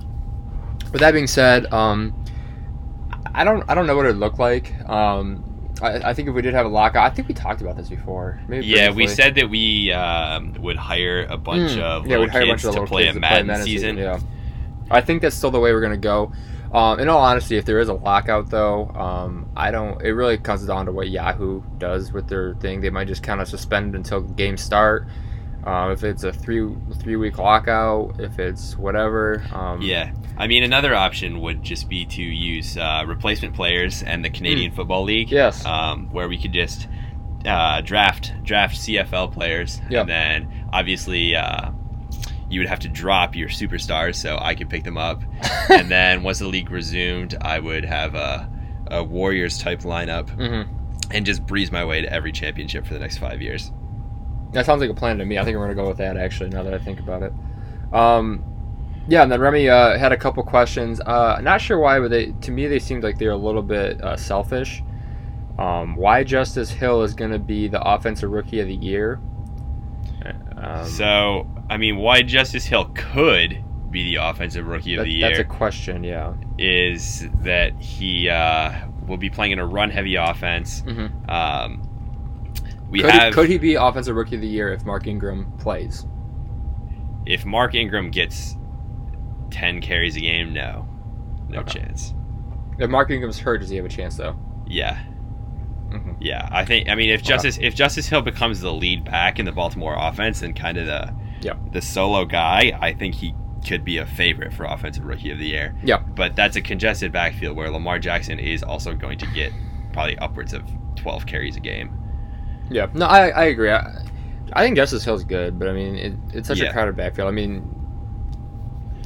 with 0.92 1.00
that 1.00 1.12
being 1.12 1.26
said, 1.26 1.72
um, 1.72 2.14
I 3.34 3.44
don't 3.44 3.68
I 3.68 3.74
don't 3.74 3.86
know 3.86 3.96
what 3.96 4.06
it 4.06 4.10
would 4.10 4.18
look 4.18 4.38
like. 4.38 4.74
Um, 4.88 5.44
I, 5.82 6.10
I 6.10 6.14
think 6.14 6.28
if 6.28 6.34
we 6.34 6.42
did 6.42 6.52
have 6.54 6.66
a 6.66 6.68
lockout, 6.68 7.10
I 7.10 7.14
think 7.14 7.28
we 7.28 7.34
talked 7.34 7.60
about 7.62 7.76
this 7.76 7.88
before. 7.88 8.40
Maybe 8.48 8.66
Yeah, 8.66 8.90
we 8.90 9.06
said 9.06 9.34
that 9.36 9.48
we 9.48 9.92
um, 9.92 10.54
would 10.60 10.76
hire 10.76 11.26
a 11.30 11.36
bunch 11.36 11.72
Mm. 11.72 11.80
of 11.82 12.06
yeah, 12.06 12.18
we'd 12.18 12.30
hire 12.30 12.42
a 12.42 12.46
bunch 12.48 12.64
of 12.64 12.74
to 12.74 12.84
play 12.86 13.04
kids 13.04 13.16
a 13.16 13.20
to 13.20 13.20
play 13.20 13.30
Madden, 13.30 13.46
Madden 13.46 13.64
season. 13.64 13.96
Yeah, 13.96 14.18
I 14.90 15.00
think 15.00 15.22
that's 15.22 15.36
still 15.36 15.50
the 15.50 15.60
way 15.60 15.72
we're 15.72 15.80
gonna 15.80 15.96
go. 15.96 16.32
Um, 16.72 17.00
in 17.00 17.08
all 17.08 17.18
honesty, 17.20 17.56
if 17.56 17.64
there 17.64 17.80
is 17.80 17.88
a 17.88 17.94
lockout, 17.94 18.48
though, 18.50 18.88
um, 18.90 19.48
I 19.56 19.70
don't. 19.72 20.00
It 20.02 20.12
really 20.12 20.38
comes 20.38 20.64
down 20.64 20.86
to 20.86 20.92
what 20.92 21.08
Yahoo 21.08 21.62
does 21.78 22.12
with 22.12 22.28
their 22.28 22.54
thing. 22.56 22.80
They 22.80 22.90
might 22.90 23.08
just 23.08 23.24
kind 23.24 23.40
of 23.40 23.48
suspend 23.48 23.94
it 23.94 23.98
until 23.98 24.20
games 24.20 24.60
start. 24.60 25.06
Um, 25.64 25.90
if 25.92 26.02
it's 26.04 26.24
a 26.24 26.32
three 26.32 26.68
three 27.00 27.16
week 27.16 27.38
lockout, 27.38 28.18
if 28.18 28.38
it's 28.38 28.76
whatever. 28.78 29.42
Um, 29.52 29.82
Yeah, 29.82 30.12
I 30.38 30.46
mean 30.46 30.62
another 30.62 30.94
option 30.94 31.40
would 31.40 31.62
just 31.62 31.88
be 31.88 32.06
to 32.06 32.22
use 32.22 32.76
uh, 32.76 33.04
replacement 33.06 33.54
players 33.54 34.02
and 34.02 34.24
the 34.24 34.30
Canadian 34.30 34.72
Football 34.72 35.04
League. 35.04 35.28
Hmm. 35.28 35.34
Yes. 35.34 35.64
um, 35.66 36.08
where 36.12 36.28
we 36.28 36.38
could 36.38 36.52
just 36.52 36.88
uh, 37.44 37.80
draft 37.82 38.32
draft 38.42 38.76
CFL 38.76 39.32
players, 39.32 39.80
Yep. 39.90 40.00
and 40.02 40.08
then 40.10 40.68
obviously 40.72 41.34
uh, 41.36 41.70
you 42.48 42.60
would 42.60 42.68
have 42.68 42.80
to 42.80 42.88
drop 42.88 43.36
your 43.36 43.48
superstars 43.48 44.16
so 44.16 44.38
I 44.40 44.54
could 44.54 44.68
pick 44.70 44.84
them 44.84 44.96
up, 44.98 45.22
and 45.70 45.90
then 45.90 46.22
once 46.22 46.38
the 46.40 46.48
league 46.48 46.70
resumed, 46.70 47.36
I 47.40 47.58
would 47.60 47.84
have 47.84 48.14
a, 48.14 48.50
a 48.90 49.04
Warriors 49.04 49.58
type 49.58 49.80
lineup 49.80 50.30
hmm 50.30 50.70
and 51.12 51.26
just 51.26 51.44
breeze 51.44 51.72
my 51.72 51.84
way 51.84 52.00
to 52.00 52.12
every 52.12 52.30
championship 52.30 52.86
for 52.86 52.94
the 52.94 53.00
next 53.00 53.18
five 53.18 53.42
years. 53.42 53.72
That 54.52 54.66
sounds 54.66 54.80
like 54.80 54.90
a 54.90 54.94
plan 54.94 55.18
to 55.18 55.24
me. 55.24 55.38
I 55.38 55.44
think 55.44 55.56
we're 55.56 55.64
gonna 55.64 55.74
go 55.74 55.88
with 55.88 55.98
that 55.98 56.16
actually. 56.16 56.50
Now 56.50 56.62
that 56.62 56.74
I 56.74 56.78
think 56.78 57.00
about 57.00 57.22
it. 57.22 57.32
Um, 57.92 58.44
yeah, 59.08 59.22
and 59.22 59.32
then 59.32 59.40
Remy 59.40 59.68
uh, 59.68 59.98
had 59.98 60.12
a 60.12 60.16
couple 60.16 60.42
questions. 60.44 61.00
Uh, 61.00 61.40
not 61.42 61.60
sure 61.60 61.78
why, 61.78 61.98
but 62.00 62.10
they 62.10 62.32
to 62.42 62.50
me 62.50 62.66
they 62.66 62.78
seemed 62.78 63.02
like 63.02 63.18
they're 63.18 63.30
a 63.30 63.36
little 63.36 63.62
bit 63.62 64.02
uh, 64.02 64.16
selfish. 64.16 64.82
Um, 65.58 65.94
why 65.96 66.24
Justice 66.24 66.70
Hill 66.70 67.02
is 67.02 67.14
going 67.14 67.32
to 67.32 67.38
be 67.38 67.68
the 67.68 67.82
offensive 67.82 68.30
rookie 68.30 68.60
of 68.60 68.66
the 68.66 68.74
year? 68.74 69.20
Um, 70.56 70.86
so 70.86 71.46
I 71.68 71.76
mean, 71.76 71.96
why 71.96 72.22
Justice 72.22 72.64
Hill 72.66 72.90
could 72.94 73.62
be 73.90 74.14
the 74.14 74.22
offensive 74.28 74.66
rookie 74.66 74.94
of 74.94 74.98
that- 74.98 75.04
the 75.04 75.12
year? 75.12 75.28
that's 75.28 75.40
a 75.40 75.44
question. 75.44 76.04
Yeah. 76.04 76.34
is 76.58 77.28
that 77.42 77.78
he 77.80 78.28
uh, 78.28 78.86
will 79.06 79.16
be 79.16 79.30
playing 79.30 79.52
in 79.52 79.58
a 79.58 79.66
run-heavy 79.66 80.14
offense. 80.16 80.82
Mm-hmm. 80.82 81.30
Um, 81.30 81.82
we 82.90 83.00
could, 83.00 83.10
have 83.10 83.22
he, 83.28 83.32
could 83.32 83.48
he 83.48 83.58
be 83.58 83.74
offensive 83.74 84.14
rookie 84.16 84.34
of 84.36 84.40
the 84.40 84.46
year 84.48 84.72
if 84.72 84.84
Mark 84.84 85.06
Ingram 85.06 85.52
plays? 85.58 86.06
if 87.26 87.44
Mark 87.44 87.74
Ingram 87.74 88.10
gets 88.10 88.56
ten 89.50 89.80
carries 89.80 90.16
a 90.16 90.20
game, 90.20 90.52
no, 90.52 90.88
no 91.48 91.60
Okay. 91.60 91.80
chance. 91.80 92.14
If 92.78 92.88
Mark 92.90 93.10
Ingram's 93.10 93.38
hurt, 93.38 93.58
does 93.58 93.68
he 93.68 93.76
have 93.76 93.84
a 93.84 93.90
chance 93.90 94.16
though? 94.16 94.36
Yeah, 94.66 94.98
Mhm. 95.90 96.16
yeah. 96.20 96.48
I 96.50 96.64
think. 96.64 96.88
I 96.88 96.94
mean, 96.94 97.10
if 97.10 97.20
Okay. 97.20 97.28
Justice 97.28 97.58
if 97.60 97.74
Justice 97.74 98.08
Hill 98.08 98.22
becomes 98.22 98.60
the 98.60 98.72
lead 98.72 99.04
back 99.04 99.38
in 99.38 99.44
the 99.44 99.52
Baltimore 99.52 99.94
offense 99.98 100.42
and 100.42 100.56
kind 100.56 100.78
of 100.78 100.86
the 100.86 101.12
Yeah. 101.42 101.54
the 101.72 101.80
solo 101.82 102.24
guy, 102.24 102.72
I 102.80 102.92
think 102.92 103.14
he 103.14 103.34
could 103.66 103.84
be 103.84 103.98
a 103.98 104.06
favorite 104.06 104.52
for 104.54 104.64
offensive 104.64 105.04
rookie 105.04 105.30
of 105.30 105.38
the 105.38 105.46
year. 105.46 105.74
Yeah. 105.84 105.98
But 105.98 106.34
that's 106.36 106.56
a 106.56 106.62
congested 106.62 107.12
backfield 107.12 107.56
where 107.56 107.70
Lamar 107.70 107.98
Jackson 107.98 108.38
is 108.38 108.62
also 108.62 108.94
going 108.94 109.18
to 109.18 109.26
get 109.34 109.52
probably 109.92 110.16
upwards 110.18 110.54
of 110.54 110.62
twelve 110.96 111.26
carries 111.26 111.56
a 111.56 111.60
game. 111.60 111.90
Yeah, 112.70 112.86
no, 112.94 113.06
I, 113.06 113.28
I 113.28 113.44
agree. 113.46 113.70
I, 113.70 114.02
I 114.52 114.62
think 114.64 114.76
Justice 114.76 115.04
Hill's 115.04 115.24
good, 115.24 115.58
but 115.58 115.68
I 115.68 115.72
mean, 115.72 115.94
it, 115.96 116.14
it's 116.32 116.48
such 116.48 116.60
a 116.60 116.72
crowded 116.72 116.96
backfield. 116.96 117.28
I 117.28 117.32
mean, 117.32 117.68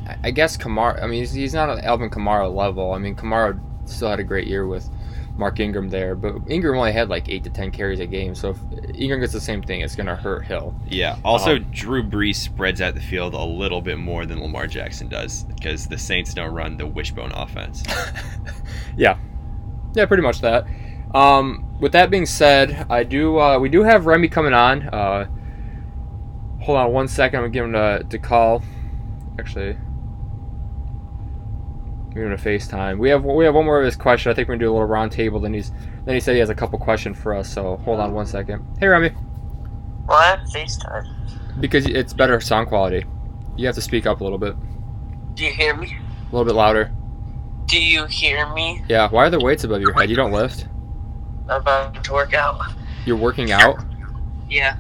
I, 0.07 0.17
I 0.25 0.31
guess 0.31 0.57
Kamara. 0.57 1.03
I 1.03 1.07
mean, 1.07 1.21
he's, 1.21 1.33
he's 1.33 1.55
not 1.55 1.71
at 1.71 1.85
Alvin 1.85 2.11
Kamara 2.11 2.55
level. 2.55 2.93
I 2.93 2.99
mean, 2.99 3.15
Kamara 3.15 3.59
still 3.89 4.09
had 4.09 4.21
a 4.21 4.25
great 4.25 4.47
year 4.47 4.67
with 4.67 4.89
Mark 5.37 5.59
Ingram 5.61 5.89
there, 5.91 6.15
but 6.15 6.35
Ingram 6.49 6.79
only 6.79 6.93
had 6.93 7.09
like 7.09 7.29
eight 7.29 7.45
to 7.45 7.51
ten 7.51 7.71
carries 7.71 8.01
a 8.01 8.07
game. 8.07 8.35
So 8.35 8.51
if 8.51 8.59
Ingram 8.95 9.21
gets 9.21 9.33
the 9.33 9.41
same 9.41 9.63
thing, 9.63 9.81
it's 9.81 9.97
going 9.97 10.07
to 10.07 10.15
hurt 10.17 10.45
Hill. 10.45 10.75
Yeah. 10.89 11.19
Also, 11.25 11.57
Um, 11.57 11.67
Drew 11.73 12.03
Brees 12.03 12.37
spreads 12.37 12.81
out 12.81 12.95
the 12.95 13.01
field 13.01 13.35
a 13.35 13.43
little 13.45 13.81
bit 13.83 13.99
more 13.99 14.27
than 14.27 14.41
Lamar 14.41 14.67
Jackson 14.67 15.09
does 15.09 15.45
because 15.45 15.87
the 15.87 15.99
Saints 15.99 16.33
don't 16.35 16.55
run 16.55 16.77
the 16.77 16.87
wishbone 16.87 17.33
offense. 17.33 17.83
yeah, 18.97 19.19
yeah, 19.95 20.07
pretty 20.07 20.23
much 20.23 20.41
that. 20.41 20.67
Um, 21.15 21.74
with 21.85 21.93
that 21.93 22.09
being 22.11 22.25
said, 22.25 22.87
I 22.89 23.05
do 23.05 23.39
uh, 23.39 23.59
we 23.59 23.69
do 23.69 23.83
have 23.83 24.07
Remy 24.07 24.29
coming 24.29 24.55
on. 24.55 24.89
Uh, 24.89 25.27
hold 26.63 26.79
on 26.79 26.95
one 26.95 27.09
second. 27.09 27.41
I'm 27.41 27.43
gonna 27.43 27.53
give 27.53 27.65
him 27.67 27.73
to, 27.75 28.07
to 28.09 28.19
call. 28.19 28.63
Actually, 29.39 29.77
give 32.15 32.23
him 32.23 32.33
a 32.33 32.39
FaceTime. 32.39 32.97
We 32.99 33.11
have 33.11 33.23
we 33.23 33.45
have 33.45 33.55
one 33.55 33.67
more 33.67 33.79
of 33.81 33.85
his 33.85 33.97
question. 33.97 34.33
I 34.33 34.35
think 34.35 34.49
we're 34.49 34.55
gonna 34.55 34.65
do 34.65 34.71
a 34.71 34.73
little 34.73 34.87
round 34.89 35.13
table. 35.13 35.41
Then 35.41 35.53
he's 35.53 35.73
then 36.07 36.15
he 36.15 36.21
said 36.21 36.33
he 36.33 36.41
has 36.41 36.49
a 36.49 36.55
couple 36.55 36.79
questions 36.79 37.19
for 37.19 37.35
us. 37.35 37.53
So 37.53 37.77
hold 37.85 38.01
on 38.01 38.15
one 38.15 38.25
second. 38.25 38.65
Hey 38.81 38.87
Remy, 38.87 39.11
Why 40.07 40.39
FaceTime? 40.55 41.61
because 41.61 41.85
it's 41.85 42.15
better 42.15 42.41
sound 42.41 42.69
quality. 42.69 43.05
You 43.59 43.67
have 43.67 43.75
to 43.75 43.83
speak 43.83 44.07
up 44.07 44.23
a 44.23 44.25
little 44.25 44.39
bit, 44.39 44.57
Do 45.35 45.45
you 45.45 45.53
hear 45.53 45.77
me? 45.77 45.95
a 45.99 46.35
little 46.35 46.47
bit 46.47 46.55
louder. 46.55 46.91
Do 47.67 47.79
you 47.79 48.07
hear 48.07 48.51
me? 48.55 48.83
Yeah. 48.89 49.11
Why 49.11 49.27
are 49.27 49.31
the 49.31 49.39
weights 49.39 49.65
above 49.65 49.83
your 49.83 49.93
head? 49.93 50.09
You 50.09 50.17
don't 50.17 50.33
lift. 50.33 50.67
I'm 51.49 51.61
about 51.61 52.03
to 52.05 52.13
work 52.13 52.35
out. 52.35 52.61
You're 53.05 53.17
working 53.17 53.53
out. 53.53 53.85
Yeah. 54.49 54.77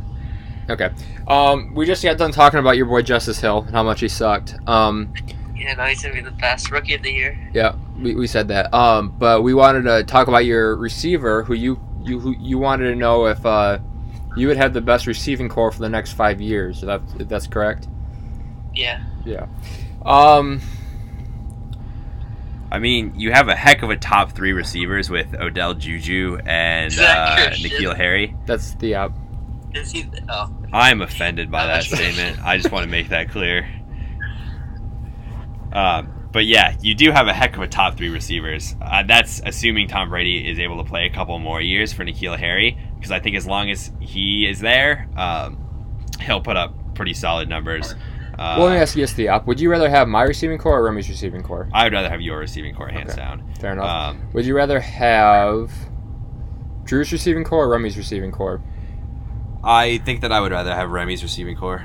Okay. 0.70 0.90
Um, 1.28 1.74
we 1.74 1.84
just 1.86 2.02
got 2.02 2.16
done 2.18 2.32
talking 2.32 2.58
about 2.58 2.76
your 2.76 2.86
boy 2.86 3.02
Justice 3.02 3.38
Hill 3.40 3.62
and 3.62 3.70
how 3.70 3.82
much 3.82 4.00
he 4.00 4.08
sucked. 4.08 4.56
Um, 4.66 5.12
Yeah, 5.54 5.74
now 5.74 5.86
he's 5.86 6.02
gonna 6.02 6.14
be 6.14 6.20
the 6.20 6.30
best 6.30 6.70
rookie 6.70 6.94
of 6.94 7.02
the 7.02 7.10
year. 7.12 7.38
yeah, 7.54 7.74
we, 7.98 8.14
we 8.14 8.26
said 8.26 8.48
that. 8.48 8.72
Um, 8.74 9.14
but 9.18 9.42
we 9.42 9.54
wanted 9.54 9.82
to 9.82 10.04
talk 10.04 10.28
about 10.28 10.44
your 10.44 10.76
receiver, 10.76 11.42
who 11.44 11.54
you 11.54 11.80
you 12.02 12.18
who 12.20 12.34
you 12.38 12.58
wanted 12.58 12.90
to 12.90 12.94
know 12.96 13.26
if 13.26 13.44
uh, 13.46 13.78
you 14.36 14.48
would 14.48 14.56
have 14.56 14.72
the 14.74 14.80
best 14.80 15.06
receiving 15.06 15.48
core 15.48 15.70
for 15.70 15.80
the 15.80 15.88
next 15.88 16.12
five 16.12 16.40
years. 16.40 16.82
If, 16.82 16.86
that, 16.86 17.02
if 17.18 17.28
that's 17.28 17.46
correct. 17.46 17.88
Yeah. 18.74 19.02
Yeah. 19.24 19.46
Um, 20.04 20.60
I 22.74 22.80
mean, 22.80 23.12
you 23.14 23.30
have 23.30 23.46
a 23.46 23.54
heck 23.54 23.82
of 23.84 23.90
a 23.90 23.96
top 23.96 24.32
three 24.32 24.52
receivers 24.52 25.08
with 25.08 25.32
Odell 25.36 25.74
Juju 25.74 26.40
and 26.44 26.90
Zach 26.90 27.52
uh, 27.52 27.54
N'Keal 27.54 27.96
Harry. 27.96 28.34
that's 28.46 28.74
the 28.74 28.96
uh, 28.96 29.10
Is 29.74 29.92
he? 29.92 30.04
Oh. 30.28 30.52
I'm 30.72 31.00
offended 31.00 31.52
by 31.52 31.68
that 31.68 31.84
statement. 31.84 32.44
I 32.44 32.56
just 32.56 32.72
want 32.72 32.82
to 32.82 32.90
make 32.90 33.10
that 33.10 33.30
clear. 33.30 33.64
Um, 35.72 36.28
but 36.32 36.46
yeah, 36.46 36.76
you 36.80 36.96
do 36.96 37.12
have 37.12 37.28
a 37.28 37.32
heck 37.32 37.54
of 37.54 37.62
a 37.62 37.68
top 37.68 37.96
three 37.96 38.08
receivers. 38.08 38.74
Uh, 38.82 39.04
that's 39.04 39.40
assuming 39.46 39.86
Tom 39.86 40.08
Brady 40.08 40.50
is 40.50 40.58
able 40.58 40.82
to 40.82 40.90
play 40.90 41.06
a 41.06 41.10
couple 41.10 41.38
more 41.38 41.60
years 41.60 41.92
for 41.92 42.04
N'Keal 42.04 42.36
Harry, 42.36 42.76
because 42.96 43.12
I 43.12 43.20
think 43.20 43.36
as 43.36 43.46
long 43.46 43.70
as 43.70 43.92
he 44.00 44.48
is 44.48 44.58
there, 44.58 45.08
um, 45.16 45.64
he'll 46.20 46.40
put 46.40 46.56
up 46.56 46.74
pretty 46.96 47.14
solid 47.14 47.48
numbers. 47.48 47.94
Uh, 48.38 48.56
well, 48.58 48.66
let 48.68 48.74
me 48.74 48.80
ask 48.80 48.96
you 48.96 49.02
this, 49.02 49.12
the 49.14 49.28
Would 49.46 49.60
you 49.60 49.70
rather 49.70 49.88
have 49.88 50.08
my 50.08 50.22
receiving 50.22 50.58
core 50.58 50.78
or 50.80 50.84
Remy's 50.84 51.08
receiving 51.08 51.42
core? 51.42 51.68
I 51.72 51.84
would 51.84 51.92
rather 51.92 52.08
have 52.08 52.20
your 52.20 52.38
receiving 52.38 52.74
core 52.74 52.88
hands 52.88 53.10
Okay. 53.12 53.20
down. 53.20 53.44
Fair 53.60 53.72
enough. 53.72 53.86
Um, 54.14 54.28
Would 54.32 54.44
you 54.46 54.56
rather 54.56 54.80
have 54.80 55.70
Drew's 56.84 57.12
receiving 57.12 57.44
core 57.44 57.64
or 57.64 57.68
Remy's 57.68 57.96
receiving 57.96 58.32
core? 58.32 58.60
I 59.62 59.98
think 60.04 60.20
that 60.20 60.32
I 60.32 60.40
would 60.40 60.52
rather 60.52 60.74
have 60.74 60.90
Remy's 60.90 61.22
receiving 61.22 61.56
core. 61.56 61.82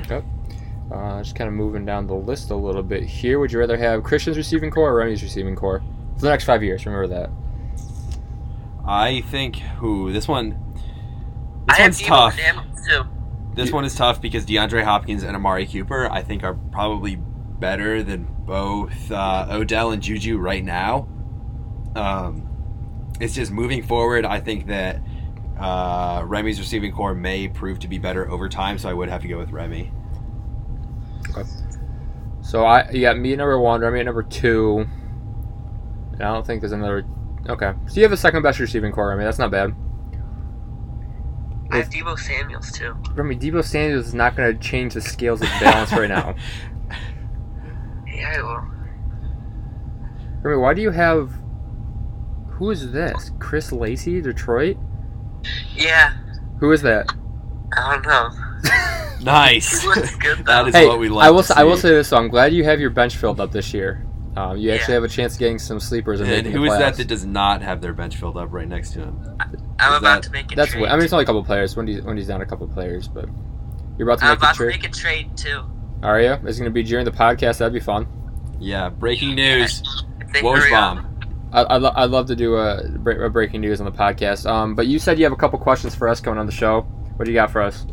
Uh, 0.92 1.22
just 1.22 1.36
kind 1.36 1.48
of 1.48 1.54
moving 1.54 1.86
down 1.86 2.08
the 2.08 2.16
list 2.16 2.50
a 2.50 2.56
little 2.56 2.82
bit 2.84 3.04
here. 3.04 3.40
Would 3.40 3.52
you 3.52 3.60
rather 3.60 3.78
have 3.78 4.04
Christian's 4.04 4.38
receiving 4.38 4.72
core 4.72 4.90
or 4.92 4.96
Remy's 4.96 5.22
receiving 5.24 5.56
core 5.56 5.82
for 6.16 6.22
the 6.22 6.30
next 6.30 6.46
five 6.46 6.64
years? 6.64 6.86
Remember 6.86 7.08
that. 7.08 7.30
I 8.86 9.22
think 9.22 9.58
who 9.58 10.12
this 10.12 10.28
one. 10.28 10.58
This 11.68 11.78
have 11.78 11.86
one's 11.86 12.02
Deebo 12.02 12.08
tough. 12.08 13.08
This 13.56 13.72
one 13.72 13.84
is 13.84 13.96
tough 13.96 14.22
because 14.22 14.46
DeAndre 14.46 14.84
Hopkins 14.84 15.24
and 15.24 15.36
Amari 15.36 15.68
Cooper, 15.68 16.10
I 16.10 16.22
think, 16.22 16.44
are 16.44 16.54
probably 16.54 17.18
better 17.18 18.04
than 18.04 18.28
both 18.46 19.12
uh, 19.12 19.48
Odell 19.50 19.92
and 19.92 20.02
Juju 20.02 20.38
right 20.38 20.64
now. 20.64 21.08
Um, 21.96 22.48
it's 23.20 23.36
just 23.36 23.52
moving 23.52 23.84
forward. 23.84 24.26
I 24.26 24.40
think 24.40 24.68
that 24.68 25.02
uh, 25.60 26.24
Remy's 26.26 26.60
receiving 26.60 26.94
core 26.94 27.14
may 27.14 27.48
prove 27.48 27.80
to 27.80 27.88
be 27.88 27.98
better 27.98 28.30
over 28.32 28.48
time, 28.48 28.78
so 28.78 28.90
I 28.90 28.94
would 28.94 29.10
have 29.10 29.22
to 29.24 29.28
go 29.28 29.38
with 29.38 29.52
Remy. 29.52 29.92
Okay. 31.32 31.44
So 32.42 32.66
I 32.66 32.90
yeah, 32.92 33.14
me 33.14 33.34
at 33.34 33.38
number 33.40 33.60
one, 33.60 33.82
Remy 33.82 34.00
at 34.00 34.06
number 34.06 34.24
two. 34.24 34.88
And 36.14 36.24
I 36.24 36.34
don't 36.34 36.46
think 36.48 36.62
there's 36.62 36.72
another. 36.72 37.06
Okay, 37.48 37.74
so 37.88 37.96
you 37.96 38.04
have 38.04 38.12
the 38.12 38.18
second 38.18 38.42
best 38.42 38.60
receiving 38.60 38.92
core. 38.92 39.10
Remy, 39.10 39.24
that's 39.24 39.40
not 39.40 39.52
bad. 39.52 39.76
I 41.72 41.78
have 41.78 41.90
Deebo 41.90 42.18
Samuels 42.18 42.72
too. 42.72 42.96
Remy, 43.14 43.36
Deebo 43.38 43.64
Sanders 43.64 44.08
is 44.08 44.14
not 44.14 44.36
going 44.36 44.52
to 44.52 44.60
change 44.60 44.94
the 44.96 45.02
scales 45.02 45.42
of 45.42 45.48
balance 45.62 45.92
right 45.92 46.10
now. 46.10 46.36
Yeah, 48.08 48.34
I 48.38 48.42
will. 48.42 48.68
Remy, 50.42 50.58
why 50.62 50.74
do 50.74 50.82
you 50.82 50.92
have? 50.92 51.32
Who 52.52 52.70
is 52.72 52.92
this? 52.92 53.32
Chris 53.40 53.72
Lacy, 53.72 54.20
Detroit. 54.20 54.76
Yeah. 55.74 56.16
Who 56.60 56.72
is 56.74 56.82
that? 56.82 57.14
I 57.78 57.94
don't 57.94 58.06
know. 58.06 58.30
Nice. 59.22 59.84
Good. 60.18 60.40
That 60.46 60.68
is 60.70 60.76
hey, 60.76 60.88
what 60.88 60.98
we 61.00 61.10
like 61.10 61.28
I 61.28 61.32
will. 61.32 61.42
to 61.42 61.48
say- 61.48 61.54
I 61.58 61.64
will 61.66 61.76
say 61.78 61.90
this. 61.90 62.08
So 62.08 62.16
I'm 62.18 62.30
glad 62.30 62.54
you 62.54 62.64
have 62.64 62.80
your 62.80 62.90
bench 62.90 63.18
filled 63.18 63.40
up 63.42 63.52
this 63.52 63.74
year. 63.74 64.06
Um, 64.38 64.58
you 64.58 64.72
actually 64.72 64.94
Yeah. 64.94 65.02
have 65.02 65.04
a 65.04 65.10
chance 65.10 65.34
of 65.34 65.40
getting 65.40 65.60
some 65.60 65.80
sleepers 65.80 66.22
and, 66.22 66.30
And 66.30 66.46
making 66.48 66.62
who 66.62 66.70
that 66.70 66.96
that 66.96 67.08
does 67.08 67.26
not 67.26 67.62
have 67.62 67.82
their 67.82 67.92
bench 67.94 68.16
filled 68.16 68.38
up 68.38 68.48
right 68.54 68.68
next 68.68 68.92
to 68.94 69.00
him? 69.02 69.38
I'm 69.80 69.94
is 69.94 69.98
about 70.00 70.22
that- 70.22 70.24
to 70.24 70.32
make 70.32 70.52
a 70.52 70.56
That's. 70.56 70.72
trade. 70.72 70.82
What, 70.82 70.90
I 70.92 70.96
mean, 70.96 71.04
it's 71.06 71.14
only 71.14 71.24
a 71.24 71.26
couple 71.26 71.44
players. 71.44 71.76
Wendy's 71.76 72.02
Wendy's 72.02 72.28
down 72.28 72.42
a 72.42 72.46
couple 72.46 72.68
players, 72.68 73.08
but 73.08 73.26
you're 73.98 74.10
about 74.10 74.20
to 74.20 74.26
make 74.26 74.32
a 74.32 74.32
trade. 74.32 74.32
I'm 74.32 74.32
make 74.32 74.38
about 74.40 74.50
a 74.50 74.54
to 74.54 74.58
trade. 74.58 74.82
make 74.82 74.84
a 74.90 74.94
trade 74.94 75.38
too. 75.38 75.64
Are 76.04 76.22
you? 76.22 76.32
It's 76.32 76.58
going 76.58 76.66
to 76.66 76.72
be 76.72 76.84
during 76.84 77.06
the 77.06 77.12
podcast. 77.12 77.58
That'd 77.58 77.74
be 77.74 77.80
fun. 77.80 78.08
Yeah, 78.60 78.90
breaking 78.90 79.36
news. 79.36 79.82
If 80.22 80.32
they 80.34 80.42
hurry 80.42 80.74
up. 80.74 80.98
Wojbomb. 80.98 81.06
I, 81.52 81.76
I'd, 81.76 81.82
lo- 81.82 81.94
I'd 81.96 82.10
love 82.12 82.28
to 82.28 82.36
do 82.36 82.56
a, 82.58 82.78
a 83.26 83.30
breaking 83.30 83.62
news 83.62 83.82
on 83.82 83.86
the 83.86 83.92
podcast. 83.92 84.46
Um, 84.50 84.76
but 84.76 84.86
you 84.88 85.00
said 85.00 85.18
you 85.18 85.26
have 85.26 85.34
a 85.34 85.38
couple 85.38 85.58
questions 85.60 85.96
for 85.96 86.08
us 86.08 86.22
coming 86.22 86.40
on 86.40 86.46
the 86.46 86.52
show. 86.52 86.82
What 87.16 87.26
do 87.26 87.32
you 87.32 87.36
got 87.36 87.50
for 87.52 87.62
us? 87.62 87.86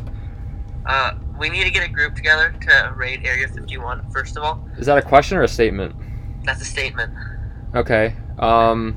Uh, 0.85 1.13
we 1.39 1.49
need 1.49 1.65
to 1.65 1.71
get 1.71 1.83
a 1.85 1.89
group 1.93 2.15
together 2.15 2.55
to 2.61 2.93
raid 2.97 3.25
Area 3.25 3.49
51. 3.49 4.11
First 4.11 4.37
of 4.37 4.43
all, 4.45 4.65
Is 4.79 4.87
that 4.87 4.99
a 4.99 5.03
question 5.03 5.39
or 5.39 5.43
a 5.43 5.49
statement? 5.49 5.95
that's 6.45 6.61
a 6.61 6.65
statement. 6.65 7.13
Okay. 7.75 8.15
Um, 8.39 8.97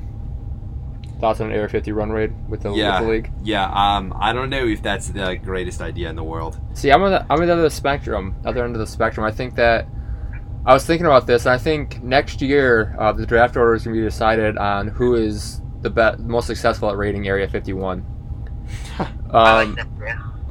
thoughts 1.20 1.40
on 1.40 1.46
an 1.48 1.52
Area 1.52 1.68
50 1.68 1.92
run 1.92 2.10
raid 2.10 2.32
with 2.48 2.62
the, 2.62 2.72
Yeah. 2.72 2.98
with 3.00 3.06
the 3.08 3.12
league? 3.14 3.32
Yeah, 3.42 3.66
um, 3.70 4.12
I 4.18 4.32
don't 4.32 4.50
know 4.50 4.64
if 4.66 4.82
that's 4.82 5.08
the 5.08 5.36
greatest 5.36 5.80
idea 5.80 6.08
in 6.10 6.16
the 6.16 6.24
world. 6.24 6.58
See, 6.74 6.90
I'm 6.90 7.02
on 7.02 7.10
the 7.12 7.22
I'm 7.30 7.38
on 7.38 7.38
the 7.38 7.42
other 7.44 7.52
end 7.52 7.60
of 7.60 7.64
the 7.64 7.70
spectrum. 7.70 8.34
Other 8.44 8.64
end 8.64 8.74
of 8.74 8.80
the 8.80 8.86
spectrum. 8.86 9.24
I 9.26 9.30
think 9.30 9.54
that 9.56 9.86
I 10.66 10.74
was 10.74 10.84
thinking 10.84 11.06
about 11.06 11.26
this. 11.26 11.46
And 11.46 11.52
I 11.54 11.58
think 11.58 12.02
next 12.02 12.42
year 12.42 12.94
uh, 12.98 13.12
the 13.12 13.24
draft 13.26 13.56
order 13.56 13.74
is 13.74 13.84
going 13.84 13.94
to 13.96 14.00
be 14.02 14.06
decided 14.06 14.58
on 14.58 14.88
who 14.88 15.14
is 15.14 15.60
the 15.82 15.90
best, 15.90 16.18
most 16.20 16.46
successful 16.46 16.90
at 16.90 16.96
raiding 16.96 17.26
Area 17.28 17.48
51. 17.48 18.04
I 18.98 19.02
Um, 19.30 19.74
like 19.74 19.76
that. 19.76 19.86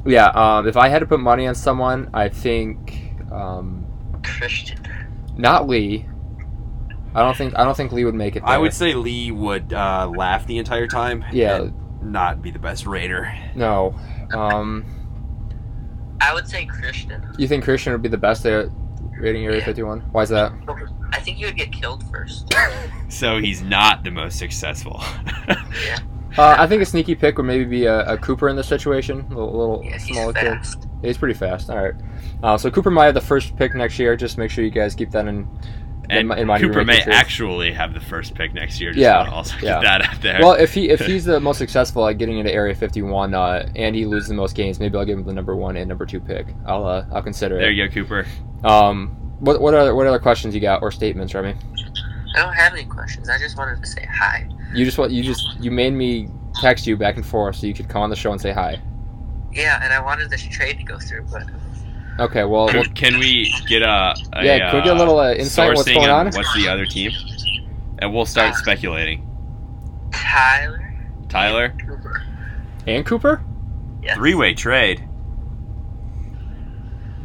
Yeah. 0.06 0.30
yeah. 0.34 0.56
Um, 0.58 0.66
if 0.66 0.76
I 0.76 0.88
had 0.88 0.98
to 1.00 1.06
put 1.06 1.20
money 1.20 1.46
on 1.46 1.54
someone, 1.54 2.10
I 2.14 2.28
think 2.28 3.12
um, 3.30 3.86
Christian. 4.24 4.78
not 5.36 5.68
Lee. 5.68 6.06
I 7.14 7.22
don't 7.22 7.36
think 7.36 7.58
I 7.58 7.64
don't 7.64 7.76
think 7.76 7.92
Lee 7.92 8.04
would 8.04 8.14
make 8.14 8.36
it. 8.36 8.42
I 8.44 8.56
would 8.58 8.72
say 8.72 8.94
Lee 8.94 9.30
would 9.32 9.72
uh, 9.72 10.10
laugh 10.14 10.46
the 10.46 10.58
entire 10.58 10.86
time. 10.86 11.24
Yeah. 11.32 11.56
and 11.62 11.74
not 12.02 12.40
be 12.42 12.50
the 12.50 12.58
best 12.58 12.86
raider. 12.86 13.32
no. 13.54 13.94
Um, 14.32 14.84
I 16.20 16.32
would 16.34 16.46
say 16.48 16.66
Christian. 16.66 17.22
you 17.38 17.48
think 17.48 17.64
Christian 17.64 17.92
would 17.92 18.02
be 18.02 18.08
the 18.08 18.16
best 18.18 18.44
at 18.46 18.68
raiding 19.18 19.44
Area 19.44 19.58
Yeah. 19.58 19.64
51? 19.64 20.00
Why 20.12 20.22
is 20.22 20.28
that? 20.28 20.52
I 21.12 21.18
think 21.20 21.38
he 21.38 21.44
would 21.46 21.56
get 21.56 21.72
killed 21.72 22.04
first. 22.10 22.54
So 23.08 23.38
he's 23.38 23.60
not 23.60 24.04
the 24.04 24.10
most 24.12 24.38
successful. 24.38 25.02
Yeah. 25.84 25.98
Uh, 26.38 26.54
I 26.56 26.68
think 26.68 26.80
a 26.80 26.86
sneaky 26.86 27.16
pick 27.16 27.38
would 27.38 27.42
maybe 27.46 27.64
be 27.64 27.86
a, 27.86 28.04
a 28.12 28.16
Cooper 28.16 28.48
in 28.48 28.54
this 28.54 28.68
situation. 28.68 29.22
A 29.22 29.28
little, 29.30 29.50
little 29.58 29.82
Yeah, 29.84 29.98
he's 29.98 30.04
smaller 30.14 30.32
kid. 30.32 30.44
fast. 30.44 30.86
Yeah, 31.02 31.08
he's 31.08 31.18
pretty 31.18 31.34
fast. 31.34 31.70
All 31.70 31.82
right. 31.82 31.94
Uh, 32.44 32.56
so 32.56 32.70
Cooper 32.70 32.88
might 32.92 33.06
have 33.06 33.14
the 33.14 33.20
first 33.20 33.56
pick 33.56 33.74
next 33.74 33.98
year. 33.98 34.14
Just 34.14 34.38
make 34.38 34.48
sure 34.52 34.62
you 34.64 34.70
guys 34.70 34.94
keep 34.94 35.10
that 35.10 35.26
in. 35.26 35.48
And 36.10 36.32
in 36.32 36.46
mind 36.46 36.62
Cooper 36.62 36.84
may 36.84 36.98
make 36.98 37.08
actually 37.08 37.72
have 37.72 37.94
the 37.94 38.00
first 38.00 38.34
pick 38.34 38.52
next 38.52 38.80
year. 38.80 38.90
Just 38.90 39.00
Yeah, 39.00 39.18
wanna 39.18 39.34
also 39.34 39.54
yeah. 39.56 39.60
get 39.60 39.82
that 39.82 40.02
out 40.02 40.20
there. 40.22 40.38
Well, 40.40 40.52
if 40.52 40.74
he 40.74 40.90
if 40.90 41.00
he's 41.00 41.24
the 41.24 41.40
most 41.48 41.58
successful 41.58 42.06
at 42.06 42.18
getting 42.18 42.38
into 42.38 42.52
Area 42.52 42.74
51, 42.74 43.34
uh, 43.34 43.68
and 43.76 43.94
he 43.94 44.04
loses 44.06 44.28
the 44.28 44.34
most 44.34 44.54
games, 44.56 44.80
maybe 44.80 44.96
I'll 44.98 45.04
give 45.04 45.18
him 45.18 45.24
the 45.24 45.32
number 45.32 45.56
one 45.56 45.76
and 45.76 45.88
number 45.88 46.06
two 46.06 46.20
pick. 46.20 46.48
I'll 46.66 46.86
uh, 46.86 47.06
I'll 47.12 47.22
consider 47.22 47.56
there 47.56 47.70
it. 47.70 47.74
There 47.76 47.84
you 47.84 47.88
go, 47.88 47.94
Cooper. 47.94 48.26
Um, 48.64 49.16
what 49.40 49.60
what 49.60 49.74
other 49.74 49.94
what 49.94 50.06
other 50.06 50.18
questions 50.18 50.54
you 50.54 50.60
got 50.60 50.82
or 50.82 50.90
statements, 50.90 51.34
Remy? 51.34 51.54
I 52.36 52.38
don't 52.42 52.54
have 52.54 52.72
any 52.72 52.84
questions. 52.84 53.28
I 53.28 53.38
just 53.38 53.56
wanted 53.56 53.82
to 53.82 53.88
say 53.88 54.06
hi. 54.10 54.48
You 54.74 54.84
just 54.84 54.98
what 54.98 55.10
you 55.10 55.22
just 55.22 55.58
you 55.60 55.70
made 55.70 55.92
me 55.92 56.28
text 56.60 56.86
you 56.86 56.96
back 56.96 57.16
and 57.16 57.24
forth 57.26 57.56
so 57.56 57.66
you 57.66 57.74
could 57.74 57.88
come 57.88 58.02
on 58.02 58.10
the 58.10 58.16
show 58.16 58.32
and 58.32 58.40
say 58.40 58.52
hi. 58.52 58.80
Yeah, 59.52 59.80
and 59.82 59.92
I 59.92 60.00
wanted 60.00 60.30
this 60.30 60.42
trade 60.42 60.78
to 60.78 60.84
go 60.84 60.98
through, 60.98 61.26
but 61.32 61.42
Okay. 62.20 62.44
Well, 62.44 62.66
well 62.66 62.84
Can, 62.84 62.94
can 62.94 63.18
we 63.18 63.52
get 63.66 63.82
a, 63.82 64.14
a 64.34 64.44
yeah. 64.44 64.70
Can 64.70 64.80
we 64.80 64.84
get 64.84 64.96
a 64.96 64.98
little 64.98 65.18
uh, 65.18 65.32
insight 65.32 65.70
on 65.70 65.74
what's 65.76 65.88
going 65.88 66.10
on 66.10 66.26
on? 66.26 66.32
What's 66.34 66.54
the 66.54 66.68
other 66.68 66.86
team? 66.86 67.10
And 67.98 68.14
we'll 68.14 68.26
start 68.26 68.52
Uh, 68.52 68.56
speculating. 68.56 69.26
Tyler, 70.12 70.94
Tyler, 71.28 71.74
Cooper. 71.86 72.22
And 72.86 73.04
Cooper? 73.06 73.42
Yes. 74.02 74.16
three-way 74.16 74.54
trade. 74.54 75.04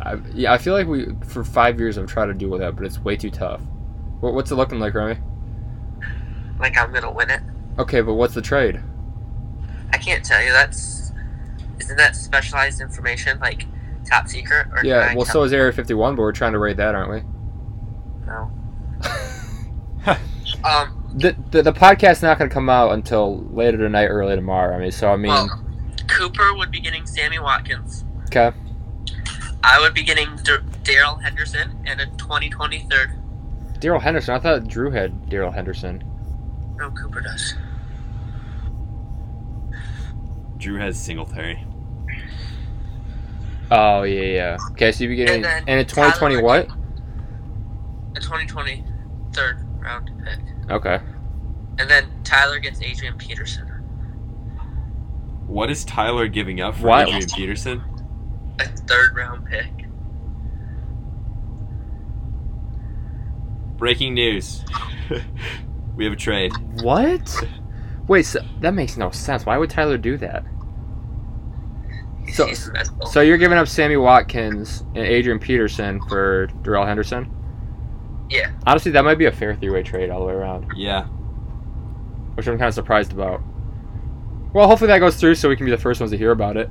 I, 0.02 0.18
yeah, 0.34 0.54
I 0.54 0.58
feel 0.58 0.74
like 0.74 0.88
we 0.88 1.08
for 1.26 1.44
five 1.44 1.80
years 1.80 1.98
I've 1.98 2.08
tried 2.08 2.28
to 2.28 2.34
do 2.34 2.50
with 2.50 2.62
that, 2.62 2.76
but 2.76 2.86
it's 2.86 3.00
way 3.00 3.16
too 3.16 3.32
tough. 3.32 3.62
What, 4.20 4.34
what's 4.34 4.52
it 4.52 4.56
looking 4.56 4.80
like, 4.80 4.94
Remy? 4.94 5.20
Like 6.60 6.78
I'm 6.78 6.94
gonna 6.94 7.12
win 7.12 7.30
it. 7.30 7.42
Okay, 7.80 8.02
but 8.02 8.14
what's 8.14 8.34
the 8.34 8.42
trade? 8.42 8.82
I 9.92 9.98
can't 9.98 10.24
tell 10.24 10.44
you. 10.44 10.52
That's 10.52 11.12
isn't 11.80 11.98
that 11.98 12.16
specialized 12.16 12.82
information 12.82 13.40
like 13.40 13.66
top 14.06 14.28
secret 14.28 14.68
or 14.72 14.84
Yeah, 14.86 15.14
well, 15.16 15.26
so 15.26 15.44
is 15.44 15.52
Area 15.54 15.72
51, 15.74 16.16
but 16.16 16.22
we're 16.22 16.32
trying 16.32 16.54
to 16.54 16.60
raid 16.60 16.78
that, 16.78 16.96
aren't 16.96 17.12
we? 17.12 17.22
no. 18.28 18.52
Um. 20.64 21.12
the, 21.16 21.36
the 21.52 21.62
the 21.64 21.74
podcast's 21.74 22.22
not 22.24 22.38
going 22.38 22.50
to 22.50 22.54
come 22.54 22.70
out 22.70 22.92
until 22.94 23.44
later 23.52 23.78
tonight, 23.78 24.08
early 24.08 24.36
tomorrow. 24.36 24.76
I 24.76 24.80
mean, 24.80 24.92
so 24.92 25.10
I 25.10 25.16
mean, 25.16 25.32
well, 25.32 25.64
Cooper 26.08 26.56
would 26.56 26.72
be 26.72 26.80
getting 26.80 27.06
Sammy 27.06 27.38
Watkins. 27.40 28.04
okay, 28.26 28.52
I 29.64 29.80
would 29.80 29.94
be 29.94 30.04
getting 30.04 30.36
D- 30.38 30.58
Darrell 30.84 31.16
Henderson 31.18 31.80
and 31.86 32.00
a 32.02 32.06
2020 32.18 32.88
third. 32.90 33.12
Darrell 33.80 34.00
Henderson. 34.00 34.34
I 34.36 34.40
thought 34.40 34.68
Drew 34.68 34.90
had 34.92 35.30
Darrell 35.30 35.52
Henderson. 35.52 36.04
No, 36.78 36.90
Cooper 36.92 37.22
does. 37.22 37.54
Drew 40.58 40.78
has 40.78 41.00
Singletary. 41.00 41.64
Oh 43.72 44.04
yeah, 44.04 44.22
yeah. 44.22 44.58
Okay, 44.72 44.92
so 44.92 45.04
you'd 45.04 45.10
be 45.10 45.16
getting 45.16 45.36
And 45.36 45.44
then 45.44 45.64
and 45.68 45.80
in 45.80 45.86
2020 45.86 46.36
Tyler 46.36 46.44
what? 46.46 46.66
A 48.16 48.20
2020 48.22 48.84
third 49.34 49.66
round 49.80 50.12
pick. 50.24 50.40
Okay, 50.72 51.00
And 51.78 51.90
then 51.90 52.06
Tyler 52.24 52.60
gets 52.60 52.82
Adrian 52.82 53.18
Peterson. 53.18 53.68
What 55.48 55.70
is 55.70 55.86
Tyler 55.86 56.28
giving 56.28 56.62
up 56.62 56.76
for 56.76 56.88
Why- 56.88 57.04
Adrian 57.04 57.30
Peterson? 57.36 57.84
A 58.60 58.66
third 58.66 59.16
round 59.16 59.46
pick. 59.46 59.68
Breaking 63.78 64.14
news. 64.14 64.64
we 65.96 66.06
have 66.06 66.14
a 66.14 66.18
trade. 66.18 66.52
what? 66.82 67.44
Wait, 68.08 68.26
so, 68.26 68.40
that 68.62 68.74
makes 68.74 68.98
no 68.98 69.10
sense. 69.12 69.46
Why 69.46 69.58
would 69.58 69.70
Tyler 69.70 69.98
do 69.98 70.18
that? 70.18 70.46
So- 72.34 72.48
He's 72.48 72.70
mental. 72.72 73.06
So 73.08 73.22
you're 73.22 73.38
giving 73.38 73.58
up 73.58 73.68
Sammy 73.68 73.98
Watkins 73.98 74.82
and 74.96 74.98
Adrian 75.06 75.40
Peterson 75.40 76.00
for 76.10 76.48
Darrell 76.64 76.86
Henderson? 76.86 77.30
Yeah. 78.30 78.52
Honestly, 78.66 78.92
that 78.92 79.04
might 79.04 79.18
be 79.20 79.26
a 79.26 79.32
fair 79.32 79.56
three-way 79.56 79.84
trade 79.84 80.10
all 80.10 80.20
the 80.22 80.26
way 80.26 80.34
around, 80.34 80.68
Yeah. 80.76 81.04
which 82.36 82.48
I'm 82.48 82.58
kind 82.58 82.68
of 82.70 82.74
surprised 82.74 83.14
about. 83.14 83.42
Well, 84.54 84.68
hopefully 84.68 84.88
that 84.88 85.00
goes 85.00 85.16
through, 85.18 85.36
so 85.36 85.50
we 85.50 85.56
can 85.56 85.66
be 85.66 85.72
the 85.72 85.78
first 85.78 86.00
ones 86.00 86.12
to 86.12 86.18
hear 86.18 86.32
about 86.32 86.58
it. 86.58 86.70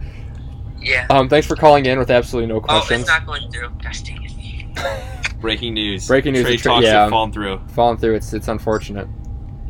Yeah. 0.80 1.06
Um, 1.10 1.28
thanks 1.28 1.46
for 1.46 1.54
calling 1.56 1.86
in 1.86 1.98
with 1.98 2.10
absolutely 2.10 2.52
no 2.52 2.60
questions. 2.60 2.74
Oh, 2.76 2.86
questions. 2.86 3.00
it's 3.02 3.08
not 3.08 3.26
going 3.26 3.50
through. 3.50 3.70
Gosh 3.82 4.02
dang 4.02 4.22
it. 4.24 5.40
Breaking 5.40 5.74
news. 5.74 6.08
Breaking 6.08 6.32
news, 6.32 6.44
Trade 6.46 6.58
tra- 6.58 6.70
talks 6.72 6.84
yeah. 6.86 7.02
have 7.02 7.10
fallen 7.10 7.30
through. 7.32 7.60
Falling 7.68 7.98
through, 7.98 8.14
it's 8.14 8.32
it's 8.32 8.48
unfortunate. 8.48 9.06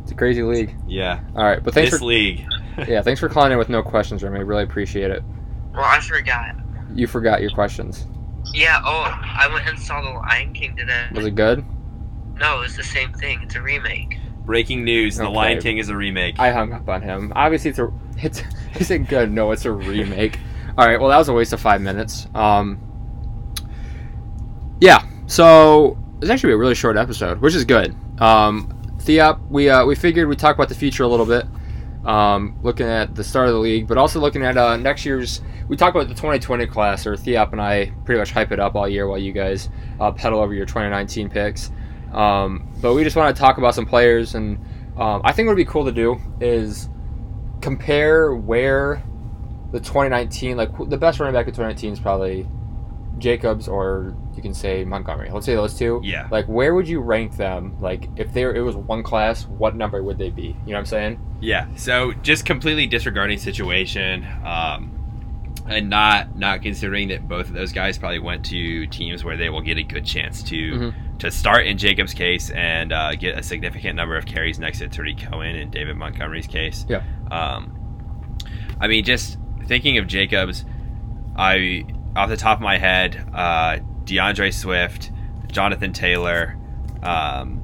It's 0.01 0.11
a 0.11 0.15
crazy 0.15 0.41
league. 0.41 0.73
Yeah. 0.87 1.19
All 1.35 1.43
right, 1.43 1.61
but 1.61 1.73
thanks 1.73 1.91
this 1.91 1.99
for 1.99 2.05
league. 2.05 2.45
yeah, 2.87 3.01
thanks 3.01 3.19
for 3.19 3.27
calling 3.29 3.51
in 3.51 3.57
with 3.57 3.69
no 3.69 3.83
questions, 3.83 4.23
Remy. 4.23 4.43
Really 4.43 4.63
appreciate 4.63 5.11
it. 5.11 5.23
Well, 5.75 5.85
I 5.85 5.99
forgot. 5.99 6.55
You 6.93 7.07
forgot 7.07 7.41
your 7.41 7.51
questions. 7.51 8.05
Yeah, 8.53 8.81
oh, 8.85 9.03
I 9.21 9.49
went 9.51 9.67
and 9.67 9.77
saw 9.77 10.01
The 10.01 10.09
Lion 10.09 10.53
King 10.53 10.75
today. 10.77 11.07
Was 11.13 11.25
it 11.25 11.35
good? 11.35 11.65
No, 12.37 12.61
it's 12.61 12.77
the 12.77 12.83
same 12.83 13.11
thing. 13.13 13.41
It's 13.41 13.55
a 13.55 13.61
remake. 13.61 14.17
Breaking 14.45 14.83
news. 14.83 15.17
The 15.17 15.23
Okay. 15.25 15.33
Lion 15.33 15.61
King 15.61 15.77
is 15.79 15.89
a 15.89 15.95
remake. 15.95 16.39
I 16.39 16.51
hung 16.51 16.71
up 16.71 16.87
on 16.87 17.01
him. 17.01 17.33
Obviously, 17.35 17.71
it's 17.71 17.79
a 17.79 17.91
it's 18.17 18.43
is 18.79 18.91
it 18.91 19.07
good? 19.07 19.31
No, 19.31 19.51
it's 19.51 19.65
a 19.65 19.71
remake. 19.71 20.39
All 20.77 20.85
right, 20.85 20.99
well 20.99 21.09
that 21.09 21.17
was 21.17 21.29
a 21.29 21.33
waste 21.33 21.53
of 21.53 21.59
five 21.61 21.81
minutes. 21.81 22.27
Um, 22.35 22.79
yeah, 24.81 25.03
so 25.25 25.97
it's 26.21 26.29
actually 26.29 26.53
a 26.53 26.57
really 26.57 26.75
short 26.75 26.97
episode, 26.97 27.39
which 27.41 27.55
is 27.55 27.65
good. 27.65 27.95
Um, 28.19 28.67
Theop, 28.97 29.39
we 29.49 29.69
uh, 29.69 29.85
we 29.85 29.95
figured 29.95 30.27
we'd 30.27 30.39
talk 30.39 30.55
about 30.55 30.69
the 30.69 30.75
future 30.75 31.03
a 31.03 31.07
little 31.07 31.25
bit, 31.25 31.45
um, 32.05 32.57
looking 32.61 32.85
at 32.85 33.15
the 33.15 33.23
start 33.23 33.47
of 33.47 33.53
the 33.53 33.59
league, 33.59 33.87
but 33.87 33.97
also 33.97 34.19
looking 34.19 34.43
at 34.43 34.57
uh, 34.57 34.77
next 34.77 35.05
year's. 35.05 35.41
We 35.67 35.75
talk 35.75 35.95
about 35.95 36.07
the 36.07 36.13
2020 36.13 36.67
class, 36.67 37.07
or 37.07 37.15
Theop 37.15 37.51
and 37.51 37.59
I 37.59 37.91
pretty 38.05 38.19
much 38.19 38.31
hype 38.31 38.51
it 38.51 38.59
up 38.59 38.75
all 38.75 38.87
year 38.87 39.07
while 39.07 39.17
you 39.17 39.31
guys 39.31 39.69
uh, 39.99 40.11
pedal 40.11 40.39
over 40.39 40.53
your 40.53 40.67
2019 40.67 41.29
picks. 41.29 41.71
Um, 42.13 42.71
but 42.81 42.93
we 42.93 43.03
just 43.03 43.15
want 43.15 43.35
to 43.35 43.39
talk 43.39 43.57
about 43.57 43.73
some 43.73 43.85
players, 43.85 44.35
and 44.35 44.57
um, 44.97 45.21
I 45.23 45.31
think 45.31 45.47
what 45.47 45.53
would 45.53 45.57
be 45.57 45.65
cool 45.65 45.85
to 45.85 45.91
do 45.91 46.17
is 46.39 46.87
compare 47.61 48.35
where 48.35 49.03
the 49.71 49.79
2019, 49.79 50.55
like 50.55 50.69
the 50.87 50.97
best 50.97 51.19
running 51.19 51.33
back 51.33 51.47
in 51.47 51.53
2019 51.53 51.93
is 51.93 51.99
probably 51.99 52.47
Jacobs 53.17 53.67
or 53.67 54.15
can 54.45 54.53
say 54.53 54.83
Montgomery. 54.85 55.29
Let's 55.31 55.45
say 55.45 55.55
those 55.55 55.77
two. 55.77 55.99
Yeah. 56.03 56.27
Like, 56.31 56.45
where 56.45 56.73
would 56.75 56.87
you 56.87 56.99
rank 57.01 57.35
them? 57.37 57.75
Like, 57.81 58.07
if 58.15 58.33
there 58.33 58.53
it 58.55 58.61
was 58.61 58.75
one 58.75 59.03
class, 59.03 59.45
what 59.47 59.75
number 59.75 60.01
would 60.03 60.17
they 60.17 60.29
be? 60.29 60.43
You 60.43 60.51
know 60.51 60.73
what 60.73 60.77
I'm 60.79 60.85
saying? 60.85 61.19
Yeah. 61.41 61.67
So 61.75 62.13
just 62.13 62.45
completely 62.45 62.87
disregarding 62.87 63.37
situation, 63.39 64.25
um, 64.45 64.91
and 65.67 65.89
not 65.89 66.37
not 66.37 66.61
considering 66.61 67.07
that 67.09 67.27
both 67.27 67.47
of 67.47 67.53
those 67.55 67.71
guys 67.71 67.97
probably 67.97 68.19
went 68.19 68.45
to 68.45 68.85
teams 68.87 69.23
where 69.23 69.35
they 69.35 69.49
will 69.49 69.61
get 69.61 69.77
a 69.79 69.83
good 69.83 70.05
chance 70.05 70.43
to 70.43 70.55
Mhm. 70.55 70.93
to 71.19 71.31
start 71.31 71.65
in 71.65 71.77
Jacob's 71.77 72.13
case 72.13 72.51
and 72.51 72.93
uh, 72.93 73.15
get 73.15 73.37
a 73.37 73.41
significant 73.41 73.95
number 73.95 74.15
of 74.15 74.25
carries 74.25 74.59
next 74.59 74.79
to 74.79 74.87
Tarik 74.87 75.17
Cohen 75.17 75.55
and 75.55 75.71
David 75.71 75.95
Montgomery's 75.97 76.45
case. 76.47 76.85
Yeah. 76.87 77.01
Um, 77.31 77.71
I 78.79 78.87
mean, 78.87 79.03
just 79.03 79.39
thinking 79.65 79.97
of 79.97 80.05
Jacobs, 80.07 80.65
I 81.35 81.85
off 82.15 82.29
the 82.29 82.37
top 82.37 82.59
of 82.59 82.61
my 82.61 82.77
head, 82.77 83.17
uh, 83.33 83.77
D'Andre 84.05 84.51
Swift, 84.51 85.11
Jonathan 85.47 85.93
Taylor. 85.93 86.57
Um, 87.03 87.61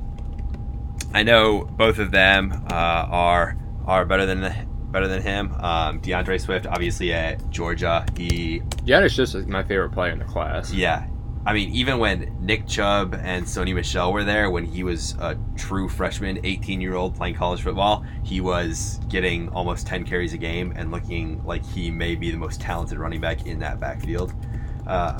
I 1.13 1.23
know 1.23 1.65
both 1.65 1.99
of 1.99 2.11
them 2.11 2.51
uh, 2.69 3.07
are 3.09 3.57
are 3.85 4.05
better 4.05 4.25
than 4.25 4.41
the, 4.41 4.55
better 4.91 5.07
than 5.07 5.21
him. 5.21 5.53
Um, 5.53 5.99
D'Andre 5.99 6.37
Swift, 6.37 6.67
obviously 6.67 7.13
at 7.13 7.49
Georgia, 7.49 8.05
he 8.15 8.61
Janice 8.85 9.15
just 9.15 9.35
my 9.47 9.63
favorite 9.63 9.91
player 9.91 10.11
in 10.11 10.19
the 10.19 10.25
class. 10.25 10.71
yeah. 10.71 11.07
I 11.43 11.53
mean, 11.53 11.73
even 11.73 11.97
when 11.97 12.37
Nick 12.39 12.67
Chubb 12.67 13.15
and 13.15 13.45
Sony 13.45 13.73
Michel 13.73 14.13
were 14.13 14.23
there, 14.23 14.51
when 14.51 14.63
he 14.63 14.83
was 14.83 15.15
a 15.19 15.35
true 15.55 15.89
freshman, 15.89 16.39
18 16.45 16.79
year 16.79 16.93
old 16.93 17.15
playing 17.15 17.33
college 17.33 17.63
football, 17.63 18.05
he 18.23 18.41
was 18.41 18.99
getting 19.09 19.49
almost 19.49 19.87
10 19.87 20.05
carries 20.05 20.33
a 20.33 20.37
game 20.37 20.71
and 20.75 20.91
looking 20.91 21.43
like 21.43 21.65
he 21.65 21.89
may 21.89 22.13
be 22.13 22.29
the 22.29 22.37
most 22.37 22.61
talented 22.61 22.99
running 22.99 23.19
back 23.19 23.47
in 23.47 23.57
that 23.57 23.79
backfield. 23.79 24.33
Uh, 24.85 25.19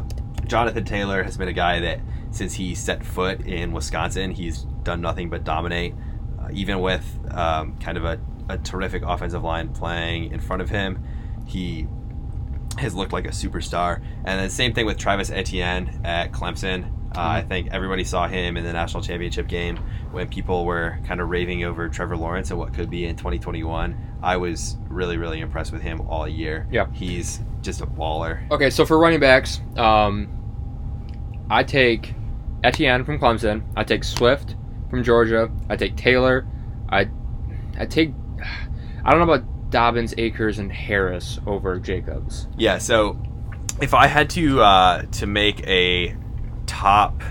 Jonathan 0.51 0.83
Taylor 0.83 1.23
has 1.23 1.37
been 1.37 1.47
a 1.47 1.53
guy 1.53 1.79
that, 1.79 2.01
since 2.31 2.53
he 2.53 2.75
set 2.75 3.05
foot 3.05 3.39
in 3.47 3.71
Wisconsin, 3.71 4.31
he's 4.31 4.63
done 4.83 4.99
nothing 4.99 5.29
but 5.29 5.45
dominate. 5.45 5.95
Uh, 6.37 6.49
even 6.51 6.81
with 6.81 7.05
um, 7.31 7.77
kind 7.79 7.97
of 7.97 8.03
a, 8.03 8.19
a 8.49 8.57
terrific 8.57 9.01
offensive 9.01 9.43
line 9.43 9.69
playing 9.69 10.29
in 10.33 10.41
front 10.41 10.61
of 10.61 10.69
him, 10.69 11.01
he 11.47 11.87
has 12.79 12.93
looked 12.93 13.13
like 13.13 13.23
a 13.23 13.29
superstar. 13.29 14.03
And 14.25 14.41
then 14.41 14.49
same 14.49 14.73
thing 14.73 14.85
with 14.85 14.97
Travis 14.97 15.31
Etienne 15.31 16.01
at 16.03 16.33
Clemson. 16.33 16.91
Uh, 17.15 17.21
I 17.21 17.43
think 17.43 17.69
everybody 17.71 18.03
saw 18.03 18.27
him 18.27 18.57
in 18.57 18.65
the 18.65 18.73
national 18.73 19.03
championship 19.03 19.47
game 19.47 19.77
when 20.11 20.27
people 20.27 20.65
were 20.65 20.99
kind 21.05 21.21
of 21.21 21.29
raving 21.29 21.63
over 21.63 21.87
Trevor 21.87 22.17
Lawrence 22.17 22.49
and 22.49 22.59
what 22.59 22.73
could 22.73 22.89
be 22.89 23.05
in 23.05 23.15
2021. 23.15 23.95
I 24.21 24.35
was 24.35 24.75
really, 24.89 25.15
really 25.15 25.39
impressed 25.39 25.71
with 25.71 25.81
him 25.81 26.01
all 26.09 26.27
year. 26.27 26.67
Yeah. 26.69 26.91
He's 26.91 27.39
just 27.61 27.79
a 27.79 27.85
baller. 27.85 28.51
Okay, 28.51 28.69
so 28.69 28.85
for 28.85 28.97
running 28.99 29.21
backs, 29.21 29.61
um, 29.77 30.40
I 31.51 31.63
take 31.63 32.15
Etienne 32.63 33.03
from 33.03 33.19
Clemson. 33.19 33.63
I 33.75 33.83
take 33.83 34.05
Swift 34.05 34.55
from 34.89 35.03
Georgia. 35.03 35.51
I 35.69 35.75
take 35.75 35.97
Taylor. 35.97 36.47
I 36.89 37.09
I 37.77 37.85
take 37.85 38.13
I 39.03 39.11
don't 39.11 39.19
know 39.19 39.33
about 39.33 39.69
Dobbins, 39.69 40.13
Akers, 40.17 40.59
and 40.59 40.71
Harris 40.71 41.39
over 41.45 41.77
Jacobs. 41.77 42.47
Yeah. 42.57 42.77
So 42.77 43.21
if 43.81 43.93
I 43.93 44.07
had 44.07 44.29
to 44.31 44.61
uh, 44.61 45.01
to 45.03 45.27
make 45.27 45.67
a 45.67 46.15
top 46.67 47.21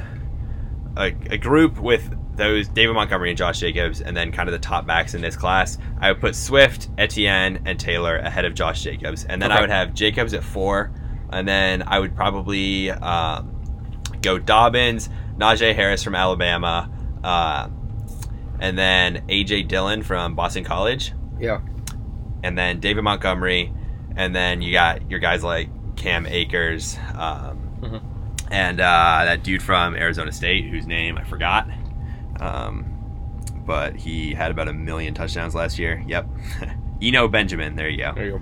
a, 0.98 1.06
a 1.30 1.38
group 1.38 1.78
with 1.78 2.14
those 2.36 2.68
David 2.68 2.92
Montgomery 2.94 3.30
and 3.30 3.38
Josh 3.38 3.60
Jacobs, 3.60 4.02
and 4.02 4.14
then 4.14 4.32
kind 4.32 4.50
of 4.50 4.52
the 4.52 4.58
top 4.58 4.86
backs 4.86 5.14
in 5.14 5.22
this 5.22 5.36
class, 5.36 5.78
I 5.98 6.12
would 6.12 6.20
put 6.20 6.34
Swift, 6.34 6.88
Etienne, 6.98 7.62
and 7.64 7.80
Taylor 7.80 8.16
ahead 8.18 8.44
of 8.44 8.54
Josh 8.54 8.82
Jacobs, 8.82 9.24
and 9.24 9.40
then 9.40 9.50
I 9.50 9.62
would 9.62 9.70
have 9.70 9.94
Jacobs 9.94 10.34
at 10.34 10.44
four, 10.44 10.92
and 11.30 11.48
then 11.48 11.82
I 11.86 11.98
would 11.98 12.14
probably 12.14 12.90
um, 12.90 13.59
go 14.22 14.38
Dobbins, 14.38 15.08
Najee 15.38 15.74
Harris 15.74 16.02
from 16.02 16.14
Alabama, 16.14 16.90
uh, 17.24 17.68
and 18.58 18.76
then 18.78 19.24
AJ 19.28 19.68
Dillon 19.68 20.02
from 20.02 20.34
Boston 20.34 20.64
College 20.64 21.12
Yeah. 21.38 21.60
and 22.42 22.56
then 22.58 22.80
David 22.80 23.02
Montgomery, 23.04 23.72
and 24.16 24.34
then 24.34 24.60
you 24.62 24.72
got 24.72 25.10
your 25.10 25.20
guys 25.20 25.42
like 25.42 25.68
Cam 25.96 26.26
Akers, 26.26 26.98
um, 27.14 27.58
Mhm. 27.80 28.00
and 28.50 28.80
uh, 28.80 29.22
that 29.24 29.42
dude 29.42 29.62
from 29.62 29.94
Arizona 29.96 30.32
State 30.32 30.66
whose 30.66 30.86
name 30.86 31.16
I 31.18 31.24
forgot, 31.24 31.68
um, 32.40 32.84
but 33.66 33.96
he 33.96 34.34
had 34.34 34.50
about 34.50 34.68
a 34.68 34.72
million 34.72 35.14
touchdowns 35.14 35.54
last 35.54 35.78
year. 35.78 36.02
Yep, 36.06 36.26
Eno 37.02 37.28
Benjamin. 37.28 37.76
There 37.76 37.88
you 37.88 37.98
go. 37.98 38.12
There 38.14 38.24
you 38.26 38.30
go. 38.32 38.40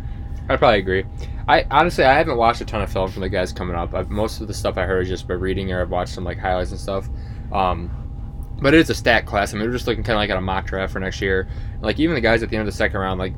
I 0.48 0.56
probably 0.56 0.78
agree. 0.78 1.04
I 1.46 1.66
honestly 1.70 2.04
I 2.04 2.16
haven't 2.16 2.36
watched 2.36 2.60
a 2.60 2.64
ton 2.64 2.82
of 2.82 2.92
film 2.92 3.10
from 3.10 3.22
the 3.22 3.28
guys 3.28 3.52
coming 3.52 3.76
up. 3.76 3.94
I've, 3.94 4.10
most 4.10 4.40
of 4.40 4.48
the 4.48 4.54
stuff 4.54 4.78
I 4.78 4.84
heard 4.84 5.02
is 5.02 5.08
just 5.08 5.28
by 5.28 5.34
reading 5.34 5.72
or 5.72 5.80
I've 5.80 5.90
watched 5.90 6.14
some 6.14 6.24
like 6.24 6.38
highlights 6.38 6.70
and 6.70 6.80
stuff. 6.80 7.08
Um, 7.52 7.90
but 8.60 8.74
it 8.74 8.80
is 8.80 8.90
a 8.90 8.94
stat 8.94 9.24
class. 9.26 9.54
I 9.54 9.56
mean, 9.56 9.66
we're 9.66 9.72
just 9.72 9.86
looking 9.86 10.02
kind 10.02 10.16
of 10.16 10.20
like 10.20 10.30
at 10.30 10.36
a 10.36 10.40
mock 10.40 10.66
draft 10.66 10.92
for 10.92 11.00
next 11.00 11.20
year. 11.20 11.48
Like 11.80 11.98
even 12.00 12.14
the 12.14 12.20
guys 12.20 12.42
at 12.42 12.50
the 12.50 12.56
end 12.56 12.66
of 12.66 12.72
the 12.72 12.76
second 12.76 12.98
round, 12.98 13.18
like 13.20 13.34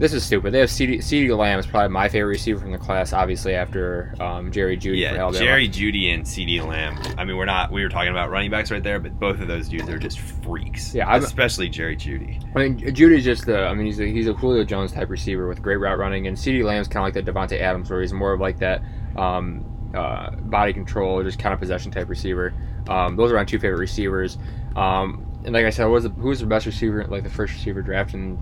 this 0.00 0.14
is 0.14 0.24
stupid. 0.24 0.52
They 0.54 0.60
have 0.60 0.70
CD, 0.70 0.96
CeeDee 0.96 1.36
Lamb 1.36 1.58
is 1.58 1.66
probably 1.66 1.90
my 1.90 2.08
favorite 2.08 2.30
receiver 2.30 2.58
from 2.58 2.72
the 2.72 2.78
class, 2.78 3.12
obviously 3.12 3.54
after 3.54 4.14
um, 4.18 4.50
Jerry 4.50 4.78
Jeudy 4.78 5.00
Yeah. 5.00 5.30
Jerry 5.30 5.68
Jeudy 5.68 6.14
and 6.14 6.24
CeeDee 6.24 6.66
Lamb. 6.66 6.98
I 7.18 7.24
mean, 7.24 7.36
we're 7.36 7.44
not. 7.44 7.70
We 7.70 7.82
were 7.82 7.90
talking 7.90 8.10
about 8.10 8.30
running 8.30 8.50
backs 8.50 8.70
right 8.70 8.82
there, 8.82 8.98
but 8.98 9.20
both 9.20 9.40
of 9.40 9.46
those 9.46 9.68
dudes 9.68 9.90
are 9.90 9.98
just 9.98 10.18
freaks. 10.18 10.94
Yeah, 10.94 11.06
I'm- 11.06 11.22
especially 11.22 11.68
Jerry 11.68 11.96
Jeudy. 11.96 12.42
I 12.56 12.58
mean, 12.68 12.78
Jeudy's 12.78 13.24
just 13.24 13.44
the. 13.44 13.66
I 13.66 13.74
mean, 13.74 13.84
he's 13.84 14.00
a, 14.00 14.06
he's 14.06 14.26
a 14.26 14.32
Julio 14.32 14.64
Jones 14.64 14.90
type 14.92 15.10
receiver 15.10 15.46
with 15.46 15.60
great 15.60 15.76
route 15.76 15.98
running, 15.98 16.26
and 16.26 16.36
CeeDee 16.36 16.64
Lamb's 16.64 16.88
kind 16.88 17.06
of 17.06 17.14
like 17.14 17.24
the 17.24 17.30
Davante 17.30 17.60
Adams, 17.60 17.90
where 17.90 18.00
he's 18.00 18.14
more 18.14 18.32
of 18.32 18.40
like 18.40 18.58
that 18.60 18.82
um, 19.16 19.66
uh, 19.94 20.30
body 20.30 20.72
control, 20.72 21.22
just 21.22 21.38
kind 21.38 21.52
of 21.52 21.60
possession 21.60 21.92
type 21.92 22.08
receiver. 22.08 22.54
Um, 22.88 23.16
those 23.16 23.30
are 23.30 23.34
my 23.36 23.44
two 23.44 23.58
favorite 23.58 23.80
receivers. 23.80 24.38
Um, 24.76 25.26
and 25.44 25.52
like 25.52 25.66
I 25.66 25.70
said, 25.70 25.84
was 25.86 26.04
the, 26.04 26.10
who 26.10 26.28
was 26.28 26.40
the 26.40 26.46
best 26.46 26.64
receiver, 26.64 27.04
like 27.06 27.22
the 27.22 27.30
first 27.30 27.52
receiver 27.52 27.82
drafted 27.82 28.14
in 28.16 28.38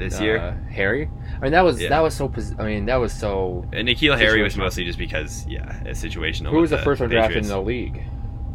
This 0.00 0.18
uh, 0.20 0.24
year, 0.24 0.66
Harry. 0.72 1.08
I 1.36 1.40
mean, 1.40 1.52
that 1.52 1.62
was 1.62 1.80
Yeah. 1.80 1.90
that 1.90 2.00
was 2.00 2.14
so. 2.14 2.32
I 2.58 2.64
mean, 2.64 2.86
that 2.86 2.96
was 2.96 3.12
so. 3.12 3.64
and 3.72 3.86
N'Keal 3.88 4.18
Harry 4.18 4.42
was 4.42 4.56
mostly 4.56 4.84
just 4.84 4.98
because, 4.98 5.46
yeah, 5.46 5.80
a 5.82 5.90
situational. 5.90 6.50
Who 6.50 6.56
was 6.58 6.70
with 6.70 6.80
the 6.80 6.84
first 6.84 7.00
one 7.00 7.10
drafted 7.10 7.42
in 7.44 7.48
the 7.48 7.60
league 7.60 8.02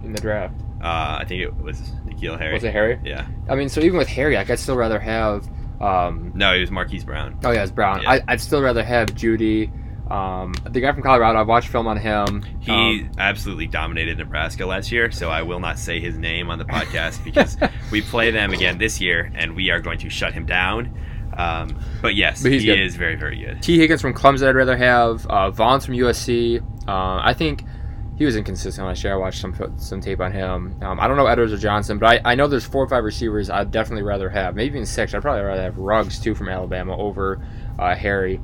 in 0.03 0.11
the 0.11 0.21
draft? 0.21 0.55
Uh, 0.81 1.17
I 1.21 1.25
think 1.27 1.41
it 1.41 1.55
was 1.57 1.93
Nikhil 2.05 2.37
Harry. 2.37 2.53
Was 2.53 2.63
it 2.63 2.71
Harry? 2.73 2.99
Yeah. 3.03 3.25
I 3.49 3.55
mean, 3.55 3.69
so 3.69 3.81
even 3.81 3.97
with 3.97 4.07
Harry, 4.09 4.35
like, 4.35 4.49
I'd 4.49 4.59
still 4.59 4.75
rather 4.75 4.99
have. 4.99 5.47
Um, 5.81 6.31
No, 6.35 6.53
it 6.53 6.59
was 6.61 6.71
Marquise 6.71 7.03
Brown. 7.03 7.39
Oh 7.43 7.51
yeah, 7.51 7.63
it's 7.63 7.71
Brown. 7.71 8.01
Yeah. 8.03 8.11
I, 8.11 8.21
I'd 8.27 8.41
still 8.41 8.61
rather 8.61 8.83
have 8.83 9.09
Jeudy. 9.09 9.71
Um, 10.09 10.53
the 10.69 10.79
guy 10.81 10.91
from 10.93 11.01
Colorado. 11.01 11.39
I've 11.39 11.47
watched 11.47 11.69
film 11.69 11.87
on 11.87 11.97
him. 11.97 12.43
He 12.59 12.71
Um, 12.71 13.11
absolutely 13.17 13.65
dominated 13.65 14.19
Nebraska 14.19 14.65
last 14.65 14.91
year, 14.91 15.09
so 15.09 15.29
I 15.31 15.41
will 15.41 15.59
not 15.59 15.79
say 15.79 15.99
his 15.99 16.15
name 16.17 16.51
on 16.51 16.59
the 16.59 16.65
podcast 16.65 17.23
because 17.23 17.57
we 17.91 18.01
play 18.03 18.29
them 18.29 18.53
again 18.53 18.77
this 18.77 19.01
year, 19.01 19.31
and 19.33 19.55
we 19.55 19.71
are 19.71 19.79
going 19.79 19.97
to 19.99 20.09
shut 20.11 20.33
him 20.33 20.45
down. 20.45 20.95
Um, 21.37 21.77
but 22.01 22.15
yes, 22.15 22.41
But 22.43 22.51
he 22.51 22.65
good. 22.65 22.79
is 22.79 22.95
very, 22.95 23.15
very 23.15 23.37
good. 23.39 23.61
Tee 23.61 23.77
Higgins 23.77 24.01
from 24.01 24.13
Clemson. 24.13 24.47
I'd 24.47 24.55
rather 24.55 24.77
have 24.77 25.25
uh, 25.27 25.51
Vaughns 25.51 25.85
from 25.85 25.95
USC. 25.95 26.61
Uh, 26.87 27.19
I 27.23 27.33
think 27.33 27.63
he 28.17 28.23
was 28.25 28.35
inconsistent 28.35 28.87
last 28.87 29.03
year. 29.03 29.13
I 29.13 29.17
watched 29.17 29.41
some 29.41 29.73
some 29.77 29.99
tape 30.01 30.21
on 30.21 30.31
him. 30.31 30.81
Um, 30.81 30.99
I 30.99 31.07
don't 31.07 31.17
know 31.17 31.25
Edwards 31.27 31.51
or 31.51 31.57
Johnson, 31.57 31.97
but 31.97 32.21
I, 32.25 32.31
I 32.31 32.35
know 32.35 32.47
there's 32.47 32.65
four 32.65 32.83
or 32.83 32.87
five 32.87 33.03
receivers 33.03 33.49
I'd 33.49 33.71
definitely 33.71 34.03
rather 34.03 34.29
have. 34.29 34.55
Maybe 34.55 34.69
even 34.75 34.85
six. 34.85 35.13
I'd 35.13 35.21
probably 35.21 35.43
rather 35.43 35.61
have 35.63 35.77
Ruggs 35.77 36.19
too 36.19 36.33
from 36.35 36.47
Alabama 36.47 36.97
over 36.97 37.45
uh, 37.77 37.93
Harry. 37.95 38.39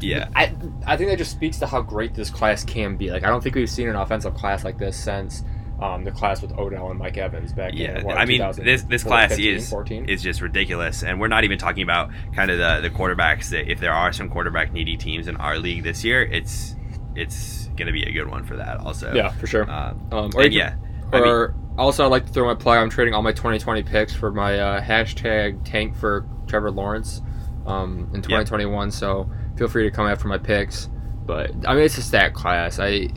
Yeah, 0.00 0.28
I 0.34 0.54
I 0.86 0.96
think 0.96 1.10
that 1.10 1.18
just 1.18 1.30
speaks 1.30 1.58
to 1.58 1.66
how 1.66 1.82
great 1.82 2.14
this 2.14 2.30
class 2.30 2.64
can 2.64 2.96
be. 2.96 3.10
Like 3.10 3.22
I 3.24 3.28
don't 3.28 3.42
think 3.42 3.54
we've 3.54 3.68
seen 3.70 3.88
an 3.88 3.96
offensive 3.96 4.34
class 4.34 4.64
like 4.64 4.78
this 4.78 4.96
since 4.96 5.44
um, 5.80 6.04
the 6.04 6.10
class 6.10 6.42
with 6.42 6.52
Odell 6.58 6.90
and 6.90 6.98
Mike 6.98 7.16
Evans 7.16 7.52
back 7.52 7.72
yeah. 7.74 7.98
in 7.98 8.04
what, 8.04 8.18
I 8.18 8.26
mean, 8.26 8.42
this 8.56 8.82
this 8.82 9.02
class 9.02 9.30
15, 9.30 9.54
is 9.54 9.70
14? 9.70 10.08
is 10.08 10.22
just 10.22 10.40
ridiculous, 10.40 11.02
and 11.02 11.20
we're 11.20 11.28
not 11.28 11.44
even 11.44 11.58
talking 11.58 11.82
about 11.82 12.10
kind 12.34 12.50
of 12.50 12.58
the 12.58 12.88
the 12.88 12.94
quarterbacks. 12.94 13.50
That 13.50 13.70
if 13.70 13.80
there 13.80 13.92
are 13.92 14.12
some 14.12 14.28
quarterback 14.28 14.72
needy 14.72 14.96
teams 14.96 15.26
in 15.26 15.36
our 15.36 15.58
league 15.58 15.82
this 15.82 16.04
year, 16.04 16.22
it's 16.22 16.76
it's 17.14 17.68
gonna 17.76 17.92
be 17.92 18.02
a 18.04 18.12
good 18.12 18.28
one 18.28 18.44
for 18.44 18.56
that. 18.56 18.78
Also, 18.78 19.12
yeah, 19.14 19.30
for 19.30 19.46
sure. 19.46 19.68
Uh, 19.70 19.94
Um, 20.12 20.30
or 20.34 20.42
and 20.42 20.52
yeah, 20.52 20.70
can- 20.70 20.80
I 21.12 21.20
mean- 21.20 21.28
or 21.28 21.54
also, 21.78 22.04
I'd 22.04 22.10
like 22.10 22.26
to 22.26 22.32
throw 22.32 22.44
my 22.44 22.54
plug. 22.54 22.76
I'm 22.76 22.90
trading 22.90 23.14
all 23.14 23.22
my 23.22 23.32
2020 23.32 23.82
picks 23.84 24.14
for 24.14 24.30
my 24.30 24.58
uh, 24.58 24.80
hashtag 24.82 25.64
tank 25.64 25.96
for 25.96 26.26
Trevor 26.46 26.70
Lawrence 26.70 27.22
um, 27.64 28.10
in 28.12 28.20
2021. 28.20 28.90
So 28.90 29.30
feel 29.56 29.66
free 29.66 29.84
to 29.84 29.90
come 29.90 30.06
after 30.06 30.28
my 30.28 30.36
picks. 30.36 30.90
But 31.24 31.52
I 31.66 31.74
mean, 31.74 31.84
it's 31.84 31.96
a 31.96 32.02
stat 32.02 32.34
class. 32.34 32.78
I 32.78 33.08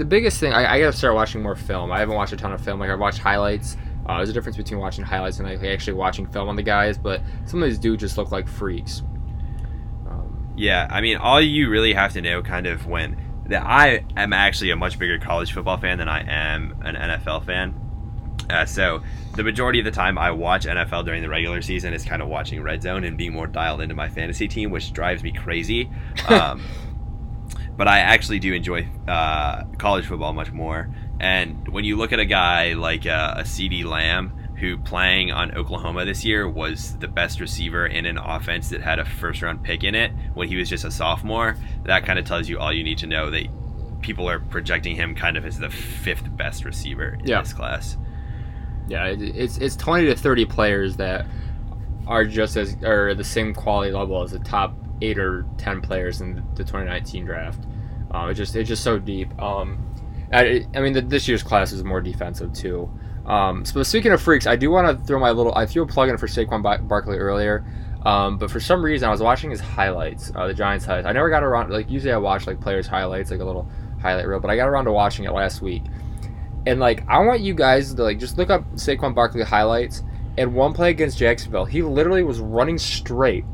the 0.00 0.04
biggest 0.06 0.40
thing 0.40 0.54
I, 0.54 0.76
I 0.76 0.80
gotta 0.80 0.96
start 0.96 1.14
watching 1.14 1.42
more 1.42 1.54
film. 1.54 1.92
I 1.92 1.98
haven't 2.00 2.14
watched 2.14 2.32
a 2.32 2.36
ton 2.36 2.52
of 2.52 2.60
film. 2.62 2.80
Like 2.80 2.88
I 2.88 2.94
watched 2.94 3.18
highlights. 3.18 3.76
Uh, 4.06 4.16
there's 4.16 4.30
a 4.30 4.32
difference 4.32 4.56
between 4.56 4.80
watching 4.80 5.04
highlights 5.04 5.38
and 5.38 5.46
like 5.46 5.62
actually 5.62 5.92
watching 5.92 6.24
film 6.26 6.48
on 6.48 6.56
the 6.56 6.62
guys. 6.62 6.96
But 6.96 7.20
some 7.44 7.62
of 7.62 7.68
these 7.68 7.78
do 7.78 7.98
just 7.98 8.16
look 8.16 8.32
like 8.32 8.48
freaks. 8.48 9.02
Um, 10.08 10.54
Yeah, 10.56 10.88
I 10.90 11.02
mean, 11.02 11.18
all 11.18 11.38
you 11.38 11.68
really 11.68 11.92
have 11.92 12.14
to 12.14 12.22
know, 12.22 12.42
kind 12.42 12.66
of, 12.66 12.86
when 12.86 13.42
that 13.48 13.62
I 13.62 14.06
am 14.16 14.32
actually 14.32 14.70
a 14.70 14.76
much 14.76 14.98
bigger 14.98 15.18
college 15.18 15.52
football 15.52 15.76
fan 15.76 15.98
than 15.98 16.08
I 16.08 16.22
am 16.26 16.80
an 16.82 16.94
NFL 16.94 17.44
fan. 17.44 17.74
Uh, 18.48 18.64
so 18.64 19.02
the 19.36 19.44
majority 19.44 19.80
of 19.80 19.84
the 19.84 19.90
time 19.90 20.16
I 20.16 20.30
watch 20.30 20.64
NFL 20.64 21.04
during 21.04 21.20
the 21.20 21.28
regular 21.28 21.60
season 21.60 21.92
is 21.92 22.06
kind 22.06 22.22
of 22.22 22.28
watching 22.28 22.62
Red 22.62 22.82
Zone 22.82 23.04
and 23.04 23.18
being 23.18 23.34
more 23.34 23.46
dialed 23.46 23.82
into 23.82 23.94
my 23.94 24.08
fantasy 24.08 24.48
team, 24.48 24.70
which 24.70 24.94
drives 24.94 25.22
me 25.22 25.30
crazy. 25.30 25.90
Um, 26.28 26.62
but 27.80 27.88
I 27.88 28.00
actually 28.00 28.40
do 28.40 28.52
enjoy 28.52 28.86
uh, 29.08 29.64
college 29.78 30.04
football 30.04 30.34
much 30.34 30.52
more. 30.52 30.90
And 31.18 31.66
when 31.68 31.82
you 31.86 31.96
look 31.96 32.12
at 32.12 32.18
a 32.18 32.26
guy 32.26 32.74
like 32.74 33.06
uh, 33.06 33.36
a 33.38 33.42
CeeDee 33.44 33.86
Lamb, 33.86 34.28
who 34.58 34.76
playing 34.76 35.32
on 35.32 35.56
Oklahoma 35.56 36.04
this 36.04 36.22
year 36.22 36.46
was 36.46 36.94
the 36.98 37.08
best 37.08 37.40
receiver 37.40 37.86
in 37.86 38.04
an 38.04 38.18
offense 38.18 38.68
that 38.68 38.82
had 38.82 38.98
a 38.98 39.06
first 39.06 39.40
round 39.40 39.62
pick 39.62 39.82
in 39.82 39.94
it 39.94 40.12
when 40.34 40.46
he 40.48 40.56
was 40.56 40.68
just 40.68 40.84
a 40.84 40.90
sophomore, 40.90 41.56
that 41.84 42.04
kind 42.04 42.18
of 42.18 42.26
tells 42.26 42.50
you 42.50 42.58
all 42.58 42.70
you 42.70 42.84
need 42.84 42.98
to 42.98 43.06
know 43.06 43.30
that 43.30 43.46
people 44.02 44.28
are 44.28 44.40
projecting 44.40 44.94
him 44.94 45.14
kind 45.14 45.38
of 45.38 45.46
as 45.46 45.58
the 45.58 45.70
fifth 45.70 46.36
best 46.36 46.66
receiver 46.66 47.16
in 47.18 47.26
Yeah. 47.28 47.40
this 47.40 47.54
class. 47.54 47.96
Yeah, 48.88 49.06
it's 49.06 49.56
it's 49.56 49.76
twenty 49.76 50.04
to 50.04 50.14
thirty 50.16 50.44
players 50.44 50.96
that 50.98 51.24
are 52.06 52.26
just 52.26 52.58
as 52.58 52.76
or 52.82 53.14
the 53.14 53.24
same 53.24 53.54
quality 53.54 53.90
level 53.92 54.22
as 54.22 54.32
the 54.32 54.38
top 54.40 54.74
eight 55.02 55.18
or 55.18 55.46
ten 55.56 55.80
players 55.80 56.20
in 56.20 56.34
the 56.56 56.62
2019 56.64 57.24
draft. 57.24 57.64
Um, 58.10 58.30
it 58.30 58.34
just 58.34 58.56
it's 58.56 58.68
just 58.68 58.82
so 58.82 58.98
deep. 58.98 59.30
Um, 59.40 59.86
I, 60.32 60.66
I 60.74 60.80
mean, 60.80 60.92
the, 60.92 61.00
this 61.00 61.26
year's 61.26 61.42
class 61.42 61.72
is 61.72 61.82
more 61.84 62.00
defensive 62.00 62.52
too. 62.52 62.90
Um, 63.26 63.64
so 63.64 63.82
speaking 63.82 64.12
of 64.12 64.22
freaks, 64.22 64.46
I 64.46 64.56
do 64.56 64.70
want 64.70 64.86
to 64.98 65.04
throw 65.04 65.18
my 65.18 65.30
little 65.30 65.54
I 65.54 65.66
threw 65.66 65.82
a 65.82 65.86
plug 65.86 66.08
in 66.08 66.18
for 66.18 66.26
Saquon 66.26 66.62
Bar- 66.62 66.82
Barkley 66.82 67.18
earlier. 67.18 67.64
Um, 68.04 68.38
but 68.38 68.50
for 68.50 68.60
some 68.60 68.82
reason, 68.82 69.08
I 69.08 69.10
was 69.10 69.20
watching 69.20 69.50
his 69.50 69.60
highlights, 69.60 70.32
uh, 70.34 70.46
the 70.46 70.54
Giants 70.54 70.86
highlights. 70.86 71.06
I 71.06 71.12
never 71.12 71.28
got 71.28 71.42
around 71.42 71.70
like 71.70 71.90
usually 71.90 72.12
I 72.12 72.16
watch 72.16 72.46
like 72.46 72.60
players 72.60 72.86
highlights, 72.86 73.30
like 73.30 73.40
a 73.40 73.44
little 73.44 73.70
highlight 74.00 74.26
reel, 74.26 74.40
but 74.40 74.50
I 74.50 74.56
got 74.56 74.68
around 74.68 74.86
to 74.86 74.92
watching 74.92 75.26
it 75.26 75.32
last 75.32 75.60
week. 75.60 75.82
And 76.66 76.80
like, 76.80 77.06
I 77.08 77.18
want 77.18 77.40
you 77.40 77.54
guys 77.54 77.94
to 77.94 78.02
like 78.02 78.18
just 78.18 78.38
look 78.38 78.50
up 78.50 78.64
Saquon 78.74 79.14
Barkley 79.14 79.42
highlights. 79.42 80.02
And 80.38 80.54
one 80.54 80.72
play 80.72 80.90
against 80.90 81.18
Jacksonville, 81.18 81.64
he 81.64 81.82
literally 81.82 82.22
was 82.22 82.38
running 82.38 82.78
straight. 82.78 83.44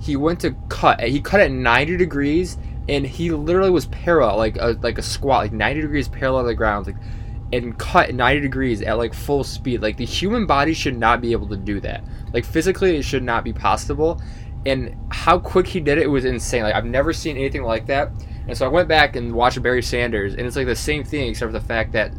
He 0.00 0.16
went 0.16 0.40
to 0.40 0.56
cut. 0.68 1.00
He 1.00 1.20
cut 1.20 1.40
at 1.40 1.52
90 1.52 1.96
degrees, 1.98 2.56
and 2.88 3.06
he 3.06 3.30
literally 3.30 3.70
was 3.70 3.86
parallel, 3.86 4.36
like 4.36 4.56
a 4.56 4.76
like 4.82 4.98
a 4.98 5.02
squat, 5.02 5.44
like 5.44 5.52
90 5.52 5.80
degrees 5.82 6.08
parallel 6.08 6.42
to 6.42 6.48
the 6.48 6.54
ground, 6.54 6.86
like, 6.86 6.96
and 7.52 7.76
cut 7.78 8.14
90 8.14 8.40
degrees 8.40 8.82
at 8.82 8.98
like 8.98 9.14
full 9.14 9.44
speed. 9.44 9.82
Like 9.82 9.96
the 9.96 10.04
human 10.04 10.46
body 10.46 10.74
should 10.74 10.96
not 10.98 11.20
be 11.20 11.32
able 11.32 11.48
to 11.48 11.56
do 11.56 11.80
that. 11.80 12.04
Like 12.32 12.44
physically, 12.44 12.96
it 12.96 13.02
should 13.02 13.22
not 13.22 13.44
be 13.44 13.52
possible. 13.52 14.20
And 14.66 14.94
how 15.10 15.38
quick 15.38 15.66
he 15.66 15.80
did 15.80 15.98
it, 15.98 16.04
it 16.04 16.08
was 16.08 16.24
insane. 16.24 16.62
Like 16.64 16.74
I've 16.74 16.84
never 16.84 17.12
seen 17.12 17.36
anything 17.36 17.62
like 17.62 17.86
that. 17.86 18.10
And 18.48 18.56
so 18.56 18.66
I 18.66 18.68
went 18.68 18.88
back 18.88 19.16
and 19.16 19.32
watched 19.32 19.62
Barry 19.62 19.82
Sanders, 19.82 20.34
and 20.34 20.46
it's 20.46 20.56
like 20.56 20.66
the 20.66 20.74
same 20.74 21.04
thing, 21.04 21.28
except 21.28 21.52
for 21.52 21.58
the 21.58 21.64
fact 21.64 21.92
that 21.92 22.12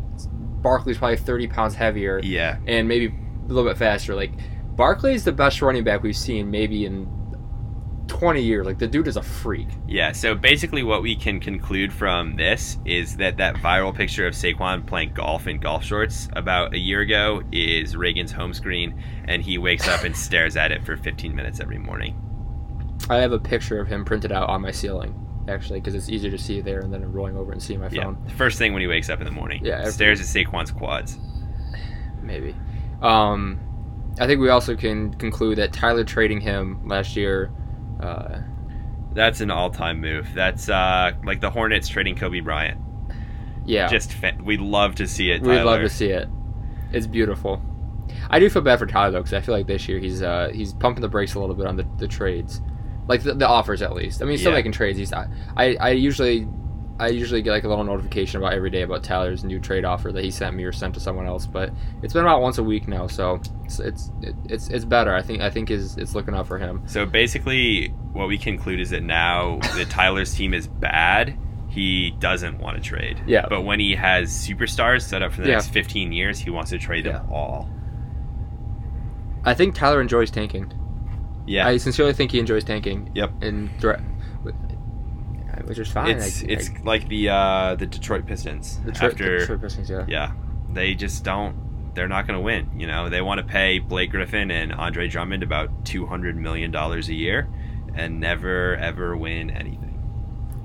Barkley's 0.61 0.97
probably 0.99 1.17
30 1.17 1.47
pounds 1.47 1.75
heavier 1.75 2.19
Yeah. 2.23 2.57
and 2.67 2.87
maybe 2.87 3.07
a 3.07 3.47
little 3.51 3.69
bit 3.69 3.77
faster. 3.77 4.15
Like 4.15 4.31
Barkley 4.75 5.13
is 5.13 5.23
the 5.23 5.31
best 5.31 5.61
running 5.61 5.83
back 5.83 6.03
we've 6.03 6.15
seen 6.15 6.49
maybe 6.49 6.85
in 6.85 7.05
20 8.11 8.41
years. 8.41 8.65
Like 8.65 8.77
the 8.77 8.87
dude 8.87 9.07
is 9.07 9.15
a 9.15 9.21
freak. 9.23 9.69
Yeah, 9.87 10.11
so 10.11 10.35
basically, 10.35 10.83
what 10.83 11.01
we 11.01 11.15
can 11.15 11.39
conclude 11.39 11.93
from 11.93 12.35
this 12.35 12.77
is 12.83 13.15
that 13.17 13.37
that 13.37 13.55
viral 13.55 13.95
picture 13.95 14.27
of 14.27 14.33
Saquon 14.33 14.85
playing 14.85 15.13
golf 15.13 15.47
in 15.47 15.59
golf 15.59 15.83
shorts 15.85 16.27
about 16.33 16.73
a 16.73 16.77
year 16.77 16.99
ago 16.99 17.41
is 17.53 17.95
Reagan's 17.95 18.33
home 18.33 18.53
screen, 18.53 19.01
and 19.25 19.41
he 19.41 19.57
wakes 19.57 19.87
up 19.87 20.03
and 20.03 20.15
stares 20.27 20.57
at 20.57 20.73
it 20.73 20.85
for 20.85 20.97
15 20.97 21.33
minutes 21.33 21.61
every 21.61 21.77
morning. 21.77 22.21
I 23.09 23.17
have 23.17 23.31
a 23.31 23.39
picture 23.39 23.79
of 23.79 23.87
him 23.87 24.03
printed 24.03 24.31
out 24.31 24.49
on 24.49 24.61
my 24.61 24.71
ceiling 24.71 25.17
actually 25.47 25.79
because 25.79 25.95
it's 25.95 26.07
easier 26.07 26.29
to 26.29 26.37
see 26.37 26.61
there 26.61 26.81
and 26.81 26.93
then 26.93 27.11
rolling 27.11 27.35
over 27.35 27.51
and 27.51 27.63
seeing 27.63 27.79
my 27.79 27.89
phone. 27.89 28.17
Yeah, 28.27 28.33
first 28.35 28.57
thing 28.57 28.73
when 28.73 28.81
he 28.81 28.87
wakes 28.87 29.09
up 29.09 29.19
in 29.19 29.25
the 29.25 29.31
morning. 29.31 29.65
Yeah, 29.65 29.79
every- 29.79 29.91
stares 29.91 30.19
at 30.19 30.27
Saquon's 30.27 30.69
quads. 30.71 31.17
Maybe. 32.21 32.55
Um, 33.01 33.59
I 34.19 34.27
think 34.27 34.41
we 34.41 34.49
also 34.49 34.75
can 34.75 35.13
conclude 35.15 35.57
that 35.57 35.73
Tyler 35.73 36.03
trading 36.03 36.41
him 36.41 36.87
last 36.87 37.15
year. 37.15 37.51
Uh, 38.01 38.41
That's 39.13 39.41
an 39.41 39.51
all-time 39.51 40.01
move. 40.01 40.33
That's 40.33 40.69
uh, 40.69 41.11
like 41.23 41.41
the 41.41 41.49
Hornets 41.49 41.87
trading 41.87 42.15
Kobe 42.15 42.39
Bryant. 42.39 42.79
yeah, 43.65 43.87
Just 43.87 44.13
fa- 44.13 44.37
we'd 44.41 44.61
love 44.61 44.95
to 44.95 45.07
see 45.07 45.31
it. 45.31 45.41
we'd 45.41 45.61
love 45.63 45.81
to 45.81 45.89
see 45.89 46.07
it. 46.09 46.27
It's 46.93 47.07
beautiful. 47.07 47.61
I 48.29 48.39
do 48.39 48.49
feel 48.49 48.61
bad 48.61 48.79
for 48.79 48.85
Tyler 48.85 49.11
though 49.11 49.19
because 49.19 49.33
I 49.33 49.41
feel 49.41 49.55
like 49.55 49.67
this 49.67 49.87
year 49.87 49.99
he's 49.99 50.21
uh, 50.21 50.49
he's 50.53 50.73
pumping 50.73 51.01
the 51.01 51.07
brakes 51.09 51.35
a 51.35 51.39
little 51.39 51.55
bit 51.55 51.65
on 51.67 51.75
the, 51.77 51.87
the 51.97 52.07
trades, 52.07 52.61
like 53.07 53.23
the, 53.23 53.33
the 53.33 53.47
offers 53.47 53.81
at 53.81 53.93
least. 53.93 54.21
I 54.21 54.25
mean, 54.25 54.31
he's 54.31 54.41
still 54.41 54.51
Yeah. 54.51 54.57
making 54.57 54.71
trades. 54.73 54.97
He's 54.97 55.13
I 55.13 55.27
I 55.57 55.89
usually 55.91 56.47
I 57.01 57.07
usually 57.07 57.41
get 57.41 57.51
like 57.51 57.63
a 57.63 57.67
little 57.67 57.83
notification 57.83 58.37
about 58.41 58.53
every 58.53 58.69
day 58.69 58.83
about 58.83 59.03
Tyler's 59.03 59.43
new 59.43 59.59
trade 59.59 59.85
offer 59.85 60.11
that 60.11 60.23
he 60.23 60.29
sent 60.29 60.55
me 60.55 60.63
or 60.63 60.71
sent 60.71 60.93
to 60.93 60.99
someone 60.99 61.25
else. 61.25 61.45
But 61.47 61.71
it's 62.03 62.13
been 62.13 62.21
about 62.21 62.41
once 62.41 62.57
a 62.59 62.63
week 62.63 62.87
now, 62.87 63.07
so 63.07 63.41
it's 63.65 63.79
it's 63.79 64.11
it's, 64.49 64.67
it's 64.69 64.85
better. 64.85 65.13
I 65.15 65.21
think 65.21 65.41
I 65.41 65.49
think 65.49 65.71
is 65.71 65.97
it's 65.97 66.13
looking 66.15 66.33
up 66.33 66.47
for 66.47 66.57
him. 66.59 66.83
So 66.85 67.05
basically, 67.05 67.87
what 68.13 68.27
we 68.27 68.37
conclude 68.37 68.79
is 68.79 68.91
that 68.91 69.01
now 69.03 69.57
that 69.75 69.89
Tyler's 69.89 70.33
team 70.35 70.53
is 70.53 70.67
bad, 70.67 71.37
he 71.69 72.11
doesn't 72.19 72.59
want 72.59 72.77
to 72.77 72.83
trade. 72.83 73.21
Yeah. 73.25 73.45
But 73.49 73.61
when 73.61 73.79
he 73.79 73.95
has 73.95 74.29
superstars 74.29 75.01
set 75.01 75.23
up 75.23 75.31
for 75.31 75.41
the 75.41 75.47
Yeah. 75.47 75.55
next 75.55 75.69
15 75.69 76.11
years, 76.11 76.37
he 76.37 76.49
wants 76.49 76.69
to 76.71 76.77
trade 76.77 77.05
them 77.05 77.23
Yeah. 77.27 77.33
all. 77.35 77.69
I 79.43 79.53
think 79.55 79.73
Tyler 79.73 80.01
enjoys 80.01 80.29
tanking. 80.29 80.71
Yeah. 81.47 81.67
I 81.67 81.77
sincerely 81.77 82.13
think 82.13 82.31
he 82.31 82.39
enjoys 82.39 82.63
tanking. 82.63 83.09
Yep. 83.15 83.41
And 83.41 83.69
thre- 83.79 83.95
which 85.71 85.79
is 85.79 85.89
fine. 85.89 86.17
it's 86.17 86.43
I- 86.43 86.47
it's 86.49 86.69
I- 86.69 86.81
like 86.83 87.07
the 87.07 87.29
uh, 87.29 87.75
the 87.75 87.85
Detroit 87.85 88.25
Pistons. 88.25 88.77
the 88.83 88.91
Detroit, 88.91 89.11
after 89.13 89.37
Detroit 89.39 89.61
Pistons, 89.61 89.89
yeah. 89.89 90.03
yeah, 90.05 90.31
they 90.73 90.93
just 90.95 91.23
don't. 91.23 91.55
They're 91.95 92.09
not 92.09 92.27
going 92.27 92.37
to 92.37 92.43
win. 92.43 92.69
You 92.77 92.87
know, 92.87 93.07
they 93.07 93.21
want 93.21 93.37
to 93.39 93.45
pay 93.45 93.79
Blake 93.79 94.11
Griffin 94.11 94.51
and 94.51 94.73
Andre 94.73 95.07
Drummond 95.07 95.43
about 95.43 95.85
200 95.85 96.35
million 96.35 96.71
dollars 96.71 97.07
a 97.07 97.13
year, 97.13 97.47
and 97.95 98.19
never 98.19 98.75
ever 98.75 99.15
win 99.15 99.49
anything. 99.49 99.97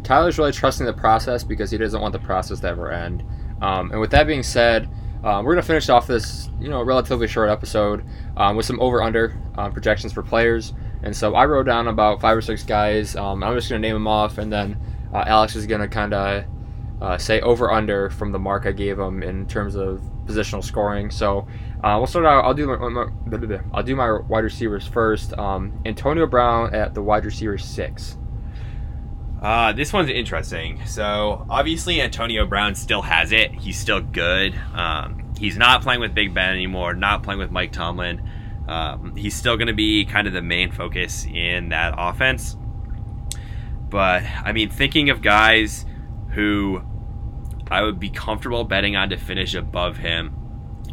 Tyler's 0.02 0.38
really 0.38 0.50
trusting 0.52 0.86
the 0.86 0.92
process 0.92 1.44
because 1.44 1.70
he 1.70 1.78
doesn't 1.78 2.00
want 2.00 2.12
the 2.12 2.18
process 2.18 2.58
to 2.60 2.68
ever 2.68 2.90
end. 2.90 3.22
Um, 3.62 3.92
and 3.92 4.00
with 4.00 4.10
that 4.10 4.26
being 4.26 4.42
said, 4.42 4.88
um, 5.22 5.44
we're 5.44 5.54
gonna 5.54 5.62
finish 5.62 5.88
off 5.88 6.08
this, 6.08 6.50
you 6.60 6.68
know, 6.68 6.82
relatively 6.82 7.28
short 7.28 7.48
episode 7.48 8.04
um, 8.36 8.56
with 8.56 8.66
some 8.66 8.80
over/under 8.80 9.38
um, 9.56 9.70
projections 9.72 10.12
for 10.12 10.22
players. 10.24 10.72
And 11.02 11.14
so 11.16 11.34
I 11.34 11.44
wrote 11.46 11.66
down 11.66 11.88
about 11.88 12.20
five 12.20 12.36
or 12.36 12.40
six 12.42 12.62
guys. 12.64 13.14
Um, 13.16 13.42
I'm 13.44 13.54
just 13.54 13.68
gonna 13.68 13.80
name 13.80 13.94
them 13.94 14.06
off, 14.08 14.38
and 14.38 14.52
then 14.52 14.76
uh, 15.12 15.24
Alex 15.26 15.56
is 15.56 15.66
gonna 15.66 15.88
kind 15.88 16.14
of 16.14 16.44
uh, 17.00 17.18
say 17.18 17.40
over/under 17.40 18.10
from 18.10 18.32
the 18.32 18.38
mark 18.38 18.66
I 18.66 18.72
gave 18.72 18.98
him 18.98 19.22
in 19.22 19.46
terms 19.46 19.74
of 19.74 20.00
positional 20.26 20.64
scoring. 20.64 21.10
So 21.10 21.46
uh, 21.84 21.96
we'll 21.98 22.06
start 22.06 22.26
out. 22.26 22.44
I'll 22.44 22.54
do 22.54 22.66
my, 22.66 22.88
my. 22.88 23.06
I'll 23.72 23.82
do 23.82 23.96
my 23.96 24.18
wide 24.20 24.44
receivers 24.44 24.86
first. 24.86 25.32
Um, 25.38 25.80
Antonio 25.84 26.26
Brown 26.26 26.74
at 26.74 26.94
the 26.94 27.02
wide 27.02 27.24
receiver 27.24 27.58
six. 27.58 28.16
Uh, 29.40 29.72
this 29.72 29.92
one's 29.92 30.08
interesting. 30.08 30.84
So 30.86 31.46
obviously 31.48 32.00
Antonio 32.00 32.46
Brown 32.46 32.74
still 32.74 33.02
has 33.02 33.32
it. 33.32 33.52
He's 33.52 33.78
still 33.78 34.00
good. 34.00 34.58
Um, 34.74 35.32
he's 35.38 35.56
not 35.56 35.82
playing 35.82 36.00
with 36.00 36.14
Big 36.14 36.34
Ben 36.34 36.50
anymore. 36.50 36.94
Not 36.94 37.22
playing 37.22 37.38
with 37.38 37.50
Mike 37.50 37.72
Tomlin. 37.72 38.28
Um, 38.66 39.14
he's 39.14 39.36
still 39.36 39.56
going 39.56 39.68
to 39.68 39.74
be 39.74 40.04
kind 40.06 40.26
of 40.26 40.32
the 40.32 40.42
main 40.42 40.72
focus 40.72 41.26
in 41.26 41.68
that 41.68 41.94
offense. 41.96 42.56
But 43.96 44.24
I 44.44 44.52
mean, 44.52 44.68
thinking 44.68 45.08
of 45.08 45.22
guys 45.22 45.86
who 46.32 46.82
I 47.70 47.80
would 47.80 47.98
be 47.98 48.10
comfortable 48.10 48.62
betting 48.62 48.94
on 48.94 49.08
to 49.08 49.16
finish 49.16 49.54
above 49.54 49.96
him. 49.96 50.36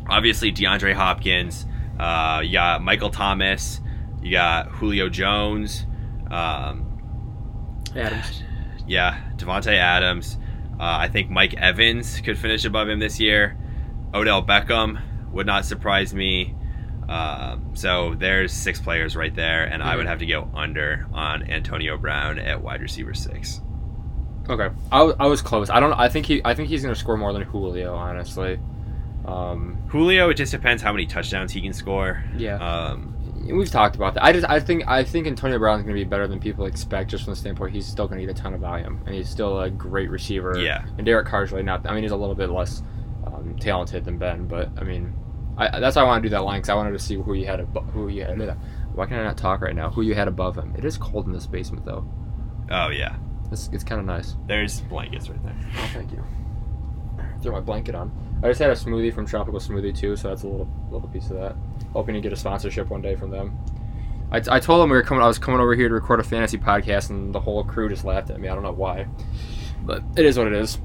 Obviously, 0.07 0.53
DeAndre 0.53 0.93
Hopkins. 0.93 1.65
Uh, 1.99 2.39
you 2.45 2.53
got 2.53 2.81
Michael 2.81 3.09
Thomas. 3.09 3.81
You 4.21 4.31
got 4.31 4.69
Julio 4.69 5.09
Jones. 5.09 5.85
Um, 6.31 6.97
Adams. 7.93 8.41
yeah, 8.87 9.19
Davante 9.35 9.75
Adams. 9.75 10.37
Uh, 10.79 10.95
I 10.99 11.09
think 11.09 11.29
Mike 11.29 11.55
Evans 11.55 12.21
could 12.21 12.37
finish 12.37 12.63
above 12.63 12.87
him 12.87 12.99
this 12.99 13.19
year. 13.19 13.57
Odell 14.13 14.45
Beckham 14.45 15.01
would 15.33 15.45
not 15.45 15.65
surprise 15.65 16.13
me. 16.13 16.55
Um, 17.09 17.71
so 17.75 18.15
there's 18.15 18.51
six 18.53 18.79
players 18.79 19.15
right 19.15 19.35
there, 19.35 19.63
and 19.65 19.81
I 19.83 19.95
would 19.95 20.05
Mhm. 20.05 20.09
have 20.09 20.19
to 20.19 20.25
go 20.25 20.49
under 20.55 21.05
on 21.13 21.49
Antonio 21.49 21.97
Brown 21.97 22.39
at 22.39 22.61
wide 22.61 22.81
receiver 22.81 23.13
six. 23.13 23.61
Okay, 24.49 24.69
I 24.91 25.03
was 25.27 25.41
close. 25.41 25.69
I 25.69 25.79
don't. 25.79 25.93
I 25.93 26.09
think 26.09 26.25
he. 26.25 26.41
I 26.43 26.53
think 26.53 26.69
he's 26.69 26.81
gonna 26.81 26.95
score 26.95 27.15
more 27.17 27.31
than 27.33 27.43
Julio. 27.43 27.95
Honestly, 27.95 28.59
um, 29.25 29.77
Julio, 29.87 30.29
it 30.29 30.33
just 30.35 30.51
depends 30.51 30.83
how 30.83 30.91
many 30.91 31.05
touchdowns 31.05 31.51
he 31.53 31.61
can 31.61 31.71
score. 31.73 32.23
yeah, 32.35 32.55
Um, 32.57 33.13
we've 33.49 33.71
talked 33.71 33.95
about 33.95 34.15
that. 34.15 34.23
I 34.23 34.33
just. 34.33 34.49
I 34.49 34.59
think. 34.59 34.83
I 34.87 35.03
think 35.05 35.27
Antonio 35.27 35.57
Brown's 35.59 35.83
gonna 35.83 35.93
be 35.93 36.03
better 36.03 36.27
than 36.27 36.39
people 36.39 36.65
expect, 36.65 37.09
just 37.09 37.23
from 37.23 37.31
the 37.31 37.37
standpoint 37.37 37.71
he's 37.73 37.85
still 37.85 38.07
gonna 38.07 38.21
get 38.21 38.31
a 38.31 38.33
ton 38.33 38.53
of 38.53 38.59
volume, 38.59 38.99
and 39.05 39.15
he's 39.15 39.29
still 39.29 39.61
a 39.61 39.69
great 39.69 40.09
receiver. 40.09 40.57
yeah, 40.59 40.83
And 40.97 41.05
Derek 41.05 41.27
Carr's 41.27 41.51
really 41.51 41.63
not. 41.63 41.87
I 41.87 41.93
mean, 41.93 42.03
he's 42.03 42.11
a 42.11 42.17
little 42.17 42.35
bit 42.35 42.49
less 42.49 42.83
um, 43.25 43.55
talented 43.59 44.03
than 44.03 44.17
Ben, 44.17 44.45
but 44.47 44.69
I 44.77 44.83
mean, 44.83 45.13
I, 45.57 45.79
that's 45.79 45.95
why 45.95 46.01
I 46.01 46.05
want 46.05 46.23
to 46.23 46.29
do 46.29 46.31
that 46.31 46.43
line 46.43 46.59
because 46.59 46.69
I 46.69 46.75
wanted 46.75 46.91
to 46.91 46.99
see 46.99 47.15
who 47.15 47.33
you 47.33 47.45
had. 47.45 47.59
Abo- 47.59 47.89
who 47.91 48.07
you 48.07 48.23
had. 48.23 48.37
Mm-hmm. 48.37 48.95
Why 48.95 49.05
can 49.05 49.19
I 49.19 49.23
not 49.23 49.37
talk 49.37 49.61
right 49.61 49.75
now? 49.75 49.89
Who 49.89 50.01
you 50.01 50.15
had 50.15 50.27
above 50.27 50.57
him? 50.57 50.73
It 50.77 50.85
is 50.85 50.97
cold 50.97 51.25
in 51.27 51.33
this 51.33 51.47
basement 51.47 51.85
though. 51.85 52.05
oh 52.71 52.89
yeah. 52.89 53.15
It's, 53.51 53.69
it's 53.71 53.83
kind 53.83 53.99
of 53.99 54.07
nice. 54.07 54.35
There's 54.47 54.81
blankets 54.81 55.29
right 55.29 55.43
there. 55.43 55.55
Oh, 55.77 55.89
thank 55.93 56.11
you. 56.11 56.23
Throw 57.41 57.51
my 57.51 57.59
blanket 57.59 57.93
on. 57.93 58.11
I 58.41 58.47
just 58.47 58.59
had 58.59 58.71
a 58.71 58.73
smoothie 58.73 59.13
from 59.13 59.27
Tropical 59.27 59.59
Smoothie 59.59 59.95
too, 59.95 60.15
so 60.15 60.29
that's 60.29 60.43
a 60.43 60.47
little 60.47 60.67
little 60.89 61.07
piece 61.09 61.29
of 61.29 61.37
that. 61.37 61.55
Hoping 61.93 62.15
to 62.15 62.21
get 62.21 62.33
a 62.33 62.35
sponsorship 62.35 62.89
one 62.89 63.01
day 63.01 63.15
from 63.15 63.29
them. 63.29 63.57
I, 64.31 64.41
I 64.49 64.59
told 64.59 64.81
them 64.81 64.89
we 64.89 64.95
were 64.95 65.03
coming. 65.03 65.23
I 65.23 65.27
was 65.27 65.37
coming 65.37 65.59
over 65.59 65.75
here 65.75 65.87
to 65.87 65.93
record 65.93 66.19
a 66.19 66.23
fantasy 66.23 66.57
podcast, 66.57 67.09
and 67.11 67.33
the 67.33 67.39
whole 67.39 67.63
crew 67.63 67.89
just 67.89 68.05
laughed 68.05 68.31
at 68.31 68.39
me. 68.39 68.47
I 68.47 68.53
don't 68.55 68.63
know 68.63 68.71
why, 68.71 69.05
but 69.83 70.01
it 70.17 70.25
is 70.25 70.37
what 70.37 70.47
it 70.47 70.53
is. 70.53 70.79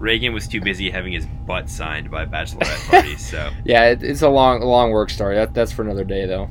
Reagan 0.00 0.32
was 0.32 0.48
too 0.48 0.62
busy 0.62 0.90
having 0.90 1.12
his 1.12 1.26
butt 1.26 1.68
signed 1.68 2.10
by 2.10 2.24
bachelorette 2.24 2.88
parties, 2.88 3.24
so 3.24 3.50
Yeah, 3.64 3.90
it, 3.90 4.02
it's 4.02 4.22
a 4.22 4.28
long 4.28 4.62
long 4.62 4.90
work 4.90 5.10
story. 5.10 5.36
That, 5.36 5.52
that's 5.52 5.72
for 5.72 5.82
another 5.82 6.04
day 6.04 6.26
though. 6.26 6.48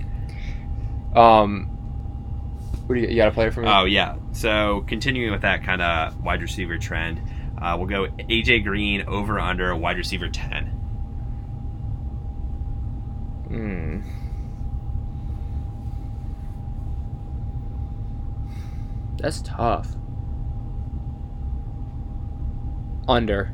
Um, 1.19 1.65
what 2.85 2.95
do 2.95 3.01
you, 3.01 3.07
you 3.07 3.15
got 3.15 3.27
a 3.27 3.31
player 3.31 3.51
for 3.51 3.61
me? 3.61 3.67
Oh 3.67 3.85
yeah. 3.85 4.17
So 4.33 4.85
continuing 4.87 5.31
with 5.31 5.41
that 5.41 5.63
kind 5.63 5.81
of 5.81 6.23
wide 6.23 6.43
receiver 6.43 6.77
trend, 6.77 7.19
uh, 7.59 7.75
we'll 7.77 7.87
go 7.87 8.07
AJ 8.07 8.63
Green 8.63 9.01
over 9.07 9.39
under 9.39 9.75
wide 9.75 9.97
receiver 9.97 10.29
ten. 10.29 10.67
Hmm. 13.47 14.01
That's 19.17 19.41
tough. 19.41 19.89
Under. 23.09 23.51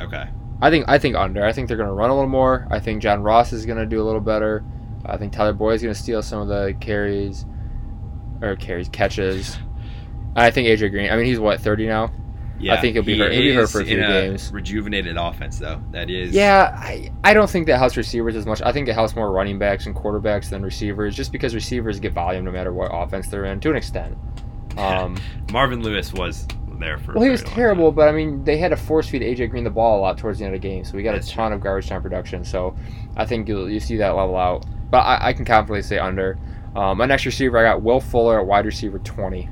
Okay. 0.00 0.28
I 0.60 0.70
think 0.70 0.84
I 0.88 0.98
think 0.98 1.16
under. 1.16 1.44
I 1.44 1.52
think 1.52 1.68
they're 1.68 1.76
going 1.76 1.88
to 1.88 1.94
run 1.94 2.10
a 2.10 2.14
little 2.14 2.28
more. 2.28 2.66
I 2.70 2.78
think 2.78 3.02
John 3.02 3.22
Ross 3.22 3.52
is 3.52 3.66
going 3.66 3.78
to 3.78 3.86
do 3.86 4.00
a 4.00 4.04
little 4.04 4.20
better. 4.20 4.64
I 5.04 5.16
think 5.16 5.32
Tyler 5.32 5.52
Boyd 5.52 5.74
is 5.74 5.82
going 5.82 5.94
to 5.94 6.00
steal 6.00 6.22
some 6.22 6.40
of 6.42 6.48
the 6.48 6.74
carries 6.80 7.44
or 8.40 8.56
carries 8.56 8.88
catches. 8.88 9.58
I 10.36 10.50
think 10.50 10.68
AJ 10.68 10.90
Green. 10.90 11.10
I 11.10 11.16
mean, 11.16 11.26
he's 11.26 11.38
what 11.38 11.60
thirty 11.60 11.86
now. 11.86 12.12
Yeah. 12.58 12.74
I 12.74 12.80
think 12.80 12.94
he'll 12.94 13.02
be 13.02 13.14
he 13.14 13.18
hurt- 13.18 13.32
he'll 13.32 13.42
be 13.42 13.54
hurt 13.54 13.68
for 13.68 13.80
a 13.80 13.84
few 13.84 13.98
games. 13.98 14.50
Rejuvenated 14.52 15.16
offense 15.16 15.58
though. 15.58 15.82
That 15.90 16.08
is. 16.08 16.32
Yeah, 16.32 16.72
I, 16.76 17.10
I 17.22 17.34
don't 17.34 17.50
think 17.50 17.66
that 17.66 17.78
helps 17.78 17.96
receivers 17.96 18.36
as 18.36 18.46
much. 18.46 18.62
I 18.62 18.72
think 18.72 18.88
it 18.88 18.94
helps 18.94 19.16
more 19.16 19.30
running 19.32 19.58
backs 19.58 19.86
and 19.86 19.94
quarterbacks 19.94 20.50
than 20.50 20.62
receivers, 20.62 21.16
just 21.16 21.32
because 21.32 21.54
receivers 21.54 22.00
get 22.00 22.12
volume 22.12 22.44
no 22.44 22.52
matter 22.52 22.72
what 22.72 22.90
offense 22.92 23.28
they're 23.28 23.44
in 23.46 23.60
to 23.60 23.70
an 23.70 23.76
extent. 23.76 24.16
Um, 24.76 25.16
Marvin 25.52 25.82
Lewis 25.82 26.12
was 26.12 26.46
there 26.84 26.98
for. 26.98 27.14
well, 27.14 27.22
he 27.24 27.30
was 27.30 27.42
terrible, 27.42 27.90
but 27.92 28.08
I 28.08 28.12
mean, 28.12 28.44
they 28.44 28.56
had 28.58 28.68
to 28.68 28.76
force 28.76 29.08
feed 29.08 29.22
AJ 29.22 29.50
Green 29.50 29.64
the 29.64 29.70
ball 29.70 29.98
a 29.98 30.00
lot 30.00 30.18
towards 30.18 30.38
the 30.38 30.44
end 30.44 30.54
of 30.54 30.60
the 30.60 30.68
game, 30.68 30.84
so 30.84 30.96
we 30.96 31.02
got 31.02 31.12
That's 31.12 31.28
a 31.30 31.32
ton 31.32 31.52
of 31.52 31.60
garbage 31.60 31.88
time 31.88 32.02
production. 32.02 32.44
So 32.44 32.76
I 33.16 33.24
think 33.26 33.48
you'll 33.48 33.70
you 33.70 33.80
see 33.80 33.96
that 33.96 34.10
level 34.10 34.36
out. 34.36 34.66
But 34.90 34.98
I, 34.98 35.28
I 35.28 35.32
can 35.32 35.44
confidently 35.44 35.82
say 35.82 35.98
under. 35.98 36.38
Um, 36.76 36.98
my 36.98 37.06
next 37.06 37.24
receiver, 37.26 37.58
I 37.58 37.62
got 37.62 37.82
Will 37.82 38.00
Fuller 38.00 38.38
at 38.40 38.46
wide 38.46 38.66
receiver 38.66 38.98
twenty. 38.98 39.48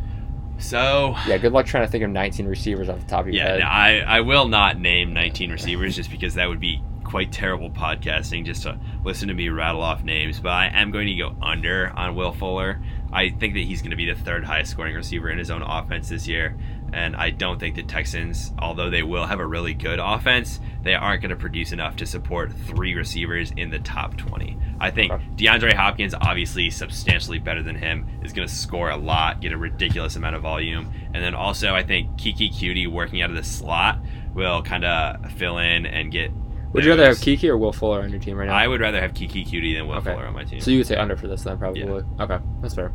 So. 0.58 1.16
Yeah, 1.26 1.38
good 1.38 1.52
luck 1.52 1.66
trying 1.66 1.84
to 1.86 1.90
think 1.90 2.04
of 2.04 2.10
nineteen 2.10 2.46
receivers 2.46 2.88
off 2.88 3.00
the 3.00 3.06
top 3.06 3.20
of 3.22 3.26
your 3.28 3.36
Yeah, 3.42 3.48
head. 3.50 3.58
Yeah, 3.60 3.68
I, 3.68 4.18
I 4.18 4.20
will 4.20 4.46
not 4.46 4.78
name 4.78 5.12
19 5.12 5.50
receivers 5.50 5.96
just 5.96 6.10
because 6.10 6.34
that 6.34 6.48
would 6.48 6.60
be 6.60 6.80
quite 7.04 7.32
terrible 7.32 7.68
podcasting 7.70 8.44
just 8.44 8.62
to 8.62 8.78
listen 9.04 9.28
to 9.28 9.34
me 9.34 9.48
rattle 9.48 9.82
off 9.82 10.02
names. 10.04 10.38
But 10.40 10.50
I 10.52 10.66
am 10.72 10.90
going 10.92 11.06
to 11.08 11.14
go 11.14 11.34
under 11.42 11.92
on 11.96 12.14
Will 12.14 12.32
Fuller. 12.32 12.80
I 13.12 13.30
think 13.30 13.54
that 13.54 13.64
he's 13.64 13.82
going 13.82 13.90
to 13.90 13.96
be 13.96 14.06
the 14.06 14.14
third 14.14 14.44
highest 14.44 14.70
scoring 14.70 14.94
receiver 14.94 15.28
in 15.30 15.38
his 15.38 15.50
own 15.50 15.62
offense 15.62 16.08
this 16.08 16.26
year. 16.28 16.56
And 16.92 17.16
I 17.16 17.30
don't 17.30 17.58
think 17.58 17.74
the 17.74 17.82
Texans, 17.82 18.52
although 18.58 18.90
they 18.90 19.02
will 19.02 19.24
have 19.26 19.40
a 19.40 19.46
really 19.46 19.72
good 19.72 19.98
offense, 19.98 20.60
they 20.82 20.94
aren't 20.94 21.22
going 21.22 21.30
to 21.30 21.36
produce 21.36 21.72
enough 21.72 21.96
to 21.96 22.06
support 22.06 22.52
three 22.52 22.94
receivers 22.94 23.50
in 23.56 23.70
the 23.70 23.78
top 23.78 24.16
20. 24.18 24.58
I 24.78 24.90
think 24.90 25.12
DeAndre 25.36 25.72
Hopkins, 25.72 26.14
obviously 26.14 26.68
substantially 26.70 27.38
better 27.38 27.62
than 27.62 27.76
him, 27.76 28.06
is 28.22 28.32
going 28.32 28.46
to 28.46 28.52
score 28.54 28.90
a 28.90 28.96
lot, 28.96 29.40
get 29.40 29.52
a 29.52 29.56
ridiculous 29.56 30.16
amount 30.16 30.36
of 30.36 30.42
volume. 30.42 30.92
And 31.14 31.22
then 31.22 31.34
also, 31.34 31.74
I 31.74 31.82
think 31.82 32.10
Keke 32.18 32.52
Coutee 32.52 32.88
working 32.88 33.22
out 33.22 33.30
of 33.30 33.36
the 33.36 33.44
slot 33.44 33.98
will 34.34 34.62
kind 34.62 34.84
of 34.84 35.32
fill 35.32 35.58
in 35.58 35.86
and 35.86 36.10
get. 36.12 36.30
Would 36.72 36.84
you 36.84 36.90
rather 36.90 37.06
have 37.06 37.18
Keke 37.18 37.44
or 37.48 37.56
Will 37.56 37.72
Fuller 37.72 38.02
on 38.02 38.10
your 38.10 38.18
team 38.20 38.36
right 38.36 38.48
now? 38.48 38.54
I 38.54 38.66
would 38.66 38.80
rather 38.80 39.00
have 39.00 39.12
Keke 39.12 39.46
Coutee 39.46 39.74
than 39.76 39.86
Will 39.86 39.96
Okay. 39.96 40.10
Fuller 40.12 40.26
on 40.26 40.34
my 40.34 40.44
team. 40.44 40.60
so 40.60 40.70
you 40.70 40.78
would 40.78 40.86
say 40.86 40.96
under 40.96 41.16
for 41.16 41.28
this 41.28 41.42
then, 41.42 41.58
probably. 41.58 41.80
Yeah. 41.82 42.00
Okay, 42.20 42.38
that's 42.60 42.74
fair. 42.74 42.92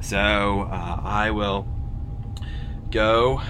So 0.00 0.18
uh, 0.70 1.00
I 1.02 1.30
will 1.30 1.66
go 2.94 3.42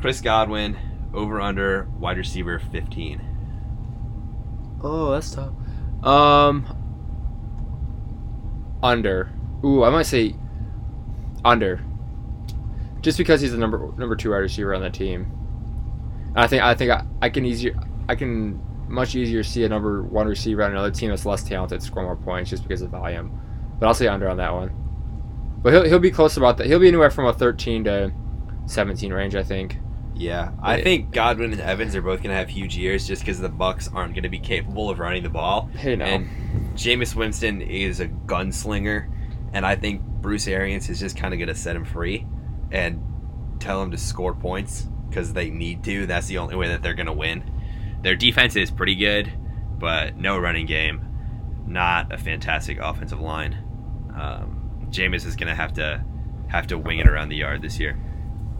Chris 0.00 0.22
Godwin 0.22 0.76
over 1.12 1.40
under 1.40 1.86
wide 2.00 2.16
receiver 2.16 2.58
15. 2.58 3.20
Oh, 4.82 5.12
that's 5.12 5.30
tough. 5.30 5.52
Um, 6.02 6.66
under. 8.82 9.30
Ooh, 9.62 9.84
I 9.84 9.90
might 9.90 10.06
say 10.06 10.34
under. 11.44 11.84
just 13.02 13.18
because 13.18 13.42
he's 13.42 13.52
the 13.52 13.58
number 13.58 13.92
number 13.98 14.16
two 14.16 14.30
wide 14.30 14.38
receiver 14.38 14.74
on 14.74 14.80
the 14.80 14.90
team. 14.90 15.30
And 16.28 16.38
I 16.38 16.48
think 16.48 16.62
I 16.62 16.74
think 16.74 16.90
I, 16.90 17.04
I 17.20 17.28
can 17.28 17.44
easier 17.44 17.78
I 18.08 18.16
can 18.16 18.60
much 18.88 19.14
easier 19.14 19.44
see 19.44 19.64
a 19.64 19.68
number 19.68 20.02
one 20.02 20.26
receiver 20.26 20.64
on 20.64 20.72
another 20.72 20.90
team 20.90 21.10
that's 21.10 21.26
less 21.26 21.44
talented 21.44 21.82
score 21.82 22.02
more 22.02 22.16
points 22.16 22.50
just 22.50 22.62
because 22.62 22.80
of 22.80 22.90
volume. 22.90 23.38
But 23.78 23.86
I'll 23.86 23.94
say 23.94 24.08
under 24.08 24.28
on 24.28 24.38
that 24.38 24.52
one. 24.52 24.81
But 25.62 25.72
he'll 25.72 25.84
he'll 25.84 25.98
be 25.98 26.10
close 26.10 26.36
about 26.36 26.58
that. 26.58 26.66
He'll 26.66 26.80
be 26.80 26.88
anywhere 26.88 27.10
from 27.10 27.26
a 27.26 27.32
13 27.32 27.84
to 27.84 28.12
17 28.66 29.12
range, 29.12 29.34
I 29.34 29.42
think. 29.42 29.78
Yeah, 30.14 30.52
I 30.62 30.82
think 30.82 31.10
Godwin 31.10 31.52
and 31.52 31.60
Evans 31.60 31.96
are 31.96 32.02
both 32.02 32.18
going 32.18 32.30
to 32.30 32.36
have 32.36 32.48
huge 32.48 32.76
years 32.76 33.06
just 33.06 33.22
because 33.22 33.40
the 33.40 33.48
Bucs 33.48 33.92
aren't 33.94 34.14
going 34.14 34.22
to 34.24 34.28
be 34.28 34.38
capable 34.38 34.90
of 34.90 34.98
running 34.98 35.22
the 35.22 35.30
ball. 35.30 35.70
Hey 35.74 35.96
now. 35.96 36.04
And 36.04 36.28
Jameis 36.76 37.14
Winston 37.14 37.62
is 37.62 38.00
a 38.00 38.08
gunslinger, 38.08 39.10
and 39.52 39.64
I 39.64 39.74
think 39.74 40.02
Bruce 40.02 40.46
Arians 40.46 40.88
is 40.90 41.00
just 41.00 41.16
kind 41.16 41.32
of 41.32 41.38
going 41.38 41.48
to 41.48 41.54
set 41.54 41.74
him 41.74 41.84
free 41.84 42.26
and 42.70 43.02
tell 43.58 43.82
him 43.82 43.90
to 43.90 43.98
score 43.98 44.34
points 44.34 44.86
because 45.08 45.32
they 45.32 45.50
need 45.50 45.82
to. 45.84 46.06
That's 46.06 46.26
the 46.26 46.38
only 46.38 46.56
way 46.56 46.68
that 46.68 46.82
they're 46.82 46.94
going 46.94 47.06
to 47.06 47.12
win. 47.12 47.50
Their 48.02 48.16
defense 48.16 48.54
is 48.56 48.70
pretty 48.70 48.96
good, 48.96 49.32
but 49.78 50.16
no 50.16 50.38
running 50.38 50.66
game, 50.66 51.06
not 51.66 52.12
a 52.12 52.18
fantastic 52.18 52.78
offensive 52.80 53.20
line. 53.20 53.54
Um, 54.14 54.51
Jameis 54.92 55.26
is 55.26 55.36
going 55.36 55.48
to 55.48 55.54
have 55.54 55.72
to 55.74 56.04
have 56.48 56.66
to 56.68 56.78
wing 56.78 56.98
it 56.98 57.08
around 57.08 57.30
the 57.30 57.36
yard 57.36 57.62
this 57.62 57.80
year. 57.80 57.98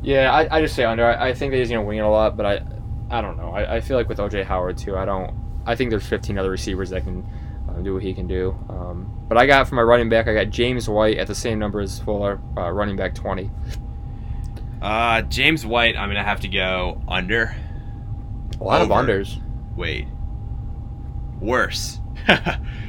Yeah, 0.03 0.33
I, 0.33 0.57
I 0.57 0.61
just 0.61 0.74
say 0.74 0.85
under. 0.85 1.07
I, 1.07 1.28
I 1.28 1.35
think 1.35 1.53
that 1.53 1.59
he's 1.59 1.68
gonna 1.68 1.83
wing 1.85 1.99
it 1.99 2.03
a 2.05 2.09
lot, 2.09 2.37
but 2.37 2.45
I 2.45 2.62
I 3.11 3.20
don't 3.20 3.37
know. 3.37 3.51
I, 3.53 3.76
I 3.76 3.80
feel 3.80 3.97
like 3.97 4.09
with 4.09 4.18
OJ 4.18 4.45
Howard 4.45 4.76
too, 4.78 4.97
I 4.97 5.05
don't. 5.05 5.33
I 5.64 5.76
think 5.76 5.91
there's 5.91 6.07
15 6.07 6.39
other 6.39 6.51
receivers 6.51 6.91
that 6.91 7.05
can 7.05 7.24
uh, 7.68 7.74
do 7.83 7.95
what 7.95 8.03
he 8.03 8.12
can 8.12 8.26
do. 8.26 8.59
Um, 8.68 9.24
but 9.28 9.39
I 9.39 9.47
got 9.47 9.68
for 9.68 9.76
my 9.76 9.83
running 9.83 10.09
back, 10.09 10.26
I 10.26 10.35
got 10.35 10.51
James 10.51 10.89
White 10.89 11.18
at 11.18 11.28
the 11.28 11.35
same 11.35 11.61
number 11.61 11.80
as 11.80 12.01
Fuller, 12.01 12.41
uh, 12.57 12.70
running 12.72 12.97
back 12.97 13.14
20. 13.14 13.49
Uh, 14.80 15.22
James 15.22 15.64
White, 15.64 15.97
I'm 15.97 16.09
gonna 16.09 16.24
have 16.24 16.41
to 16.41 16.49
go 16.49 17.01
under. 17.07 17.55
A 18.61 18.64
lot 18.64 18.80
Over. 18.83 18.93
of 18.93 19.07
unders. 19.07 19.41
Wait, 19.76 20.09
worse. 21.41 22.01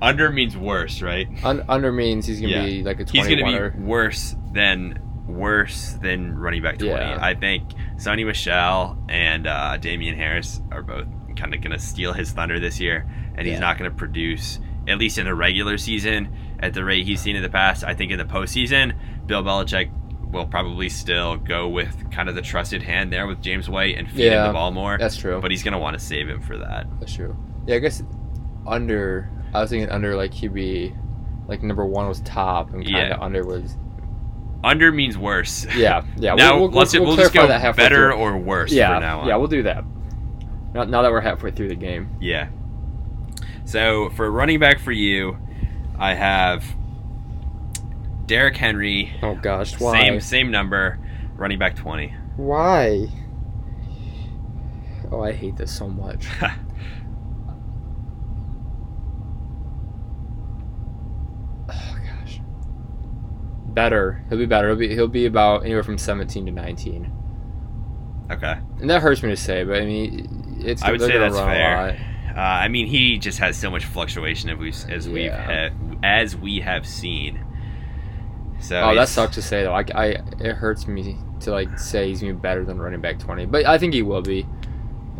under 0.00 0.30
means 0.30 0.56
worse, 0.56 1.02
right? 1.02 1.28
Un, 1.44 1.64
under 1.68 1.92
means 1.92 2.26
he's 2.26 2.40
gonna 2.40 2.52
Yeah. 2.52 2.64
be 2.64 2.82
like 2.82 3.00
a 3.00 3.04
He's 3.10 3.26
gonna 3.28 3.44
winner. 3.44 3.70
be 3.70 3.78
worse 3.82 4.36
than 4.52 5.00
worse 5.26 5.92
than 6.02 6.36
running 6.38 6.62
back 6.62 6.78
20. 6.78 6.92
Yeah. 6.92 7.18
I 7.20 7.34
think 7.34 7.64
Sony 7.96 8.24
Michel 8.24 8.96
and 9.08 9.46
uh, 9.46 9.76
Damien 9.76 10.16
Harris 10.16 10.60
are 10.72 10.82
both 10.82 11.06
kind 11.36 11.54
of 11.54 11.60
gonna 11.60 11.78
steal 11.78 12.12
his 12.12 12.30
thunder 12.32 12.58
this 12.58 12.80
year, 12.80 13.06
and 13.36 13.46
he's 13.46 13.60
not 13.60 13.76
gonna 13.78 13.90
produce 13.90 14.58
at 14.86 14.98
least 14.98 15.18
in 15.18 15.26
a 15.26 15.34
regular 15.34 15.76
season 15.76 16.28
at 16.60 16.72
the 16.72 16.82
rate 16.84 17.04
he's 17.06 17.20
seen 17.20 17.36
in 17.36 17.42
the 17.42 17.48
past. 17.50 17.84
I 17.84 17.94
think 17.94 18.10
in 18.10 18.18
the 18.18 18.24
postseason, 18.24 18.94
Bill 19.26 19.42
Belichick 19.42 19.90
will 20.32 20.46
probably 20.46 20.88
still 20.88 21.36
go 21.36 21.68
with 21.68 22.10
kind 22.10 22.28
of 22.28 22.34
the 22.34 22.42
trusted 22.42 22.82
hand 22.82 23.12
there 23.12 23.26
with 23.26 23.40
James 23.42 23.68
White 23.68 23.96
and 23.98 24.10
feed 24.10 24.32
him 24.32 24.46
the 24.46 24.52
ball 24.52 24.70
more. 24.70 24.96
That's 24.98 25.16
true. 25.16 25.40
but 25.40 25.50
he's 25.50 25.62
gonna 25.62 25.78
want 25.78 25.98
to 25.98 26.04
save 26.04 26.28
him 26.28 26.40
for 26.40 26.56
that. 26.58 26.86
That's 27.00 27.14
true. 27.14 27.36
Yeah, 27.66 27.76
I 27.76 27.78
guess 27.80 28.02
under. 28.66 29.30
I 29.54 29.60
was 29.60 29.70
thinking 29.70 29.88
under 29.90 30.14
like 30.16 30.32
he'd 30.34 30.52
be 30.54 30.94
like 31.46 31.62
number 31.62 31.84
one 31.86 32.08
was 32.08 32.20
top 32.20 32.72
and 32.72 32.84
kind 32.84 32.96
of 33.12 33.18
Yeah. 33.18 33.24
under 33.24 33.44
was 33.44 33.76
Under 34.62 34.92
means 34.92 35.16
worse. 35.16 35.66
yeah 35.74 36.02
yeah. 36.16 36.34
now 36.36 36.58
we'll, 36.58 36.68
we'll, 36.68 36.78
let's 36.80 36.92
we'll, 36.92 37.04
we'll 37.06 37.16
just 37.16 37.32
go 37.32 37.46
that 37.46 37.60
halfway 37.60 37.84
better 37.84 38.10
through. 38.12 38.20
or 38.20 38.36
worse 38.36 38.72
yeah 38.72 38.92
from 38.94 39.02
now 39.02 39.20
on. 39.20 39.28
yeah 39.28 39.36
we'll 39.36 39.46
do 39.48 39.62
that. 39.64 39.84
Now, 40.74 40.84
now 40.84 41.02
that 41.02 41.10
we're 41.10 41.20
halfway 41.22 41.50
through 41.50 41.68
the 41.68 41.74
game. 41.76 42.10
Yeah. 42.20 42.48
So 43.64 44.10
for 44.10 44.30
running 44.30 44.58
back 44.60 44.78
for 44.80 44.92
you, 44.92 45.38
I 45.98 46.14
have 46.14 46.64
Derrick 48.26 48.56
Henry, 48.56 49.12
Oh 49.22 49.34
gosh, 49.34 49.78
why? 49.80 49.98
same 50.00 50.20
same 50.20 50.50
number, 50.50 50.98
running 51.36 51.58
back 51.58 51.74
twenty. 51.76 52.14
Why? 52.36 53.08
Oh, 55.10 55.22
I 55.22 55.32
hate 55.32 55.56
this 55.56 55.74
so 55.74 55.88
much. 55.88 56.26
Oh 61.70 61.96
gosh. 62.04 62.40
Better. 63.68 64.24
He'll 64.28 64.38
be 64.38 64.46
better. 64.46 64.68
He'll 64.68 64.76
be 64.78 64.94
he'll 64.94 65.08
be 65.08 65.26
about 65.26 65.64
anywhere 65.64 65.82
from 65.82 65.98
17 65.98 66.46
to 66.46 66.52
19. 66.52 67.12
okay, 68.30 68.58
And 68.80 68.90
that 68.90 69.02
hurts 69.02 69.22
me 69.22 69.30
to 69.30 69.36
say, 69.36 69.64
but 69.64 69.80
I 69.80 69.84
mean, 69.86 70.60
it's 70.64 70.82
I 70.82 70.90
would 70.90 71.00
say 71.00 71.16
that's 71.18 71.36
fair. 71.36 71.98
uh, 72.36 72.40
I 72.40 72.68
mean 72.68 72.86
he 72.86 73.18
just 73.18 73.38
has 73.38 73.56
so 73.56 73.70
much 73.70 73.84
fluctuation 73.84 74.50
as 74.50 74.56
we've 74.58 74.90
as 74.90 75.08
we've 75.08 75.24
Yeah. 75.26 75.68
ha- 75.70 75.74
as 76.02 76.36
we 76.36 76.60
have 76.60 76.86
seen. 76.86 77.44
So 78.60 78.80
Oh, 78.80 78.94
that 78.94 79.08
sucks 79.08 79.34
to 79.36 79.42
say 79.42 79.62
though. 79.62 79.72
I, 79.74 79.84
I 79.94 80.04
it 80.40 80.56
hurts 80.56 80.86
me 80.88 81.16
to 81.40 81.50
like 81.52 81.78
say 81.78 82.08
he's 82.08 82.20
gonna 82.20 82.34
be 82.34 82.40
better 82.40 82.64
than 82.64 82.78
running 82.78 83.00
back 83.00 83.18
20, 83.18 83.46
but 83.46 83.64
I 83.66 83.78
think 83.78 83.94
he 83.94 84.02
will 84.02 84.22
be. 84.22 84.46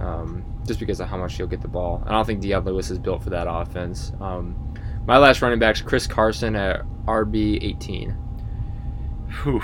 Um, 0.00 0.44
just 0.66 0.78
because 0.80 1.00
of 1.00 1.08
how 1.08 1.16
much 1.16 1.34
he'll 1.36 1.46
get 1.46 1.62
the 1.62 1.66
ball. 1.68 1.96
And 2.00 2.10
I 2.10 2.12
don't 2.12 2.26
think 2.26 2.40
Dion 2.40 2.62
Lewis 2.64 2.90
is 2.90 2.98
built 2.98 3.22
for 3.22 3.30
that 3.30 3.46
offense. 3.48 4.12
Um, 4.20 4.74
my 5.06 5.16
last 5.16 5.40
running 5.40 5.58
back's 5.58 5.80
Chris 5.80 6.06
Carson 6.06 6.54
at 6.54 6.82
RB 7.06 7.58
18. 7.62 8.14
Whew. 9.42 9.62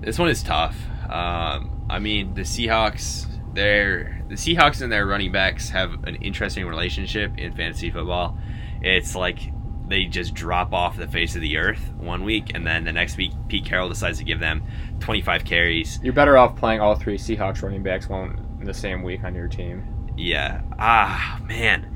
This 0.00 0.18
one 0.18 0.28
is 0.28 0.42
tough. 0.42 0.76
Um, 1.08 1.86
I 1.88 1.98
mean, 1.98 2.34
the 2.34 2.42
Seahawks, 2.42 3.26
their 3.54 4.22
the 4.28 4.34
Seahawks 4.34 4.82
and 4.82 4.90
their 4.90 5.06
running 5.06 5.32
backs 5.32 5.70
have 5.70 6.04
an 6.04 6.16
interesting 6.16 6.66
relationship 6.66 7.38
in 7.38 7.54
fantasy 7.54 7.90
football. 7.90 8.38
It's 8.82 9.14
like 9.14 9.52
they 9.88 10.04
just 10.06 10.34
drop 10.34 10.72
off 10.72 10.96
the 10.96 11.08
face 11.08 11.34
of 11.34 11.42
the 11.42 11.58
earth 11.58 11.92
one 11.98 12.24
week, 12.24 12.52
and 12.54 12.66
then 12.66 12.84
the 12.84 12.92
next 12.92 13.16
week, 13.16 13.32
Pete 13.48 13.64
Carroll 13.64 13.88
decides 13.88 14.18
to 14.18 14.24
give 14.24 14.40
them 14.40 14.64
25 15.00 15.44
carries. 15.44 16.00
You're 16.02 16.12
better 16.12 16.38
off 16.38 16.56
playing 16.56 16.80
all 16.80 16.94
three 16.94 17.18
Seahawks 17.18 17.62
running 17.62 17.82
backs 17.82 18.08
one 18.08 18.38
in 18.60 18.66
the 18.66 18.74
same 18.74 19.02
week 19.02 19.24
on 19.24 19.34
your 19.34 19.48
team. 19.48 20.12
Yeah. 20.16 20.62
Ah, 20.78 21.40
man. 21.44 21.90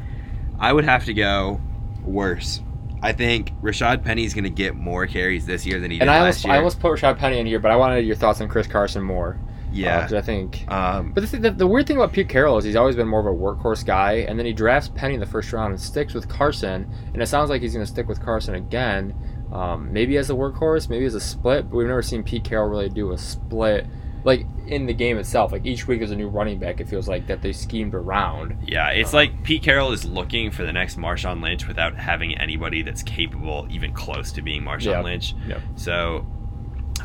I 0.58 0.72
would 0.72 0.84
have 0.84 1.04
to 1.06 1.14
go 1.14 1.60
worse. 2.02 2.60
I 3.02 3.12
think 3.12 3.52
Rashad 3.62 4.02
Penny's 4.04 4.34
going 4.34 4.44
to 4.44 4.50
get 4.50 4.74
more 4.74 5.06
carries 5.06 5.46
this 5.46 5.64
year 5.66 5.80
than 5.80 5.90
he 5.90 5.98
did 5.98 6.02
And 6.02 6.10
I 6.10 6.14
last 6.22 6.24
almost, 6.24 6.44
year. 6.44 6.54
I 6.54 6.56
almost 6.58 6.80
put 6.80 6.98
Rashad 6.98 7.18
Penny 7.18 7.38
in 7.38 7.46
here, 7.46 7.58
but 7.58 7.70
I 7.70 7.76
wanted 7.76 8.04
your 8.06 8.16
thoughts 8.16 8.40
on 8.40 8.48
Chris 8.48 8.66
Carson 8.66 9.02
more. 9.02 9.38
yeah. 9.72 9.98
because 10.02 10.14
I 10.14 10.20
think. 10.22 10.64
um, 10.70 11.12
But 11.12 11.30
the, 11.30 11.36
the, 11.38 11.50
the 11.50 11.66
weird 11.66 11.86
thing 11.86 11.96
about 11.96 12.12
Pete 12.12 12.28
Carroll 12.28 12.58
is 12.58 12.64
he's 12.64 12.76
always 12.76 12.96
been 12.96 13.06
more 13.08 13.20
of 13.20 13.26
a 13.26 13.30
workhorse 13.30 13.84
guy, 13.84 14.24
and 14.28 14.38
then 14.38 14.46
he 14.46 14.52
drafts 14.52 14.88
Penny 14.94 15.14
in 15.14 15.20
the 15.20 15.26
first 15.26 15.52
round 15.52 15.72
and 15.72 15.80
sticks 15.80 16.14
with 16.14 16.28
Carson, 16.28 16.90
and 17.12 17.22
it 17.22 17.26
sounds 17.26 17.50
like 17.50 17.62
he's 17.62 17.72
going 17.74 17.84
to 17.84 17.90
stick 17.90 18.08
with 18.08 18.20
Carson 18.20 18.54
again. 18.54 19.14
Um, 19.52 19.92
maybe 19.92 20.16
as 20.18 20.28
a 20.30 20.34
workhorse, 20.34 20.88
maybe 20.90 21.04
as 21.06 21.14
a 21.14 21.20
split, 21.20 21.70
but 21.70 21.76
we've 21.76 21.86
never 21.86 22.02
seen 22.02 22.22
Pete 22.22 22.44
Carroll 22.44 22.68
really 22.68 22.88
do 22.90 23.12
a 23.12 23.18
split, 23.18 23.86
like 24.24 24.46
in 24.66 24.86
the 24.86 24.92
game 24.92 25.18
itself. 25.18 25.52
Like 25.52 25.64
each 25.66 25.86
week 25.86 26.00
there's 26.00 26.10
a 26.10 26.16
new 26.16 26.28
running 26.28 26.58
back. 26.58 26.80
It 26.80 26.88
feels 26.88 27.08
like 27.08 27.26
that 27.28 27.40
they 27.42 27.52
schemed 27.52 27.94
around. 27.94 28.58
Yeah, 28.66 28.88
it's 28.90 29.14
Uh, 29.14 29.18
like 29.18 29.42
Pete 29.42 29.62
Carroll 29.62 29.92
is 29.92 30.04
looking 30.04 30.50
for 30.50 30.64
the 30.64 30.72
next 30.72 30.98
Marshawn 30.98 31.42
Lynch 31.42 31.66
without 31.66 31.96
having 31.96 32.36
anybody 32.38 32.82
that's 32.82 33.02
capable, 33.02 33.66
even 33.70 33.92
close 33.92 34.32
to 34.32 34.42
being 34.42 34.62
Marshawn 34.62 34.84
Yeah. 34.86 35.00
Lynch. 35.02 35.34
Yeah. 35.46 35.58
So, 35.76 36.26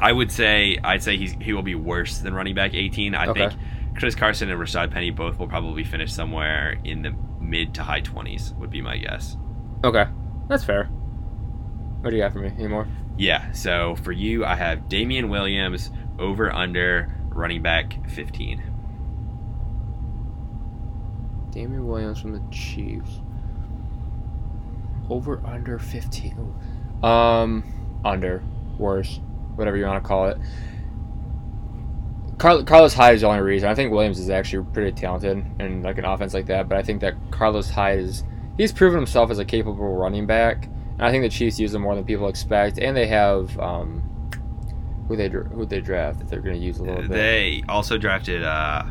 I 0.02 0.12
would 0.12 0.32
say 0.32 0.78
I'd 0.84 1.04
say 1.04 1.18
he's, 1.18 1.34
he 1.40 1.54
will 1.54 1.62
be 1.64 1.76
worse 1.76 2.18
than 2.20 2.34
running 2.34 2.56
back 2.56 2.74
18. 2.74 3.14
I 3.16 3.28
Okay. 3.28 3.48
think 3.50 3.60
Chris 3.98 4.16
Carson 4.16 4.50
and 4.50 4.60
Rashad 4.60 4.90
Penny 4.92 5.12
both 5.12 5.38
will 5.40 5.48
probably 5.48 5.84
finish 5.84 6.12
somewhere 6.12 6.80
in 6.84 7.04
the 7.04 7.14
mid 7.40 7.74
to 7.76 7.84
high 7.84 8.02
20s. 8.02 8.58
Would 8.58 8.72
be 8.72 8.82
my 8.82 8.98
guess. 8.98 9.38
Okay, 9.84 10.06
that's 10.50 10.64
fair. 10.64 10.86
What 12.02 12.10
do 12.10 12.16
you 12.18 12.24
got 12.24 12.34
for 12.34 12.40
me? 12.40 12.52
Any 12.58 12.68
more? 12.68 12.88
Yeah. 13.18 13.52
So 13.52 13.96
for 13.98 14.12
you, 14.12 14.44
I 14.44 14.56
have 14.56 14.90
Damien 14.90 15.30
Williams 15.30 15.92
over 16.24 16.52
under 16.52 17.14
running 17.30 17.62
back 17.62 18.10
15. 18.10 18.64
Damien 21.52 21.86
Williams 21.86 22.20
from 22.20 22.32
the 22.32 22.42
Chiefs. 22.50 23.22
Over 25.10 25.42
under 25.46 25.78
15. 25.78 26.56
Um, 27.04 28.00
under. 28.04 28.42
Worse. 28.78 29.20
Whatever 29.56 29.78
you 29.78 29.86
want 29.86 30.04
to 30.04 30.08
call 30.08 30.30
it. 30.30 30.38
Car- 32.40 32.64
Carlos 32.64 32.94
Hyde 32.94 33.16
is 33.16 33.22
the 33.22 33.28
only 33.28 33.42
reason. 33.42 33.70
I 33.70 33.76
think 33.76 33.92
Williams 33.92 34.20
is 34.20 34.30
actually 34.30 34.66
pretty 34.74 34.94
talented 34.94 35.46
in 35.60 35.84
like 35.84 36.00
an 36.00 36.06
offense 36.06 36.34
like 36.34 36.48
that, 36.48 36.68
but 36.68 36.78
I 36.78 36.82
think 36.82 37.02
that 37.02 37.14
Carlos 37.30 37.70
Hyde 37.70 38.00
is 38.00 38.24
he's 38.58 38.72
proven 38.72 38.98
himself 38.98 39.30
as 39.30 39.38
a 39.38 39.46
capable 39.46 39.96
running 39.96 40.26
back. 40.26 40.66
And 40.94 41.04
I 41.04 41.12
think 41.12 41.24
the 41.24 41.30
Chiefs 41.30 41.60
use 41.60 41.74
him 41.74 41.84
more 41.84 41.96
than 41.96 42.06
people 42.06 42.28
expect, 42.28 42.80
and 42.80 42.98
they 42.98 43.08
have 43.08 43.58
um, 43.60 44.02
who 45.08 45.16
they 45.16 45.30
who 45.30 45.66
they 45.66 45.82
draft 45.82 46.20
that 46.20 46.28
they're 46.30 46.42
going 46.42 46.60
to 46.60 46.66
use 46.66 46.80
a 46.80 46.84
little 46.84 47.02
bit. 47.02 47.10
They 47.12 47.64
also 47.70 47.98
drafted 47.98 48.42
a 48.44 48.90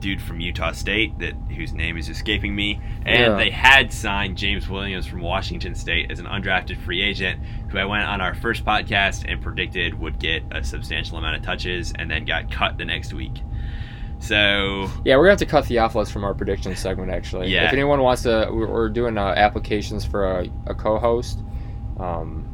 dude 0.00 0.22
from 0.22 0.38
Utah 0.38 0.70
State 0.72 1.18
that 1.18 1.34
whose 1.56 1.72
name 1.72 1.96
is 1.96 2.08
escaping 2.08 2.54
me, 2.54 2.80
and 3.04 3.32
Yeah. 3.32 3.36
they 3.36 3.50
had 3.50 3.92
signed 3.92 4.38
James 4.38 4.68
Williams 4.68 5.06
from 5.06 5.20
Washington 5.22 5.74
State 5.74 6.10
as 6.12 6.20
an 6.20 6.26
undrafted 6.26 6.78
free 6.82 7.02
agent, 7.02 7.40
who 7.70 7.78
I 7.78 7.84
went 7.84 8.04
on 8.04 8.20
our 8.20 8.34
first 8.34 8.64
podcast 8.64 9.24
and 9.30 9.42
predicted 9.42 9.98
would 9.98 10.20
get 10.20 10.44
a 10.52 10.62
substantial 10.62 11.18
amount 11.18 11.36
of 11.36 11.42
touches, 11.42 11.92
and 11.98 12.08
then 12.10 12.24
got 12.24 12.48
cut 12.50 12.78
the 12.78 12.84
next 12.84 13.12
week. 13.12 13.42
So 14.20 14.88
Yeah, 15.04 15.16
we're 15.16 15.24
gonna 15.24 15.30
have 15.32 15.38
to 15.40 15.46
cut 15.46 15.66
Theophilus 15.66 16.10
from 16.10 16.24
our 16.24 16.34
prediction 16.34 16.74
segment. 16.76 17.10
Actually, 17.10 17.52
Yeah. 17.52 17.66
If 17.66 17.72
anyone 17.72 18.00
wants 18.00 18.22
to, 18.22 18.48
we're, 18.52 18.66
we're 18.66 18.88
doing 18.88 19.16
uh, 19.18 19.34
applications 19.36 20.04
for 20.04 20.40
a, 20.40 20.48
a 20.66 20.74
co-host. 20.74 21.40
Um, 21.98 22.48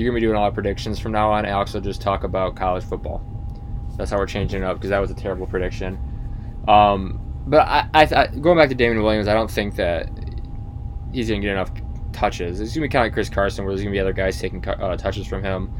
you're 0.00 0.10
gonna 0.10 0.20
be 0.20 0.26
doing 0.26 0.36
all 0.36 0.44
our 0.44 0.50
predictions 0.52 0.98
from 0.98 1.12
now 1.12 1.30
on. 1.32 1.44
Alex 1.46 1.74
will 1.74 1.80
just 1.80 2.00
talk 2.00 2.24
about 2.24 2.56
college 2.56 2.84
football. 2.84 3.22
That's 3.96 4.10
how 4.10 4.18
we're 4.18 4.26
changing 4.26 4.62
it 4.62 4.66
up 4.66 4.76
because 4.76 4.90
that 4.90 4.98
was 4.98 5.10
a 5.10 5.14
terrible 5.14 5.46
prediction. 5.46 5.98
Um, 6.68 7.20
but 7.46 7.60
I, 7.66 7.88
I, 7.94 8.02
I, 8.02 8.26
going 8.26 8.58
back 8.58 8.68
to 8.68 8.74
Damon 8.74 9.02
Williams, 9.02 9.28
I 9.28 9.34
don't 9.34 9.50
think 9.50 9.76
that 9.76 10.08
he's 11.12 11.28
gonna 11.28 11.40
get 11.40 11.52
enough 11.52 11.70
touches. 12.12 12.60
It's 12.60 12.74
gonna 12.74 12.86
be 12.86 12.88
kind 12.88 13.02
of 13.04 13.06
like 13.06 13.14
Chris 13.14 13.28
Carson, 13.28 13.64
where 13.64 13.72
there's 13.72 13.82
gonna 13.82 13.92
be 13.92 14.00
other 14.00 14.12
guys 14.12 14.38
taking 14.40 14.66
uh, 14.66 14.96
touches 14.96 15.26
from 15.26 15.42
him. 15.42 15.70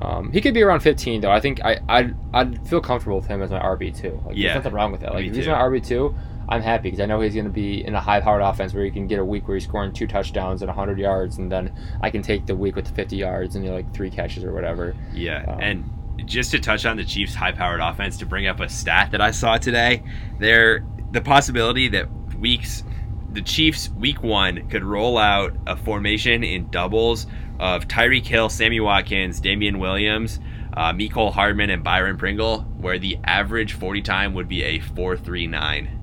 Um, 0.00 0.32
he 0.32 0.40
could 0.40 0.54
be 0.54 0.62
around 0.62 0.80
15 0.80 1.20
though. 1.20 1.30
I 1.30 1.38
think 1.40 1.62
I 1.64 1.78
I'd, 1.88 2.16
I'd 2.34 2.66
feel 2.68 2.80
comfortable 2.80 3.16
with 3.18 3.26
him 3.26 3.40
as 3.42 3.50
my 3.50 3.60
RB 3.60 3.96
two. 3.96 4.20
Like, 4.26 4.36
Yeah. 4.36 4.48
there's 4.54 4.64
nothing 4.64 4.74
wrong 4.74 4.90
with 4.90 5.00
that. 5.02 5.14
Like 5.14 5.26
if 5.26 5.34
he's 5.34 5.46
my 5.46 5.54
RB 5.54 5.86
two, 5.86 6.14
I'm 6.52 6.60
happy 6.60 6.90
because 6.90 7.00
I 7.00 7.06
know 7.06 7.18
he's 7.22 7.32
going 7.32 7.46
to 7.46 7.50
be 7.50 7.82
in 7.82 7.94
a 7.94 8.00
high-powered 8.00 8.42
offense 8.42 8.74
where 8.74 8.84
he 8.84 8.90
can 8.90 9.06
get 9.06 9.18
a 9.18 9.24
week 9.24 9.48
where 9.48 9.56
he's 9.56 9.64
scoring 9.64 9.90
two 9.90 10.06
touchdowns 10.06 10.60
and 10.60 10.68
100 10.68 10.98
yards, 10.98 11.38
and 11.38 11.50
then 11.50 11.74
I 12.02 12.10
can 12.10 12.20
take 12.20 12.44
the 12.44 12.54
week 12.54 12.76
with 12.76 12.84
the 12.84 12.92
50 12.92 13.16
yards 13.16 13.56
and 13.56 13.64
you 13.64 13.70
know, 13.70 13.76
like 13.76 13.94
three 13.94 14.10
catches 14.10 14.44
or 14.44 14.52
whatever. 14.52 14.94
Yeah, 15.14 15.46
Um, 15.48 15.60
and 15.62 16.28
just 16.28 16.50
to 16.50 16.60
touch 16.60 16.84
on 16.84 16.98
the 16.98 17.04
Chiefs' 17.04 17.34
high-powered 17.34 17.80
offense, 17.80 18.18
to 18.18 18.26
bring 18.26 18.46
up 18.46 18.60
a 18.60 18.68
stat 18.68 19.12
that 19.12 19.22
I 19.22 19.30
saw 19.30 19.56
today, 19.56 20.02
there 20.38 20.84
the 21.12 21.22
possibility 21.22 21.88
that 21.88 22.08
weeks 22.38 22.84
the 23.30 23.40
Chiefs 23.40 23.88
week 23.88 24.22
one 24.22 24.68
could 24.68 24.84
roll 24.84 25.16
out 25.16 25.56
a 25.66 25.74
formation 25.74 26.44
in 26.44 26.68
doubles 26.68 27.26
of 27.60 27.88
Tyreek 27.88 28.26
Hill, 28.26 28.50
Sammy 28.50 28.78
Watkins, 28.78 29.40
Damien 29.40 29.78
Williams, 29.78 30.38
uh, 30.74 30.92
Mecole 30.92 31.32
Hardman, 31.32 31.70
and 31.70 31.82
Byron 31.82 32.18
Pringle, 32.18 32.60
where 32.76 32.98
the 32.98 33.18
average 33.24 33.72
40 33.72 34.02
time 34.02 34.34
would 34.34 34.48
be 34.48 34.62
a 34.62 34.80
4.39. 34.80 36.01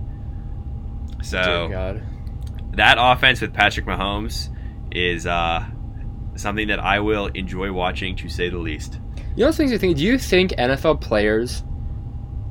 So 1.21 1.67
God. 1.69 2.03
that 2.73 2.97
offense 2.99 3.41
with 3.41 3.53
Patrick 3.53 3.85
Mahomes 3.85 4.49
is 4.91 5.25
uh, 5.25 5.65
something 6.35 6.67
that 6.67 6.79
I 6.79 6.99
will 6.99 7.27
enjoy 7.27 7.71
watching, 7.71 8.15
to 8.17 8.29
say 8.29 8.49
the 8.49 8.57
least. 8.57 8.99
You 9.35 9.45
know, 9.45 9.51
things 9.51 9.71
you 9.71 9.77
think. 9.77 9.97
Do 9.97 10.03
you 10.03 10.17
think 10.17 10.51
NFL 10.51 11.01
players 11.01 11.63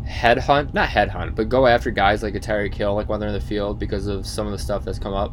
headhunt, 0.06 0.74
not 0.74 0.88
headhunt, 0.88 1.34
but 1.34 1.48
go 1.48 1.66
after 1.66 1.90
guys 1.90 2.22
like 2.22 2.34
a 2.34 2.40
Tyreek 2.40 2.74
Hill, 2.74 2.94
like 2.94 3.08
when 3.08 3.20
they're 3.20 3.28
in 3.28 3.34
the 3.34 3.40
field 3.40 3.78
because 3.78 4.06
of 4.06 4.26
some 4.26 4.46
of 4.46 4.52
the 4.52 4.58
stuff 4.58 4.84
that's 4.84 4.98
come 4.98 5.14
up? 5.14 5.32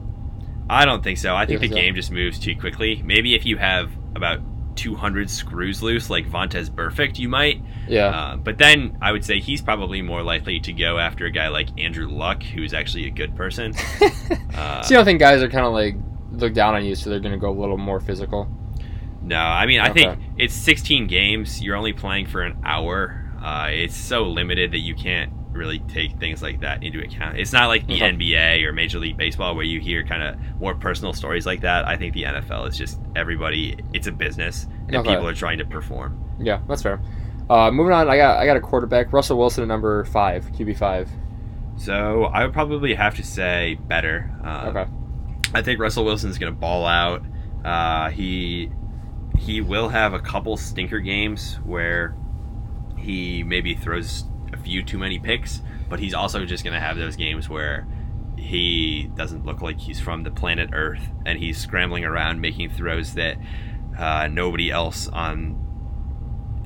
I 0.70 0.86
don't 0.86 1.04
think 1.04 1.18
so. 1.18 1.36
I 1.36 1.46
think 1.46 1.62
You 1.62 1.70
the 1.70 1.76
game 1.76 1.96
just 1.96 2.12
moves 2.12 2.40
too 2.40 2.56
quickly. 2.56 3.02
Maybe 3.06 3.36
if 3.36 3.46
you 3.46 3.58
have 3.58 3.92
about 4.16 4.40
200 4.76 5.30
screws 5.30 5.82
loose, 5.82 6.10
like 6.10 6.30
Vontaze 6.30 6.70
Burfict, 6.70 7.18
you 7.18 7.30
might. 7.30 7.62
Yeah. 7.88 8.08
Uh, 8.08 8.36
but 8.38 8.58
then 8.58 8.98
I 9.02 9.12
would 9.12 9.26
say 9.26 9.40
he's 9.40 9.62
probably 9.62 10.02
more 10.02 10.24
likely 10.24 10.60
to 10.62 10.74
go 10.74 10.98
after 10.98 11.26
a 11.26 11.32
guy 11.32 11.48
like 11.48 11.70
Andrew 11.80 12.08
Luck, 12.08 12.44
who's 12.44 12.74
actually 12.74 13.08
a 13.08 13.12
good 13.12 13.36
person. 13.36 13.74
Uh, 14.56 14.82
so 14.82 14.92
you 14.92 14.96
don't 14.98 15.04
think 15.04 15.20
guys 15.20 15.44
are 15.44 15.50
kind 15.50 15.66
of 15.66 15.74
like 15.74 15.96
look 16.32 16.54
down 16.54 16.76
on 16.76 16.86
you, 16.86 16.96
so 16.96 17.10
they're 17.10 17.20
going 17.20 17.34
to 17.34 17.38
go 17.38 17.50
a 17.50 17.60
little 17.60 17.78
more 17.78 18.00
physical? 18.00 18.50
no, 19.22 19.38
I 19.38 19.66
mean, 19.66 19.82
I 19.82 19.92
think 19.92 20.20
it's 20.38 20.54
16 20.54 21.08
games. 21.08 21.62
You're 21.62 21.76
only 21.76 21.94
playing 21.94 22.28
for 22.28 22.42
an 22.42 22.58
hour. 22.64 23.30
Uh, 23.44 23.68
it's 23.72 23.96
so 23.98 24.24
limited 24.24 24.72
that 24.72 24.80
you 24.80 24.96
can't 24.96 25.34
really 25.56 25.80
take 25.80 26.18
things 26.20 26.42
like 26.42 26.60
that 26.62 26.84
into 26.84 27.00
account. 27.00 27.38
It's 27.38 27.54
not 27.54 27.68
like 27.68 27.88
the 27.88 27.96
Okay. 27.96 28.12
NBA 28.12 28.64
or 28.66 28.74
Major 28.74 29.00
League 29.00 29.18
Baseball 29.18 29.56
where 29.56 29.64
you 29.66 29.80
hear 29.80 30.04
kind 30.04 30.22
of 30.24 30.36
more 30.60 30.76
personal 30.76 31.14
stories 31.14 31.46
like 31.46 31.62
that. 31.62 31.88
I 31.88 31.96
think 31.98 32.14
the 32.14 32.24
NFL 32.24 32.68
is 32.68 32.78
just 32.78 33.00
everybody. 33.16 33.78
It's 33.94 34.08
a 34.08 34.12
business, 34.12 34.68
and 34.88 34.96
Okay. 34.98 35.10
people 35.10 35.28
are 35.28 35.34
trying 35.34 35.58
to 35.60 35.66
perform. 35.66 36.20
Yeah, 36.40 36.60
that's 36.68 36.82
fair. 36.84 37.00
Uh, 37.50 37.72
moving 37.72 37.94
on, 37.94 38.10
I 38.10 38.18
got 38.18 38.38
I 38.40 38.46
got 38.46 38.58
a 38.58 38.62
quarterback, 38.62 39.14
Russell 39.14 39.38
Wilson, 39.38 39.62
at 39.64 39.68
number 39.68 40.04
five, 40.06 40.46
QB 40.54 40.78
five. 40.78 41.10
So 41.78 42.26
I 42.26 42.44
would 42.46 42.54
probably 42.54 42.94
have 42.96 43.16
to 43.16 43.24
say 43.24 43.78
better. 43.88 44.32
Um, 44.44 44.68
Okay. 44.76 44.86
I 45.54 45.62
think 45.62 45.80
Russell 45.80 46.06
Wilson's 46.06 46.38
going 46.38 46.54
to 46.54 46.60
ball 46.60 46.86
out. 46.86 47.24
Uh, 47.64 48.10
he 48.10 48.70
he 49.38 49.60
will 49.62 49.90
have 49.90 50.14
a 50.14 50.20
couple 50.20 50.56
stinker 50.58 51.00
games 51.00 51.60
where 51.66 52.16
he 52.98 53.44
maybe 53.44 53.76
throws 53.76 54.24
a 54.54 54.58
few 54.58 54.84
too 54.84 54.98
many 54.98 55.20
picks, 55.20 55.62
but 55.90 56.00
he's 56.00 56.14
also 56.14 56.46
just 56.46 56.64
going 56.64 56.74
to 56.74 56.80
have 56.80 56.98
those 56.98 57.16
games 57.16 57.50
where 57.50 57.88
he 58.38 59.10
doesn't 59.16 59.46
look 59.46 59.62
like 59.62 59.80
he's 59.80 60.00
from 60.00 60.24
the 60.24 60.32
planet 60.32 60.70
Earth 60.74 61.02
and 61.26 61.40
he's 61.40 61.58
scrambling 61.58 62.04
around 62.06 62.42
making 62.42 62.70
throws 62.70 63.14
that 63.14 63.38
uh, 63.98 64.28
nobody 64.32 64.70
else 64.72 65.08
on 65.08 65.62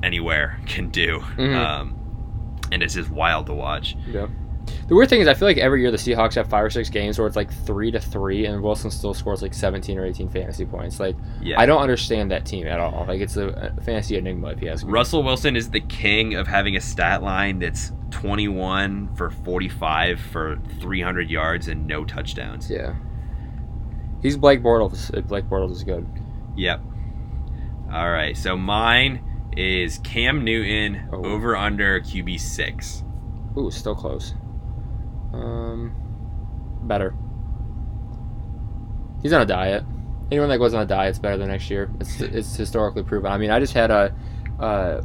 anywhere 0.03 0.59
can 0.65 0.89
do. 0.89 1.19
Mhm. 1.37 1.55
Um, 1.55 1.95
and 2.71 2.81
it's 2.83 2.93
just 2.95 3.09
wild 3.09 3.47
to 3.47 3.53
watch. 3.53 3.95
Yeah. 4.07 4.27
The 4.87 4.95
weird 4.95 5.09
thing 5.09 5.21
is, 5.21 5.27
I 5.27 5.33
feel 5.33 5.47
like 5.47 5.57
every 5.57 5.81
year 5.81 5.91
the 5.91 5.97
Seahawks 5.97 6.35
have 6.35 6.49
five 6.49 6.63
or 6.63 6.69
six 6.69 6.89
games 6.89 7.17
where 7.19 7.27
it's 7.27 7.35
like 7.35 7.51
three 7.65 7.91
to 7.91 7.99
three, 7.99 8.45
and 8.45 8.61
Wilson 8.63 8.89
still 8.91 9.13
scores 9.13 9.41
like 9.41 9.53
seventeen 9.53 9.97
or 9.99 10.05
eighteen 10.05 10.29
fantasy 10.29 10.65
points. 10.65 10.99
Like, 10.99 11.15
Yeah. 11.41 11.59
I 11.59 11.65
don't 11.65 11.81
understand 11.81 12.31
that 12.31 12.45
team 12.45 12.65
at 12.67 12.79
all. 12.79 13.05
Like, 13.07 13.21
it's 13.21 13.37
a, 13.37 13.73
fantasy 13.83 14.17
enigma 14.17 14.49
if 14.49 14.61
you 14.61 14.69
ask 14.69 14.85
me. 14.85 14.91
Russell 14.91 15.23
Wilson 15.23 15.55
is 15.55 15.69
the 15.69 15.81
king 15.81 16.33
of 16.35 16.47
having 16.47 16.75
a 16.75 16.81
stat 16.81 17.21
line 17.21 17.59
that's 17.59 17.91
21 18.11 19.15
for 19.15 19.29
45 19.29 20.19
for 20.19 20.59
300 20.79 21.29
yards 21.29 21.67
and 21.67 21.85
no 21.85 22.03
touchdowns. 22.05 22.69
Yeah. 22.69 22.95
He's 24.21 24.35
Blake 24.37 24.61
Bortles. 24.61 25.15
Uh, 25.15 25.21
Blake 25.21 25.45
Bortles 25.45 25.71
is 25.71 25.83
good. 25.83 26.07
Yep. 26.57 26.81
All 27.91 28.09
right. 28.11 28.35
So 28.35 28.57
mine 28.57 29.21
is 29.55 29.97
Cam 29.99 30.43
Newton 30.43 31.07
Oh. 31.13 31.23
over 31.23 31.55
under 31.55 31.99
QB 32.01 32.39
six. 32.39 33.03
Ooh, 33.57 33.71
still 33.71 33.95
close. 33.95 34.33
Um, 35.33 35.93
better. 36.83 37.15
He's 39.21 39.33
on 39.33 39.41
a 39.41 39.45
diet. 39.45 39.83
Anyone 40.31 40.49
that 40.49 40.59
goes 40.59 40.73
on 40.73 40.81
a 40.81 40.85
diet, 40.85 40.99
diet's 41.05 41.19
better 41.19 41.37
the 41.37 41.47
next 41.47 41.69
year. 41.69 41.91
It's 41.99 42.19
it's 42.21 42.55
historically 42.55 43.03
proven. 43.03 43.31
I 43.31 43.37
mean, 43.37 43.51
I 43.51 43.59
just 43.59 43.73
had 43.73 43.91
a, 43.91 44.15
uh, 44.59 45.01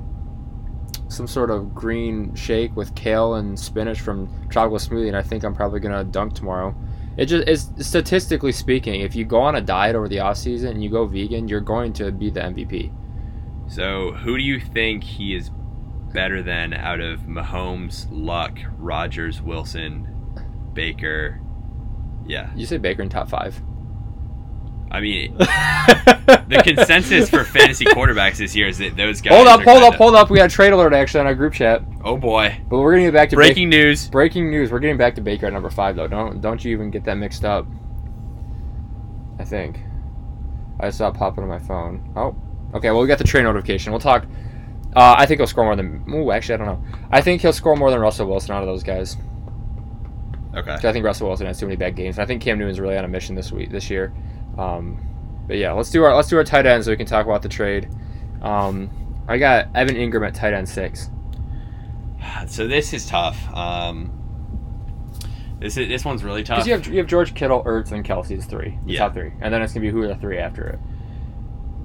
some 1.09 1.27
sort 1.27 1.51
of 1.51 1.75
green 1.75 2.35
shake 2.35 2.75
with 2.77 2.95
kale 2.95 3.35
and 3.35 3.59
spinach 3.59 4.01
from 4.01 4.29
Tropical 4.49 4.79
Smoothie, 4.79 5.09
and 5.09 5.17
I 5.17 5.23
think 5.23 5.45
I'm 5.45 5.55
probably 5.55 5.81
gonna 5.81 6.05
dunk 6.05 6.35
tomorrow. 6.35 6.75
It 7.17 7.27
just 7.27 7.49
is 7.49 7.71
statistically 7.87 8.53
speaking, 8.53 9.01
if 9.03 9.15
you 9.15 9.25
go 9.25 9.41
on 9.41 9.55
a 9.55 9.61
diet 9.61 9.95
over 9.95 10.09
the 10.09 10.21
off 10.21 10.37
season 10.37 10.71
and 10.71 10.83
you 10.83 10.91
go 10.91 11.07
vegan, 11.07 11.47
you're 11.47 11.61
going 11.61 11.93
to 11.95 12.11
be 12.11 12.31
the 12.31 12.41
MVP. 12.41 12.93
So 13.69 14.13
who 14.13 14.37
do 14.37 14.43
you 14.43 14.59
think 14.59 15.05
he 15.05 15.37
is 15.37 15.51
better 16.13 16.43
than 16.43 16.73
out 16.73 17.01
of 17.01 17.21
Mahomes, 17.21 18.07
Luck, 18.11 18.59
Rodgers, 18.79 19.41
Wilson, 19.41 20.14
Baker? 20.75 21.41
Yeah. 22.27 22.51
You 22.55 22.67
say 22.67 22.79
Baker 22.79 23.03
in 23.03 23.09
top 23.09 23.29
five. 23.29 23.61
I 24.91 25.01
mean, 25.01 25.37
the 25.39 26.61
consensus 26.63 27.29
for 27.29 27.43
fantasy 27.43 27.85
quarterbacks 27.85 28.37
this 28.37 28.55
year 28.55 28.69
is 28.69 28.79
that 28.79 28.97
those 28.97 29.21
guys. 29.21 29.35
hold 29.35 29.49
up, 29.49 29.63
hold 29.63 29.83
up, 29.83 29.95
hold 29.95 30.15
up. 30.15 30.31
We 30.31 30.39
got 30.39 30.53
a 30.53 30.55
trade 30.55 30.73
alert 30.73 30.93
actually 30.93 31.21
on 31.21 31.27
our 31.27 31.35
group 31.35 31.53
chat. 31.53 31.83
Oh 32.05 32.17
boy! 32.17 32.61
But 32.69 32.79
we're 32.79 32.93
gonna 32.93 33.07
get 33.07 33.15
back 33.15 33.31
to 33.31 33.37
Breaking 33.37 33.69
news. 33.69 34.09
Breaking 34.09 34.51
news. 34.53 34.71
We're 34.71 34.79
getting 34.79 34.97
back 34.97 35.17
to 35.17 35.21
Baker 35.21 35.47
at 35.47 35.53
number 35.53 35.69
five 35.69 35.97
though. 35.97 36.07
Don't 36.07 36.41
don't 36.41 36.65
you 36.65 36.71
even 36.71 36.93
get 36.93 37.03
that 37.07 37.17
mixed 37.17 37.45
up. 37.45 37.67
I 39.41 39.45
think. 39.45 39.81
I 40.79 40.91
saw 40.91 41.09
it 41.09 41.15
popping 41.15 41.43
on 41.43 41.51
my 41.51 41.59
phone. 41.59 42.13
Oh, 42.15 42.37
okay. 42.77 42.93
Well, 42.93 43.01
we 43.01 43.09
got 43.09 43.19
the 43.19 43.25
trade 43.25 43.43
notification. 43.43 43.93
We'll 43.93 44.01
talk. 44.01 44.27
Uh, 44.95 45.17
I 45.19 45.27
think 45.27 45.41
he'll 45.41 45.49
score 45.49 45.65
more 45.65 45.75
than. 45.75 46.05
Ooh, 46.09 46.31
actually, 46.31 46.55
I 46.55 46.59
don't 46.59 46.67
know. 46.67 46.99
I 47.11 47.21
think 47.21 47.43
he'll 47.43 47.53
score 47.53 47.75
more 47.75 47.91
than 47.91 47.99
Russell 47.99 48.29
Wilson 48.29 48.53
out 48.53 48.63
of 48.63 48.69
those 48.69 48.85
guys. 48.85 49.17
Okay. 50.57 50.73
I 50.73 50.93
think 50.93 51.05
Russell 51.05 51.27
Wilson 51.29 51.47
has 51.47 51.59
too 51.59 51.67
many 51.67 51.77
bad 51.77 51.97
games. 51.97 52.17
And 52.17 52.23
I 52.23 52.27
think 52.27 52.43
Cam 52.43 52.59
Newton's 52.59 52.79
really 52.81 52.97
on 52.97 53.05
a 53.05 53.09
mission 53.09 53.35
this 53.35 53.51
week, 53.53 53.71
this 53.71 53.91
year. 53.91 54.13
Um, 54.57 55.05
but 55.47 55.57
yeah, 55.57 55.73
let's 55.73 55.91
do 55.91 56.05
our 56.05 56.15
let's 56.15 56.29
do 56.29 56.37
our 56.37 56.45
tight 56.45 56.65
end 56.67 56.85
so 56.85 56.91
we 56.91 56.97
can 56.97 57.07
talk 57.07 57.27
about 57.27 57.43
the 57.43 57.49
trade. 57.49 57.89
Um, 58.43 58.91
I 59.29 59.39
got 59.39 59.69
Evan 59.75 59.97
Engram 59.97 60.27
at 60.27 60.35
tight 60.35 60.53
end 60.55 60.69
six. 60.69 61.11
So 62.49 62.67
this 62.67 62.93
is 62.93 63.07
tough. 63.07 63.37
Um, 63.55 64.11
this 65.61 65.77
is 65.77 65.89
this 65.89 66.05
one's 66.05 66.23
really 66.25 66.43
tough. 66.43 66.59
Because 66.59 66.67
you 66.67 66.73
have 66.75 66.87
you 66.87 66.99
have 66.99 67.07
George 67.07 67.35
Kittle, 67.35 67.63
Ertz, 67.65 67.93
and 67.93 68.05
Kelce's 68.05 68.45
three, 68.47 68.79
Yeah. 68.87 68.99
top 69.01 69.15
three, 69.15 69.33
and 69.41 69.53
then 69.53 69.63
it's 69.63 69.73
gonna 69.73 69.83
be 69.83 69.91
who 69.91 70.03
are 70.03 70.09
the 70.09 70.17
three 70.17 70.39
after 70.39 70.65
it. 70.67 70.79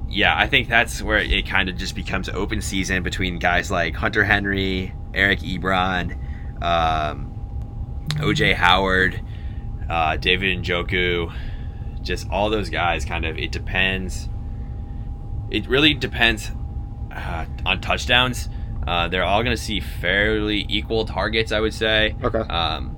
yeah, 0.10 0.36
I 0.38 0.48
think 0.48 0.68
that's 0.70 1.02
where 1.02 1.18
it 1.20 1.48
kind 1.48 1.70
of 1.70 1.78
just 1.78 1.94
becomes 1.96 2.30
open 2.30 2.62
season 2.62 3.04
between 3.04 3.38
guys 3.40 3.70
like 3.70 3.96
Hunter 3.96 4.24
Henry, 4.24 4.94
Eric 5.14 5.40
Ebron, 5.42 6.18
um, 6.64 7.29
OJ 8.18 8.56
Howard, 8.56 9.22
uh, 9.90 10.18
David 10.18 10.64
Njoku, 10.64 11.34
just 12.02 12.30
all 12.30 12.50
those 12.50 12.70
guys. 12.70 13.06
Kind 13.06 13.26
of, 13.26 13.38
it 13.38 13.52
depends. 13.52 14.30
It 15.50 15.68
really 15.68 15.94
depends 15.94 16.52
uh, 17.12 17.46
on 17.66 17.82
touchdowns. 17.82 18.50
Uh, 18.88 19.08
they're 19.08 19.24
all 19.24 19.44
going 19.44 19.56
to 19.56 19.62
see 19.62 19.80
fairly 19.80 20.66
equal 20.70 21.06
targets, 21.06 21.52
I 21.52 21.60
would 21.60 21.74
say. 21.74 22.16
Okay. 22.24 22.40
Um, 22.40 22.96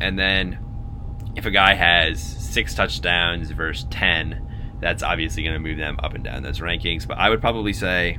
and 0.00 0.18
then 0.18 0.58
if 1.36 1.46
a 1.46 1.50
guy 1.50 1.74
has 1.74 2.20
six 2.20 2.74
touchdowns 2.74 3.50
versus 3.50 3.86
10, 3.90 4.78
that's 4.80 5.02
obviously 5.02 5.42
going 5.42 5.54
to 5.54 5.60
move 5.60 5.78
them 5.78 5.98
up 6.02 6.14
and 6.14 6.24
down 6.24 6.42
those 6.42 6.60
rankings. 6.60 7.06
But 7.06 7.18
I 7.18 7.30
would 7.30 7.40
probably 7.40 7.72
say 7.72 8.18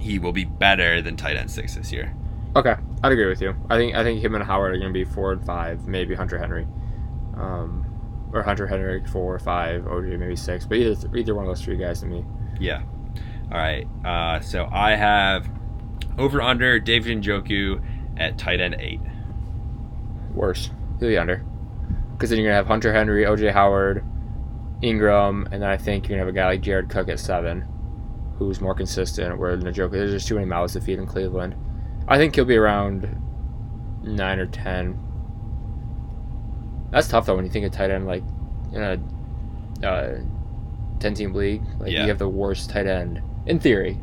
he 0.00 0.18
will 0.18 0.32
be 0.32 0.44
better 0.44 1.02
than 1.02 1.16
tight 1.16 1.36
end 1.36 1.50
six 1.50 1.74
this 1.74 1.92
year. 1.92 2.14
Okay, 2.54 2.76
I'd 3.02 3.12
agree 3.12 3.26
with 3.26 3.40
you. 3.40 3.54
I 3.68 3.76
think 3.76 3.94
I 3.94 4.02
think 4.02 4.22
him 4.22 4.34
and 4.34 4.44
Howard 4.44 4.74
are 4.74 4.78
gonna 4.78 4.92
be 4.92 5.04
four 5.04 5.32
and 5.32 5.44
five, 5.44 5.86
maybe 5.86 6.14
Hunter 6.14 6.38
Henry, 6.38 6.66
um, 7.36 7.84
or 8.32 8.42
Hunter 8.42 8.66
Henry 8.66 9.04
four 9.06 9.34
or 9.34 9.38
five, 9.38 9.82
OJ 9.84 10.18
maybe 10.18 10.36
six, 10.36 10.66
but 10.66 10.78
either 10.78 11.16
either 11.16 11.34
one 11.34 11.44
of 11.44 11.50
those 11.50 11.62
three 11.62 11.76
guys 11.76 12.00
to 12.00 12.06
me. 12.06 12.24
Yeah. 12.58 12.82
All 13.52 13.58
right. 13.58 13.86
Uh, 14.04 14.40
so 14.40 14.68
I 14.72 14.96
have 14.96 15.48
over 16.18 16.40
under 16.40 16.78
David 16.80 17.22
Njoku 17.22 17.82
at 18.16 18.38
tight 18.38 18.60
end 18.60 18.76
eight. 18.80 19.00
Worse. 20.34 20.70
He'll 20.98 21.08
be 21.08 21.18
under. 21.18 21.44
Because 22.12 22.30
then 22.30 22.38
you're 22.38 22.48
gonna 22.48 22.56
have 22.56 22.66
Hunter 22.66 22.92
Henry, 22.92 23.24
OJ 23.24 23.52
Howard, 23.52 24.04
Engram, 24.82 25.44
and 25.52 25.62
then 25.62 25.68
I 25.68 25.76
think 25.76 26.08
you're 26.08 26.16
gonna 26.16 26.26
have 26.26 26.34
a 26.34 26.36
guy 26.36 26.46
like 26.46 26.62
Jared 26.62 26.88
Cook 26.88 27.08
at 27.10 27.20
seven, 27.20 27.66
who's 28.38 28.60
more 28.60 28.74
consistent. 28.74 29.38
Where 29.38 29.56
Njoku, 29.56 29.92
there's 29.92 30.12
just 30.12 30.26
too 30.28 30.34
many 30.34 30.46
mouths 30.46 30.72
to 30.72 30.80
feed 30.80 30.98
in 30.98 31.06
Cleveland. 31.06 31.54
I 32.08 32.18
think 32.18 32.34
he'll 32.34 32.44
be 32.44 32.56
around 32.56 33.08
nine 34.02 34.38
or 34.38 34.46
ten. 34.46 34.98
That's 36.90 37.08
tough 37.08 37.26
though 37.26 37.36
when 37.36 37.44
you 37.44 37.50
think 37.50 37.66
of 37.66 37.72
tight 37.72 37.90
end 37.90 38.06
like 38.06 38.22
in 38.72 38.82
a 38.82 39.86
uh, 39.86 40.20
ten 41.00 41.14
team 41.14 41.34
league. 41.34 41.62
Like 41.78 41.92
Yeah. 41.92 42.02
you 42.02 42.08
have 42.08 42.18
the 42.18 42.28
worst 42.28 42.70
tight 42.70 42.86
end 42.86 43.20
in 43.46 43.58
theory. 43.58 43.98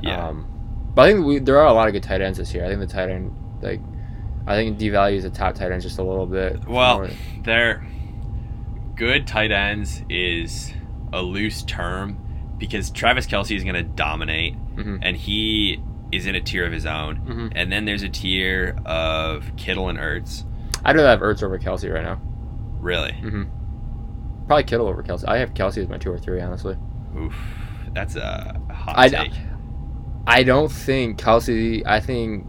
Yeah. 0.00 0.28
Um, 0.28 0.46
but 0.94 1.02
I 1.08 1.12
think 1.12 1.26
we, 1.26 1.38
there 1.40 1.58
are 1.58 1.66
a 1.66 1.72
lot 1.72 1.88
of 1.88 1.92
good 1.92 2.02
tight 2.02 2.20
ends 2.20 2.38
this 2.38 2.54
year. 2.54 2.64
I 2.64 2.68
think 2.68 2.80
the 2.80 2.86
tight 2.86 3.10
end 3.10 3.32
like 3.60 3.80
I 4.46 4.54
think 4.54 4.78
devalues 4.78 5.22
the 5.22 5.30
top 5.30 5.56
tight 5.56 5.72
ends 5.72 5.84
just 5.84 5.98
a 5.98 6.02
little 6.04 6.26
bit. 6.26 6.66
Well, 6.68 6.98
more- 6.98 7.10
they're 7.42 7.84
good 8.94 9.26
tight 9.26 9.50
ends 9.50 10.02
is 10.08 10.72
a 11.12 11.20
loose 11.20 11.62
term 11.62 12.18
because 12.58 12.90
Travis 12.90 13.26
Kelce 13.26 13.54
is 13.54 13.64
going 13.64 13.74
to 13.74 13.82
dominate, 13.82 14.54
Mhm. 14.76 15.00
and 15.02 15.16
he 15.16 15.82
is 16.12 16.26
in 16.26 16.34
a 16.34 16.40
tier 16.40 16.64
of 16.64 16.72
his 16.72 16.86
own. 16.86 17.18
Mhm. 17.26 17.52
And 17.54 17.72
then 17.72 17.84
there's 17.84 18.02
a 18.02 18.08
tier 18.08 18.76
of 18.86 19.50
Kittle 19.56 19.88
and 19.88 19.98
Ertz. 19.98 20.44
I'd 20.84 20.94
rather 20.96 21.08
have 21.08 21.20
Ertz 21.20 21.42
over 21.42 21.58
Kelce 21.58 21.92
right 21.92 22.04
now. 22.04 22.20
Really? 22.80 23.12
hmm 23.12 23.44
Probably 24.46 24.62
Kittle 24.64 24.86
over 24.86 25.02
Kelce. 25.02 25.24
I 25.26 25.38
have 25.38 25.54
Kelce 25.54 25.78
as 25.78 25.88
my 25.88 25.98
two 25.98 26.12
or 26.12 26.18
three, 26.18 26.40
honestly. 26.40 26.76
Oof, 27.18 27.34
that's 27.92 28.14
a 28.16 28.60
hot 28.70 28.94
I- 28.96 29.08
take. 29.08 29.32
I 30.28 30.42
don't 30.42 30.70
think 30.70 31.18
Kelce. 31.20 31.82
I 31.86 32.00
think 32.00 32.46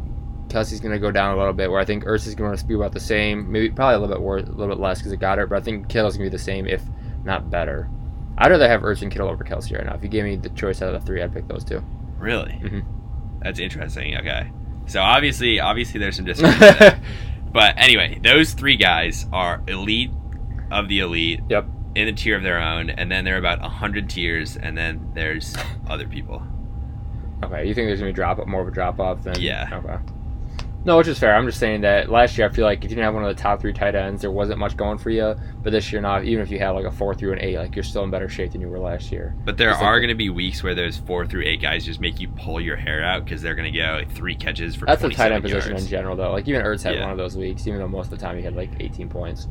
Kelce's 0.49 0.79
going 0.79 0.93
to 0.93 0.99
go 0.99 1.11
down 1.11 1.35
a 1.35 1.37
little 1.37 1.53
bit. 1.53 1.69
Where 1.71 1.79
I 1.79 1.85
think 1.85 2.05
Ertz 2.05 2.25
is 2.27 2.33
going 2.35 2.55
to 2.55 2.65
be 2.65 2.73
about 2.75 2.91
the 2.91 2.99
same, 2.99 3.51
maybe 3.51 3.69
probably 3.69 3.95
a 3.95 3.99
little 3.99 4.15
bit 4.15 4.21
worse, 4.23 4.43
a 4.43 4.51
little 4.51 4.75
bit 4.75 4.79
less 4.81 4.99
because 4.99 5.11
it 5.11 5.19
got 5.19 5.37
it. 5.39 5.49
But 5.49 5.57
I 5.59 5.61
think 5.61 5.87
Kittle's 5.89 6.17
going 6.17 6.25
to 6.27 6.31
be 6.31 6.37
the 6.37 6.43
same, 6.43 6.65
if 6.67 6.81
not 7.23 7.49
better. 7.51 7.89
I'd 8.37 8.49
rather 8.51 8.67
have 8.67 8.81
Ertz 8.81 9.01
and 9.01 9.11
Kittle 9.11 9.27
over 9.29 9.43
Kelce 9.43 9.75
right 9.75 9.85
now. 9.85 9.93
If 9.95 10.03
you 10.03 10.09
gave 10.09 10.23
me 10.23 10.35
the 10.35 10.49
choice 10.49 10.81
out 10.81 10.93
of 10.93 10.99
the 11.01 11.05
three, 11.05 11.21
I'd 11.21 11.33
pick 11.33 11.47
those 11.47 11.63
two. 11.63 11.83
Really? 12.19 12.53
Mhm. 12.63 12.83
That's 13.41 13.59
interesting. 13.59 14.17
Okay. 14.17 14.51
So 14.87 15.01
obviously, 15.01 15.59
obviously, 15.59 15.99
there's 15.99 16.15
some 16.15 16.25
there. 16.59 17.01
But 17.51 17.75
anyway, 17.77 18.19
those 18.23 18.53
three 18.53 18.77
guys 18.77 19.25
are 19.31 19.63
elite 19.67 20.11
of 20.71 20.87
the 20.87 20.99
elite. 20.99 21.41
Yep. 21.49 21.65
In 21.95 22.07
a 22.07 22.13
tier 22.13 22.37
of 22.37 22.43
their 22.43 22.61
own, 22.61 22.91
and 22.91 23.11
then 23.11 23.25
there 23.25 23.33
are 23.33 23.39
about 23.39 23.59
hundred 23.59 24.07
tiers, 24.07 24.55
and 24.55 24.77
then 24.77 25.09
there's 25.15 25.55
other 25.89 26.07
people. 26.07 26.43
Okay, 27.43 27.67
you 27.67 27.73
think 27.73 27.87
there's 27.87 27.99
gonna 27.99 28.11
be 28.11 28.15
drop 28.15 28.45
more 28.45 28.61
of 28.61 28.67
a 28.67 28.71
drop 28.71 28.99
off 28.99 29.23
than 29.23 29.39
Yeah. 29.41 29.67
Okay. 29.71 29.97
No, 30.85 30.95
which 30.97 31.07
is 31.09 31.19
fair. 31.19 31.35
I'm 31.35 31.45
just 31.45 31.59
saying 31.59 31.81
that 31.81 32.09
last 32.09 32.37
year 32.37 32.47
I 32.47 32.49
feel 32.53 32.63
like 32.63 32.77
if 32.77 32.83
you 32.85 32.89
didn't 32.95 33.03
have 33.03 33.13
one 33.13 33.23
of 33.25 33.35
the 33.35 33.41
top 33.41 33.59
three 33.59 33.73
tight 33.73 33.93
ends, 33.93 34.21
there 34.21 34.31
wasn't 34.31 34.57
much 34.59 34.77
going 34.77 34.97
for 34.97 35.09
you. 35.09 35.35
But 35.61 35.71
this 35.71 35.91
year, 35.91 36.01
not 36.01 36.23
even 36.23 36.41
if 36.43 36.49
you 36.49 36.59
had 36.59 36.69
like 36.69 36.85
a 36.85 36.91
four 36.91 37.13
through 37.13 37.33
an 37.33 37.39
eight, 37.41 37.57
like 37.57 37.75
you're 37.75 37.83
still 37.83 38.03
in 38.05 38.09
better 38.11 38.29
shape 38.29 38.53
than 38.53 38.61
you 38.61 38.69
were 38.69 38.79
last 38.79 39.11
year. 39.11 39.35
But 39.43 39.57
there 39.57 39.69
are 39.69 39.73
like- 39.93 39.99
going 40.01 40.07
to 40.09 40.15
be 40.15 40.29
weeks 40.29 40.63
where 40.63 40.73
those 40.75 40.95
four 40.97 41.25
through 41.27 41.43
eight 41.43 41.61
guys 41.61 41.83
just 41.83 41.99
make 41.99 42.21
you 42.21 42.29
pull 42.29 42.61
your 42.61 42.77
hair 42.77 43.03
out 43.03 43.25
because 43.25 43.41
they're 43.41 43.55
going 43.55 43.71
to 43.71 43.77
go 43.77 43.83
like 43.99 44.11
three 44.13 44.35
catches 44.35 44.75
for. 44.75 44.85
That's 44.85 45.01
the 45.01 45.09
tight 45.09 45.29
27 45.29 45.33
end 45.35 45.43
position 45.43 45.77
in 45.77 45.87
general, 45.87 46.15
though. 46.15 46.31
Like 46.31 46.47
even 46.47 46.61
Ertz 46.61 46.83
had 46.83 46.95
Yeah. 46.95 47.01
one 47.01 47.11
of 47.11 47.17
those 47.17 47.35
weeks, 47.35 47.67
even 47.67 47.79
though 47.79 47.87
most 47.89 48.05
of 48.11 48.11
the 48.11 48.25
time 48.25 48.37
he 48.37 48.43
had 48.43 48.55
like 48.55 48.69
18 48.79 49.09
points. 49.09 49.47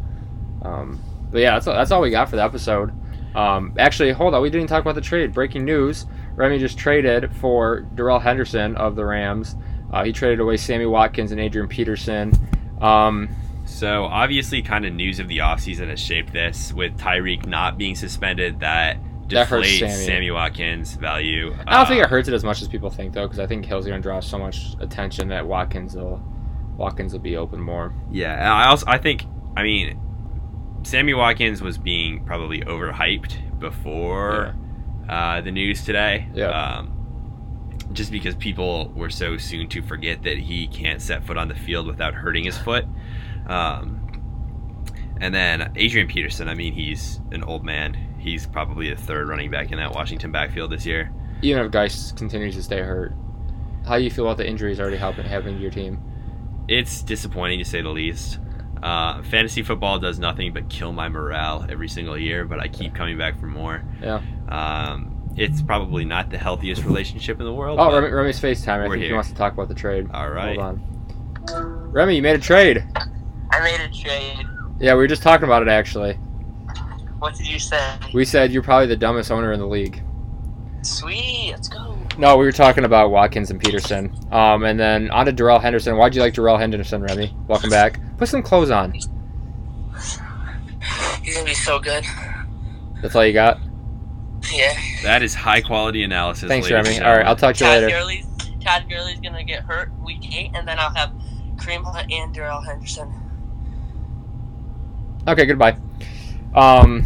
Um, 0.62 0.98
but 1.30 1.40
yeah, 1.42 1.52
that's 1.54 1.66
all, 1.66 1.74
that's 1.74 1.90
all 1.90 2.00
we 2.00 2.10
got 2.10 2.30
for 2.30 2.36
the 2.36 2.42
episode. 2.44 2.92
Um, 3.36 3.74
actually, 3.78 4.12
hold 4.12 4.32
on, 4.34 4.40
we 4.40 4.48
didn't 4.48 4.68
talk 4.68 4.80
about 4.80 4.94
the 4.94 5.02
trade. 5.02 5.34
Breaking 5.34 5.66
news: 5.66 6.06
Remy 6.36 6.58
just 6.58 6.78
traded 6.78 7.30
for 7.36 7.80
Darrell 7.94 8.20
Henderson 8.20 8.74
of 8.76 8.96
the 8.96 9.04
Rams. 9.04 9.54
Uh, 9.92 10.04
he 10.04 10.12
traded 10.12 10.40
away 10.40 10.56
Sammy 10.56 10.86
Watkins 10.86 11.32
and 11.32 11.40
Adrian 11.40 11.68
Peterson. 11.68 12.32
Um, 12.80 13.28
So 13.64 14.04
obviously, 14.04 14.62
kind 14.62 14.84
of 14.86 14.92
news 14.92 15.18
of 15.18 15.26
the 15.28 15.38
offseason 15.38 15.88
has 15.88 15.98
shaped 16.00 16.32
this 16.32 16.72
with 16.72 16.96
Tyreek 16.98 17.46
not 17.46 17.76
being 17.76 17.94
suspended. 17.96 18.60
That 18.60 18.98
deflates 19.26 19.78
Sammy. 19.80 19.92
Sammy. 19.92 20.30
Watkins' 20.30 20.94
value. 20.94 21.52
I 21.66 21.78
don't 21.78 21.86
think 21.88 22.00
Uh, 22.00 22.04
it 22.04 22.10
hurts 22.10 22.28
it 22.28 22.34
as 22.34 22.44
much 22.44 22.62
as 22.62 22.68
people 22.68 22.90
think, 22.90 23.12
though, 23.12 23.24
because 23.26 23.40
I 23.40 23.46
think 23.46 23.64
Hill's 23.66 23.84
going 23.86 24.00
to 24.00 24.02
draw 24.02 24.20
so 24.20 24.38
much 24.38 24.76
attention 24.78 25.28
that 25.28 25.46
Watkins 25.46 25.96
will 25.96 26.22
Watkins 26.76 27.12
will 27.12 27.20
be 27.20 27.36
open 27.36 27.60
more. 27.60 27.92
Yeah, 28.10 28.34
and 28.34 28.44
I 28.48 28.66
also 28.68 28.84
I 28.86 28.98
think 28.98 29.24
I 29.56 29.62
mean, 29.64 29.98
Sammy 30.84 31.14
Watkins 31.14 31.60
was 31.60 31.76
being 31.76 32.24
probably 32.24 32.60
overhyped 32.60 33.58
before 33.58 34.54
uh, 35.08 35.40
the 35.40 35.50
news 35.50 35.84
today. 35.84 36.28
Yeah. 36.34 36.50
Um, 36.50 36.92
just 37.92 38.10
because 38.10 38.34
people 38.34 38.92
were 38.94 39.10
so 39.10 39.36
soon 39.36 39.68
to 39.68 39.82
forget 39.82 40.22
that 40.24 40.38
he 40.38 40.66
can't 40.66 41.00
set 41.00 41.24
foot 41.24 41.36
on 41.36 41.48
the 41.48 41.54
field 41.54 41.86
without 41.86 42.14
hurting 42.14 42.44
his 42.44 42.58
foot. 42.58 42.84
Um, 43.46 44.02
and 45.20 45.34
then 45.34 45.72
Adrian 45.76 46.08
Peterson, 46.08 46.48
I 46.48 46.54
mean, 46.54 46.72
he's 46.72 47.20
an 47.32 47.42
old 47.42 47.64
man. 47.64 48.16
He's 48.18 48.46
probably 48.46 48.90
the 48.90 49.00
third 49.00 49.28
running 49.28 49.50
back 49.50 49.72
in 49.72 49.78
that 49.78 49.92
Washington 49.92 50.32
backfield 50.32 50.70
this 50.70 50.84
year. 50.84 51.12
Even 51.42 51.64
if 51.64 51.70
Guice 51.70 52.12
continues 52.12 52.54
to 52.56 52.62
stay 52.62 52.80
hurt, 52.80 53.14
how 53.86 53.96
do 53.96 54.04
you 54.04 54.10
feel 54.10 54.26
about 54.26 54.36
the 54.36 54.46
injuries 54.46 54.80
already 54.80 54.96
happening 54.96 55.56
to 55.56 55.62
your 55.62 55.70
team? 55.70 56.00
It's 56.68 57.02
disappointing 57.02 57.60
to 57.60 57.64
say 57.64 57.82
the 57.82 57.90
least. 57.90 58.40
Uh, 58.82 59.22
fantasy 59.22 59.62
football 59.62 59.98
does 59.98 60.18
nothing 60.18 60.52
but 60.52 60.68
kill 60.68 60.92
my 60.92 61.08
morale 61.08 61.64
every 61.68 61.88
single 61.88 62.18
year, 62.18 62.44
but 62.44 62.60
I 62.60 62.68
keep 62.68 62.94
coming 62.94 63.16
back 63.16 63.38
for 63.38 63.46
more. 63.46 63.82
Yeah. 64.02 64.20
Um, 64.48 65.15
it's 65.36 65.62
probably 65.62 66.04
not 66.04 66.30
the 66.30 66.38
healthiest 66.38 66.84
relationship 66.84 67.38
in 67.38 67.46
the 67.46 67.52
world. 67.52 67.78
Oh, 67.78 67.94
Remy, 67.94 68.12
Remy's 68.12 68.40
FaceTime. 68.40 68.68
I 68.68 68.88
We're 68.88 68.94
think 68.94 69.04
he 69.04 69.12
wants 69.12 69.28
to 69.28 69.34
talk 69.34 69.52
about 69.52 69.68
the 69.68 69.74
trade. 69.74 70.08
All 70.12 70.30
right. 70.30 70.58
Hold 70.58 70.80
on. 70.80 71.92
Remy, 71.92 72.16
you 72.16 72.22
made 72.22 72.36
a 72.36 72.42
trade. 72.42 72.84
I 73.50 73.60
made 73.60 73.80
a 73.80 73.88
trade. 73.88 74.46
Yeah, 74.80 74.94
we 74.94 74.98
were 74.98 75.06
just 75.06 75.22
talking 75.22 75.44
about 75.44 75.62
it 75.62 75.68
actually. 75.68 76.14
What 77.18 77.34
did 77.34 77.46
you 77.46 77.58
say? 77.58 77.96
We 78.12 78.24
said 78.24 78.52
you're 78.52 78.62
probably 78.62 78.86
the 78.86 78.96
dumbest 78.96 79.30
owner 79.30 79.52
in 79.52 79.60
the 79.60 79.66
league. 79.66 80.02
Sweet, 80.82 81.50
let's 81.52 81.68
go. 81.68 81.96
No, 82.18 82.36
we 82.36 82.44
were 82.44 82.52
talking 82.52 82.84
about 82.84 83.10
Watkins 83.10 83.50
and 83.50 83.60
Peterson. 83.60 84.14
Um, 84.30 84.64
and 84.64 84.78
then 84.78 85.10
on 85.10 85.26
to 85.26 85.32
Darrell 85.32 85.58
Henderson. 85.58 85.96
Why'd 85.96 86.14
you 86.14 86.20
like 86.20 86.34
Darrell 86.34 86.58
Henderson, 86.58 87.02
Remy? 87.02 87.34
Welcome 87.46 87.70
back. 87.70 88.00
Put 88.16 88.28
some 88.28 88.42
clothes 88.42 88.70
on. 88.70 88.92
He's 91.22 91.34
gonna 91.34 91.44
be 91.44 91.54
so 91.54 91.78
good. 91.78 92.04
That's 93.02 93.14
all 93.14 93.24
you 93.24 93.32
got. 93.32 93.58
Yeah. 94.52 94.78
That 95.02 95.22
is 95.22 95.34
high 95.34 95.60
quality 95.60 96.02
analysis. 96.04 96.48
Thanks, 96.48 96.70
ladies 96.70 96.98
Remy. 96.98 97.06
All 97.06 97.16
right, 97.16 97.26
I'll 97.26 97.36
talk 97.36 97.56
to 97.56 97.64
you 97.64 97.70
Chad 97.70 97.82
later. 97.82 97.98
Gurley's 97.98 98.26
Chad 98.60 98.88
Gurley's 98.88 99.20
gonna 99.20 99.44
get 99.44 99.62
hurt 99.62 99.92
week 100.00 100.34
eight, 100.34 100.50
and 100.54 100.66
then 100.66 100.78
I'll 100.78 100.94
have 100.94 101.12
Kareem 101.56 101.84
Hunt 101.84 102.12
and 102.12 102.34
Darrell 102.34 102.60
Henderson. 102.60 103.12
Okay, 105.28 105.46
goodbye. 105.46 105.76
Um, 106.54 107.04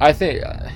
I 0.00 0.12
think 0.12 0.44
uh, 0.44 0.68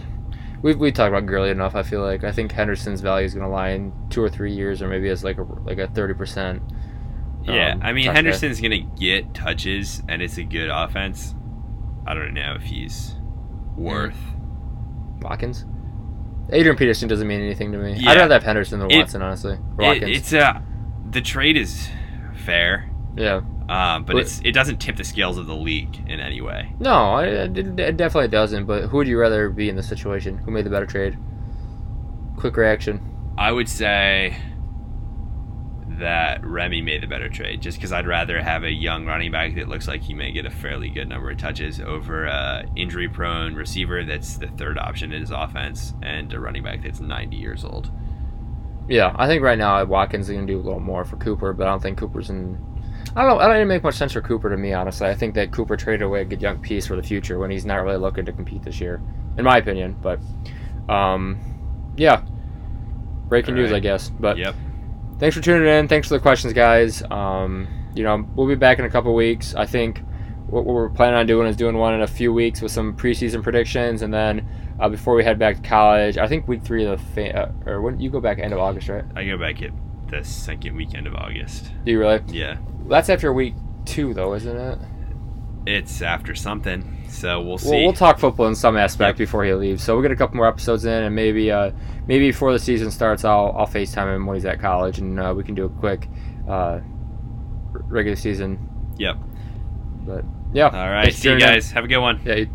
we've 0.63 0.79
we 0.79 0.93
talked 0.93 1.09
about 1.09 1.27
Gurley 1.27 1.51
enough. 1.51 1.75
I 1.75 1.83
feel 1.83 2.03
like 2.03 2.25
I 2.25 2.33
think 2.33 2.53
Henderson's 2.53 3.01
value 3.01 3.27
is 3.27 3.35
going 3.35 3.45
to 3.45 3.51
lie 3.53 3.71
in 3.71 3.93
two 4.11 4.23
or 4.23 4.29
three 4.29 4.53
years, 4.53 4.83
or 4.83 4.89
maybe 4.89 5.09
as 5.09 5.25
like 5.25 5.39
a 5.39 5.43
like 5.65 5.79
a 5.79 5.89
thirty 5.89 6.15
percent. 6.15 6.63
Yeah, 7.45 7.75
um, 7.75 7.83
I 7.83 7.93
mean 7.93 8.07
touch 8.07 8.17
Henderson's 8.17 8.61
gonna 8.61 8.81
get 8.81 9.35
touches, 9.35 10.03
and 10.09 10.23
it's 10.23 10.39
a 10.39 10.45
good 10.45 10.71
offense. 10.71 11.35
I 12.07 12.15
don't 12.15 12.35
know 12.35 12.55
if 12.57 12.63
he's 12.63 13.15
worth. 13.77 14.19
Watkins. 15.21 15.65
Adrian 16.53 16.77
Peterson 16.77 17.09
doesn't 17.09 17.27
mean 17.27 17.41
anything 17.41 17.73
to 17.73 17.79
me. 17.79 17.95
Yeah. 17.99 18.11
I'd 18.11 18.17
rather 18.19 18.35
have 18.35 18.43
Henderson 18.45 18.79
than 18.81 18.91
It- 18.91 18.99
Watson, 18.99 19.23
honestly. 19.23 19.59
It, 19.79 20.03
it's 20.05 20.33
uh, 20.33 20.61
the 21.11 21.21
trade 21.21 21.57
is 21.57 21.89
fair, 22.45 22.89
yeah. 23.17 23.41
um, 23.69 24.05
but 24.05 24.13
But- 24.15 24.17
it's 24.19 24.41
it 24.45 24.53
doesn't 24.53 24.79
tip 24.79 24.97
the 24.97 25.05
scales 25.05 25.39
of 25.39 25.47
the 25.47 25.57
league 25.57 25.99
in 26.09 26.21
any 26.21 26.41
way. 26.41 26.73
No, 26.79 27.19
it, 27.19 27.57
it, 27.59 27.81
it 27.81 27.97
definitely 27.97 28.29
doesn't. 28.29 28.67
But 28.67 28.85
who 28.85 28.99
would 28.99 29.09
you 29.09 29.19
rather 29.19 29.49
be 29.51 29.69
in 29.69 29.75
this 29.77 29.89
situation? 29.89 30.39
Who 30.39 30.51
made 30.53 30.65
the 30.67 30.71
better 30.71 30.87
trade? 30.87 31.17
Quick 32.37 32.57
reaction. 32.57 33.01
I 33.39 33.51
would 33.53 33.69
say 33.69 34.37
that 35.99 36.45
Remy 36.45 36.83
made 36.83 37.03
the 37.03 37.07
better 37.07 37.29
trade, 37.29 37.61
just 37.63 37.79
because 37.79 37.93
I'd 37.93 38.07
rather 38.07 38.41
have 38.41 38.65
a 38.65 38.71
young 38.71 39.07
running 39.07 39.33
back 39.33 39.55
that 39.55 39.69
looks 39.69 39.89
like 39.89 40.03
he 40.03 40.15
may 40.15 40.33
get 40.33 40.47
a 40.47 40.51
fairly 40.51 40.89
good 40.89 41.09
number 41.09 41.31
of 41.31 41.39
touches 41.39 41.81
over 41.81 42.27
a 42.27 42.65
injury-prone 42.77 43.55
receiver 43.55 44.05
that's 44.05 44.39
the 44.39 44.49
third 44.49 44.79
option 44.79 45.13
in 45.13 45.21
his 45.21 45.31
offense, 45.31 45.95
and 46.03 46.33
a 46.33 46.41
running 46.41 46.63
back 46.63 46.83
that's 46.83 47.01
90 47.01 47.37
years 47.37 47.65
old. 47.65 47.91
Yeah, 48.89 49.15
I 49.17 49.27
think 49.27 49.43
right 49.43 49.59
now 49.59 49.85
Watkins 49.85 50.29
is 50.29 50.35
going 50.35 50.47
to 50.47 50.53
do 50.53 50.61
a 50.61 50.63
little 50.63 50.81
more 50.81 51.05
for 51.05 51.17
Cooper, 51.17 51.53
but 51.53 51.67
I 51.67 51.71
don't 51.71 51.83
think 51.83 51.99
Cooper's 51.99 52.31
in. 52.31 52.57
I 53.17 53.23
don't 53.23 53.31
know. 53.31 53.39
I 53.39 53.47
don't 53.47 53.57
even 53.57 53.69
make 53.69 53.83
much 53.83 53.97
sense 53.97 54.13
for 54.13 54.21
Cooper 54.21 54.51
to 54.51 54.57
me, 54.57 54.73
honestly. 54.73 55.09
I 55.09 55.15
think 55.15 55.35
that 55.35 55.51
Cooper 55.51 55.77
traded 55.77 56.03
away 56.03 56.23
a 56.23 56.25
good 56.25 56.43
young 56.43 56.61
piece 56.61 56.87
for 56.87 56.97
the 56.97 57.03
future 57.03 57.39
when 57.39 57.51
he's 57.51 57.65
not 57.65 57.77
really 57.77 57.97
looking 57.97 58.25
to 58.27 58.33
compete 58.33 58.63
this 58.63 58.81
year, 58.81 59.01
in 59.39 59.45
my 59.45 59.59
opinion. 59.59 59.97
But, 60.01 60.21
um, 60.89 61.95
yeah, 61.97 62.23
breaking 63.29 63.55
news, 63.55 63.73
I 63.73 63.81
guess. 63.81 64.11
But 64.11 64.39
Yep. 64.39 64.55
Thanks 65.19 65.37
for 65.37 65.43
tuning 65.43 65.69
in. 65.69 65.89
Thanks 65.89 66.09
for 66.09 66.15
the 66.15 66.21
questions, 66.21 66.53
guys. 66.53 67.03
Um, 67.11 67.69
you 67.95 68.03
know, 68.05 68.27
we'll 68.35 68.47
be 68.49 68.55
back 68.55 68.79
in 68.79 68.85
a 68.85 68.91
couple 68.91 69.15
weeks. 69.15 69.55
I 69.55 69.67
think 69.67 70.03
what 70.49 70.65
we're 70.65 70.89
planning 70.91 71.19
on 71.19 71.27
doing 71.27 71.49
is 71.49 71.57
doing 71.57 71.77
one 71.77 71.95
in 71.95 72.03
a 72.03 72.07
few 72.07 72.33
weeks 72.33 72.61
with 72.61 72.71
some 72.73 72.97
preseason 72.97 73.43
predictions, 73.43 74.03
and 74.03 74.13
then 74.13 74.47
uh, 74.79 74.89
before 74.89 75.15
we 75.15 75.25
head 75.25 75.39
back 75.39 75.57
to 75.57 75.63
college, 75.69 76.19
I 76.19 76.29
think 76.29 76.47
week 76.47 76.63
three 76.63 76.85
of 76.85 76.99
the 76.99 77.07
fa- 77.15 77.53
uh, 77.67 77.71
or 77.71 77.81
when 77.81 77.99
you 77.99 78.11
go 78.11 78.21
back 78.21 78.39
end 78.39 78.53
of 78.53 78.59
August, 78.59 78.89
right? 78.89 79.05
I 79.17 79.25
go 79.25 79.39
back 79.39 79.63
at 79.63 79.71
the 80.09 80.23
second 80.23 80.77
weekend 80.77 81.07
of 81.07 81.15
August. 81.15 81.73
Do 81.85 81.91
you 81.91 81.99
really? 81.99 82.21
Yeah, 82.29 82.59
That's 82.87 83.09
after 83.09 83.33
week 83.33 83.55
two, 83.85 84.15
though, 84.15 84.35
isn't 84.35 84.57
it? 84.57 84.79
It's 85.67 86.01
after 86.03 86.35
something, 86.35 87.05
so 87.09 87.41
we'll 87.43 87.59
see. 87.59 87.71
We'll, 87.71 87.83
we'll 87.85 87.93
talk 87.93 88.19
football 88.19 88.47
in 88.47 88.55
some 88.55 88.77
aspect 88.77 89.19
Yep. 89.19 89.27
before 89.27 89.45
he 89.45 89.53
leaves. 89.55 89.83
So 89.83 89.95
we'll 89.95 90.03
get 90.03 90.13
a 90.13 90.17
couple 90.17 90.37
more 90.37 90.47
episodes 90.47 90.85
in, 90.85 91.03
and 91.05 91.15
maybe 91.15 91.51
uh, 91.51 91.73
maybe 92.07 92.29
before 92.29 92.53
the 92.53 92.59
season 92.59 92.91
starts, 92.91 93.25
I'll 93.25 93.55
I'll 93.59 93.67
Facetime 93.67 94.15
him 94.15 94.27
when 94.27 94.37
he's 94.37 94.45
at 94.45 94.61
college, 94.61 94.99
and 94.99 95.19
uh, 95.19 95.35
we 95.37 95.43
can 95.45 95.55
do 95.55 95.65
a 95.65 95.69
quick 95.69 96.09
uh, 96.49 96.81
regular 97.73 98.17
season. 98.17 98.59
Yep. 98.99 99.17
But 100.07 100.25
yeah, 100.53 100.69
All 100.69 100.91
right. 100.91 101.13
See 101.13 101.29
you 101.31 101.39
guys. 101.39 101.71
Have 101.73 101.85
a 101.85 101.89
good 101.89 101.99
one. 101.99 102.21
Yeah, 102.25 102.35
you- 102.37 102.51